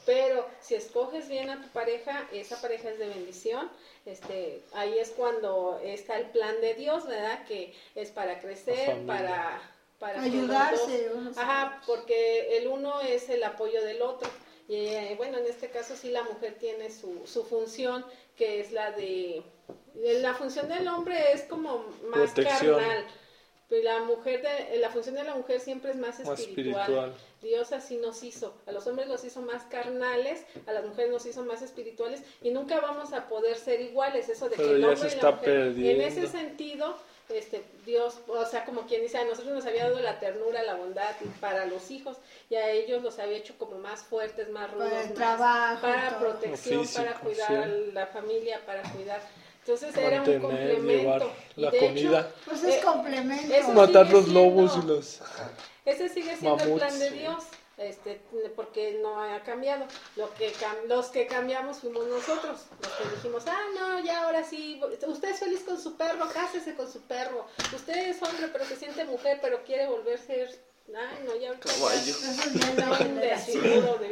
pero 0.06 0.48
si 0.60 0.76
escoges 0.76 1.30
bien 1.30 1.50
a 1.50 1.62
tu 1.62 1.68
pareja, 1.70 2.28
esa 2.34 2.60
pareja 2.60 2.90
es 2.90 3.00
de 3.00 3.08
bendición, 3.08 3.70
este, 4.06 4.62
ahí 4.74 4.98
es 4.98 5.12
cuando 5.12 5.80
está 5.84 6.18
el 6.18 6.26
plan 6.28 6.60
de 6.60 6.74
Dios, 6.74 7.06
¿verdad? 7.08 7.46
Que 7.46 7.74
es 7.96 8.10
para 8.10 8.40
crecer, 8.40 9.06
para, 9.06 9.62
para 10.00 10.24
ayudarse. 10.24 11.12
Ajá, 11.38 11.82
porque 11.86 12.58
el 12.58 12.68
uno 12.68 13.00
es 13.02 13.30
el 13.30 13.44
apoyo 13.44 13.84
del 13.84 14.02
otro. 14.02 14.30
Y 14.68 14.88
eh, 14.88 15.14
bueno, 15.18 15.38
en 15.38 15.46
este 15.46 15.70
caso 15.70 15.96
sí 15.96 16.10
la 16.10 16.24
mujer 16.24 16.56
tiene 16.60 16.90
su, 16.90 17.28
su 17.28 17.44
función, 17.44 18.06
que 18.38 18.60
es 18.60 18.72
la 18.72 18.92
de 18.92 19.44
la 19.96 20.34
función 20.34 20.68
del 20.70 20.88
hombre 20.88 21.34
es 21.34 21.44
como 21.44 21.86
más 22.10 22.32
carnal. 22.32 23.06
Pero 23.72 23.84
la 23.84 24.02
mujer 24.02 24.42
de, 24.42 24.78
la 24.80 24.90
función 24.90 25.16
de 25.16 25.24
la 25.24 25.34
mujer 25.34 25.62
siempre 25.62 25.92
es 25.92 25.98
más, 25.98 26.20
espiritual. 26.20 27.14
Dios 27.42 27.72
así 27.72 27.96
nos 27.96 28.22
hizo. 28.22 28.54
A 28.68 28.74
los 28.74 28.86
hombres 28.86 29.08
los 29.08 29.24
hizo 29.24 29.42
más 29.42 29.64
carnales, 29.64 30.46
a 30.68 30.74
las 30.74 30.86
mujeres 30.86 31.10
nos 31.10 31.26
hizo 31.26 31.44
más 31.46 31.62
espirituales 31.62 32.22
y 32.42 32.52
nunca 32.52 32.82
vamos 32.82 33.14
a 33.14 33.30
poder 33.30 33.56
ser 33.56 33.80
iguales. 33.80 34.28
Eso 34.28 34.50
de 34.50 34.58
que 34.58 34.72
el 34.72 34.84
hombre 34.84 35.10
y 35.10 35.22
la 35.22 35.32
mujer, 35.32 35.58
en 35.78 36.02
ese 36.02 36.28
sentido, 36.28 36.98
este 37.30 37.64
Dios, 37.86 38.20
o 38.28 38.46
sea, 38.46 38.66
como 38.66 38.82
quien 38.82 39.04
dice, 39.04 39.18
a 39.18 39.24
nosotros 39.24 39.54
nos 39.54 39.66
había 39.66 39.86
dado 39.86 40.02
la 40.02 40.20
ternura, 40.20 40.64
la 40.64 40.76
bondad 40.76 41.16
para 41.40 41.66
los 41.66 41.90
hijos 41.92 42.18
y 42.50 42.56
a 42.56 42.70
ellos 42.72 43.02
los 43.02 43.20
había 43.20 43.38
hecho 43.38 43.58
como 43.58 43.78
más 43.78 44.04
fuertes, 44.04 44.50
más 44.50 44.70
rudos, 44.72 44.92
para, 44.92 45.14
trabajo, 45.14 45.82
para 45.82 46.20
protección, 46.20 46.86
para 46.94 47.14
cuidar 47.16 47.52
a 47.54 47.68
la 47.68 48.08
familia, 48.08 48.60
para 48.66 48.84
cuidar 48.92 49.22
entonces 49.62 49.96
era 49.96 50.24
un 50.24 50.40
complemento. 50.40 51.32
la 51.56 51.72
comida. 51.72 52.32
pues 52.46 52.64
es 52.64 52.76
eh, 52.76 52.82
complemento. 52.84 53.74
Matar 53.74 54.12
los 54.12 54.28
lobos 54.28 54.78
y 54.82 54.88
los. 54.88 55.20
Ese 55.86 56.10
sigue 56.10 56.36
siendo 56.36 56.64
el 56.64 56.74
plan 56.74 57.00
de 57.00 57.12
Dios. 57.12 57.44
Este, 57.78 58.22
porque 58.56 59.00
no 59.02 59.20
ha 59.22 59.40
cambiado. 59.42 59.86
Lo 60.16 60.32
que 60.36 60.54
los 60.88 61.08
que 61.08 61.26
cambiamos 61.26 61.78
fuimos 61.78 62.06
nosotros, 62.06 62.68
los 62.80 62.92
que 62.92 63.16
dijimos, 63.16 63.44
ah, 63.48 63.60
no, 63.76 64.04
ya 64.04 64.24
ahora 64.24 64.44
sí, 64.44 64.80
usted 65.08 65.30
es 65.30 65.40
feliz 65.40 65.62
con 65.62 65.80
su 65.80 65.96
perro, 65.96 66.28
cásese 66.32 66.76
con 66.76 66.92
su 66.92 67.02
perro. 67.02 67.48
Usted 67.74 68.10
es 68.10 68.22
hombre, 68.22 68.50
pero 68.52 68.66
se 68.66 68.76
siente 68.76 69.06
mujer, 69.06 69.40
pero 69.42 69.64
quiere 69.64 69.88
volverse 69.88 70.60
Ay, 70.88 71.24
no, 71.26 71.36
ya 71.36 71.58
Caballo. 71.60 72.14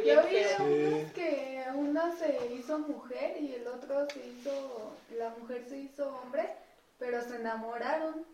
Yo 0.04 0.22
vi 0.24 1.12
que 1.12 1.66
uno 1.74 2.16
se 2.16 2.54
hizo 2.54 2.78
mujer 2.78 3.40
y 3.40 3.54
el 3.54 3.66
otro 3.66 4.08
se 4.08 4.26
hizo, 4.26 4.96
la 5.16 5.30
mujer 5.30 5.64
se 5.68 5.78
hizo 5.78 6.08
hombre, 6.16 6.56
pero 6.98 7.22
se 7.22 7.36
enamoraron. 7.36 8.26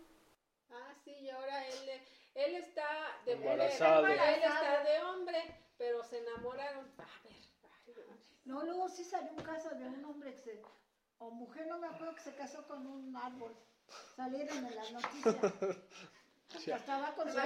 Ah, 0.71 0.93
sí, 1.03 1.11
y 1.11 1.29
ahora 1.29 1.67
él, 1.67 1.89
él 2.35 2.55
está 2.55 2.87
de 3.25 3.35
mujer, 3.35 3.59
él 3.61 3.71
está 3.71 4.83
de 4.83 5.01
hombre, 5.03 5.59
pero 5.77 6.03
se 6.03 6.19
enamoraron. 6.19 6.85
A 6.97 7.03
ver, 7.23 8.05
no, 8.45 8.63
luego 8.63 8.87
sí 8.87 9.03
salió 9.03 9.31
un 9.31 9.43
caso 9.43 9.69
de 9.71 9.85
un 9.87 10.05
hombre 10.05 10.33
que 10.33 10.39
se, 10.39 10.61
o 11.19 11.31
mujer, 11.31 11.67
no 11.67 11.79
me 11.79 11.87
acuerdo, 11.87 12.15
que 12.15 12.21
se 12.21 12.35
casó 12.35 12.65
con 12.67 12.85
un 12.87 13.15
árbol. 13.15 13.53
Salieron 14.15 14.65
en 14.65 14.75
las 14.75 14.91
noticias. 14.91 15.35
Estaba 16.55 17.13
con 17.15 17.29
su 17.29 17.37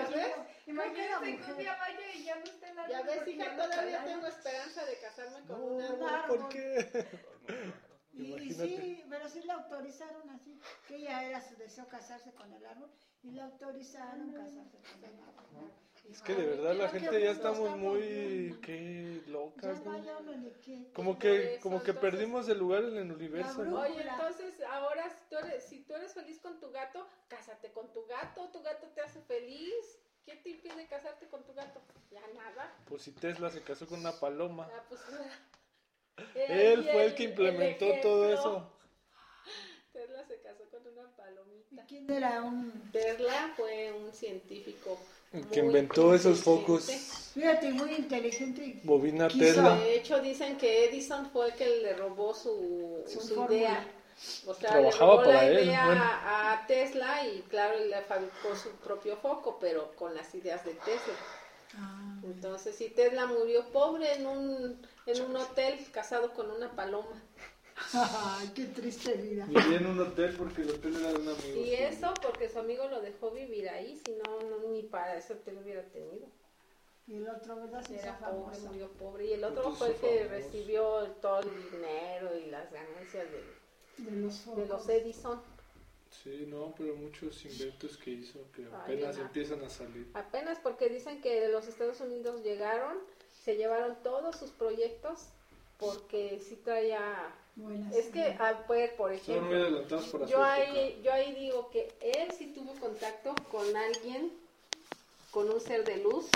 Imagínate 0.68 1.38
que 1.38 1.52
un 1.52 1.58
día 1.58 1.76
vaya 1.76 2.14
y 2.14 2.24
ya 2.24 2.36
no 2.36 2.44
esté 2.44 2.74
la 2.74 2.88
Ya 2.88 3.02
ves, 3.02 3.28
hija, 3.28 3.56
todavía 3.56 4.04
tengo 4.06 4.28
esperanza 4.28 4.86
de 4.86 5.00
casarme 5.00 5.48
con 5.48 5.62
un 5.62 6.04
árbol. 6.04 6.40
¿Por 6.40 6.50
qué? 6.50 7.08
Y, 8.14 8.52
sí, 8.52 9.04
pero 9.10 9.30
sí 9.30 9.42
le 9.42 9.54
autorizaron 9.54 10.30
así, 10.32 10.60
que 10.88 10.98
ella 10.98 11.24
era 11.24 11.42
su 11.42 11.56
deseo 11.56 11.88
casarse 11.88 12.34
con 12.34 12.52
el 12.54 12.66
árbol 12.66 12.92
y 13.24 13.32
le 13.32 13.42
autorizaron 13.42 14.34
casarse 14.34 14.80
con 14.80 15.04
el 15.04 15.20
árbol. 15.22 15.72
Es 16.10 16.22
que 16.22 16.36
de 16.36 16.46
verdad 16.46 16.76
la 16.76 16.90
gente 16.90 17.22
ya 17.22 17.32
estamos 17.32 17.78
muy 17.78 18.58
qué 18.62 19.22
locas, 19.28 19.80
Como 20.94 21.18
que 21.18 21.60
como 21.62 21.82
que 21.84 21.94
perdimos 21.94 22.50
el 22.50 22.60
lugar 22.60 22.84
en 22.84 22.98
el 22.98 23.12
universo, 23.12 23.62
Oye, 23.62 24.02
entonces 24.02 24.62
ahora 24.70 25.10
si 25.10 25.30
tú, 25.30 25.38
eres, 25.38 25.64
si 25.64 25.80
tú 25.84 25.96
eres 25.96 26.14
feliz 26.14 26.40
con 26.40 26.60
tu 26.60 26.70
gato, 26.72 27.08
cásate 27.28 27.72
con 27.72 27.92
tu 27.94 28.06
gato, 28.08 28.50
tu 28.52 28.62
gato 28.62 28.88
te 28.88 29.02
hace 29.02 29.22
feliz. 29.22 30.00
¿Qué 30.26 30.36
te 30.36 30.50
impide 30.52 30.88
casarte 30.88 31.28
con 31.30 31.44
tu 31.44 31.54
gato? 31.54 31.82
Ya 32.12 32.22
nada. 32.36 32.72
Pues 32.88 33.02
si 33.02 33.12
Tesla 33.12 33.50
se 33.50 33.64
casó 33.64 33.88
con 33.88 34.02
una 34.02 34.20
paloma. 34.20 34.70
Ah, 34.72 34.86
pues, 34.88 35.02
él, 36.36 36.84
fue 36.84 37.06
el, 37.06 37.16
que 37.16 37.24
implementó 37.24 37.88
todo 38.04 38.32
eso. 38.32 38.72
Tesla 39.94 40.24
se 40.26 40.40
casó 40.42 40.70
con 40.70 40.88
una 40.88 41.10
palomita. 41.16 41.82
¿Y 41.82 41.86
quién 41.88 42.12
era 42.12 42.44
un? 42.44 42.92
Tesla 42.92 43.54
fue 43.56 43.92
un 43.94 44.14
científico 44.14 45.00
que 45.52 45.60
inventó 45.60 46.14
esos 46.14 46.42
focos. 46.42 46.86
Fíjate, 47.34 47.72
muy 47.72 47.94
inteligente. 47.96 48.82
Bobina 48.84 49.30
Tesla. 49.30 49.78
De 49.78 49.96
hecho, 49.96 50.20
dicen 50.20 50.58
que 50.58 50.86
Edison 50.86 51.30
fue 51.32 51.48
el 51.48 51.54
que 51.54 51.68
le 51.82 51.94
robó 51.94 52.34
su, 52.34 53.04
su, 53.08 53.46
idea. 53.46 53.88
O 54.46 54.54
sea, 54.54 54.72
Trabajaba 54.72 54.82
le 54.82 54.92
robó 54.92 55.18
para 55.24 55.34
la 55.34 55.46
él, 55.46 55.66
idea 55.66 55.86
bueno. 55.86 56.04
a 56.04 56.66
Tesla 56.68 57.26
y 57.26 57.42
claro, 57.44 57.78
él 57.78 57.90
le 57.90 58.02
fabricó 58.02 58.56
su 58.56 58.70
propio 58.84 59.16
foco, 59.18 59.58
pero 59.60 59.96
con 59.96 60.14
las 60.14 60.36
ideas 60.36 60.66
de 60.66 60.74
Tesla. 60.74 61.14
Ah, 61.78 62.20
Entonces, 62.24 62.76
sí, 62.76 62.90
Tesla 62.90 63.28
murió 63.28 63.72
pobre 63.72 64.14
en 64.14 64.28
un, 64.28 64.86
en 65.06 65.22
un 65.22 65.36
hotel 65.38 65.80
casado 65.92 66.34
con 66.34 66.52
una 66.52 66.70
paloma. 66.76 67.22
Ay, 67.94 68.52
qué 68.56 68.66
triste 68.66 69.14
vida. 69.14 69.46
Vivía 69.46 69.78
en 69.78 69.88
un 69.88 70.00
hotel 70.00 70.36
porque 70.38 70.62
el 70.62 70.70
hotel 70.72 70.96
era 70.96 71.14
de 71.14 71.20
un 71.20 71.30
amigo. 71.30 71.62
Y 71.66 71.74
eso 71.74 72.14
porque 72.22 72.50
su 72.50 72.60
amigo 72.60 72.88
lo 72.88 73.02
dejó 73.02 73.32
vivir 73.32 73.70
ahí, 73.70 74.00
si 74.06 74.14
no, 74.14 74.42
no 74.50 74.68
ni 74.70 74.84
para 74.84 75.18
ese 75.18 75.34
hotel 75.34 75.60
hubiera 75.60 75.84
tenido. 75.90 76.28
Y 77.08 77.16
el 77.16 77.28
otro, 77.28 77.56
¿verdad? 77.58 77.84
Era 77.92 78.18
pobre, 78.20 78.60
murió 78.60 78.90
pobre. 78.94 79.26
Y 79.26 79.34
el 79.34 79.44
otro 79.44 79.72
fue 79.72 79.90
el 79.90 79.96
que 79.96 80.26
famoso. 80.26 80.30
recibió 80.30 81.12
todo 81.22 81.42
el 81.42 81.72
dinero 81.72 82.38
y 82.38 82.46
las 82.50 82.72
ganancias 82.72 83.28
de, 83.32 83.58
De 83.98 84.12
los 84.12 84.46
de 84.56 84.66
los 84.66 84.86
focos. 84.86 84.90
Edison. 84.90 85.42
Sí, 86.10 86.46
no, 86.48 86.74
pero 86.78 86.96
muchos 86.96 87.44
inventos 87.46 87.98
que 87.98 88.12
hizo 88.12 88.40
que 88.52 88.66
apenas 88.66 89.18
empiezan 89.18 89.64
a 89.64 89.70
salir. 89.70 90.10
Apenas 90.14 90.60
porque 90.60 90.90
dicen 90.90 91.22
que 91.22 91.40
de 91.42 91.50
los 91.50 91.68
Estados 91.68 92.00
Unidos 92.02 92.44
llegaron, 92.44 92.98
se 93.32 93.56
llevaron 93.56 93.98
todos 94.04 94.36
sus 94.38 94.52
proyectos 94.52 95.30
porque 95.78 96.40
sí 96.40 96.56
traía... 96.58 97.34
Buenas. 97.56 97.96
Es 97.96 98.08
que, 98.08 98.36
a 98.40 98.54
ver, 98.68 98.96
por 98.96 99.12
ejemplo, 99.12 99.86
yo 100.26 100.44
ahí, 100.44 101.02
yo 101.04 101.12
ahí 101.12 101.34
digo 101.36 101.70
que 101.70 101.94
él 102.02 102.32
sí 102.38 102.48
tuvo 102.48 102.74
contacto 102.76 103.36
con 103.52 103.76
alguien, 103.76 104.32
con 105.32 105.50
un 105.50 105.60
ser 105.60 105.84
de 105.84 105.98
luz, 105.98 106.30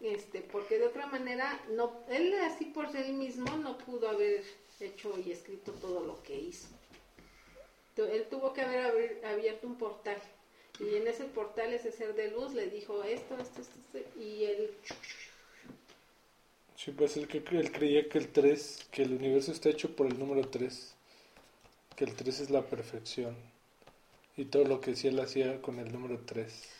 este, 0.00 0.42
porque 0.42 0.78
de 0.78 0.86
otra 0.86 1.06
manera, 1.06 1.60
no, 1.70 1.92
él 2.08 2.34
así 2.42 2.66
por 2.66 2.94
él 2.94 3.14
mismo 3.14 3.56
no 3.56 3.78
pudo 3.78 4.08
haber 4.08 4.44
hecho 4.80 5.14
y 5.24 5.32
escrito 5.32 5.72
todo 5.72 6.00
lo 6.04 6.22
que 6.22 6.36
hizo. 6.36 6.68
Él 7.96 8.26
tuvo 8.28 8.52
que 8.52 8.62
haber 8.62 9.24
abierto 9.24 9.66
un 9.66 9.76
portal 9.76 10.20
y 10.80 10.96
en 10.96 11.06
ese 11.06 11.24
portal 11.24 11.72
ese 11.72 11.92
ser 11.92 12.14
de 12.14 12.32
luz 12.32 12.52
le 12.52 12.66
dijo 12.66 13.02
esto, 13.04 13.36
esto, 13.38 13.60
esto, 13.60 13.78
esto, 13.78 14.20
y 14.20 14.44
él 14.44 14.70
Sí, 16.84 16.90
pues 16.90 17.16
él, 17.16 17.26
él 17.52 17.72
creía 17.72 18.10
que 18.10 18.18
el 18.18 18.28
3, 18.28 18.88
que 18.90 19.04
el 19.04 19.14
universo 19.14 19.52
está 19.52 19.70
hecho 19.70 19.96
por 19.96 20.06
el 20.06 20.18
número 20.18 20.46
3, 20.48 20.94
que 21.96 22.04
el 22.04 22.14
3 22.14 22.40
es 22.40 22.50
la 22.50 22.60
perfección. 22.66 23.34
Y 24.36 24.44
todo 24.44 24.64
lo 24.64 24.82
que 24.82 24.94
sí 24.94 25.08
él 25.08 25.18
hacía 25.18 25.62
con 25.62 25.78
el 25.78 25.90
número 25.90 26.20
3. 26.26 26.73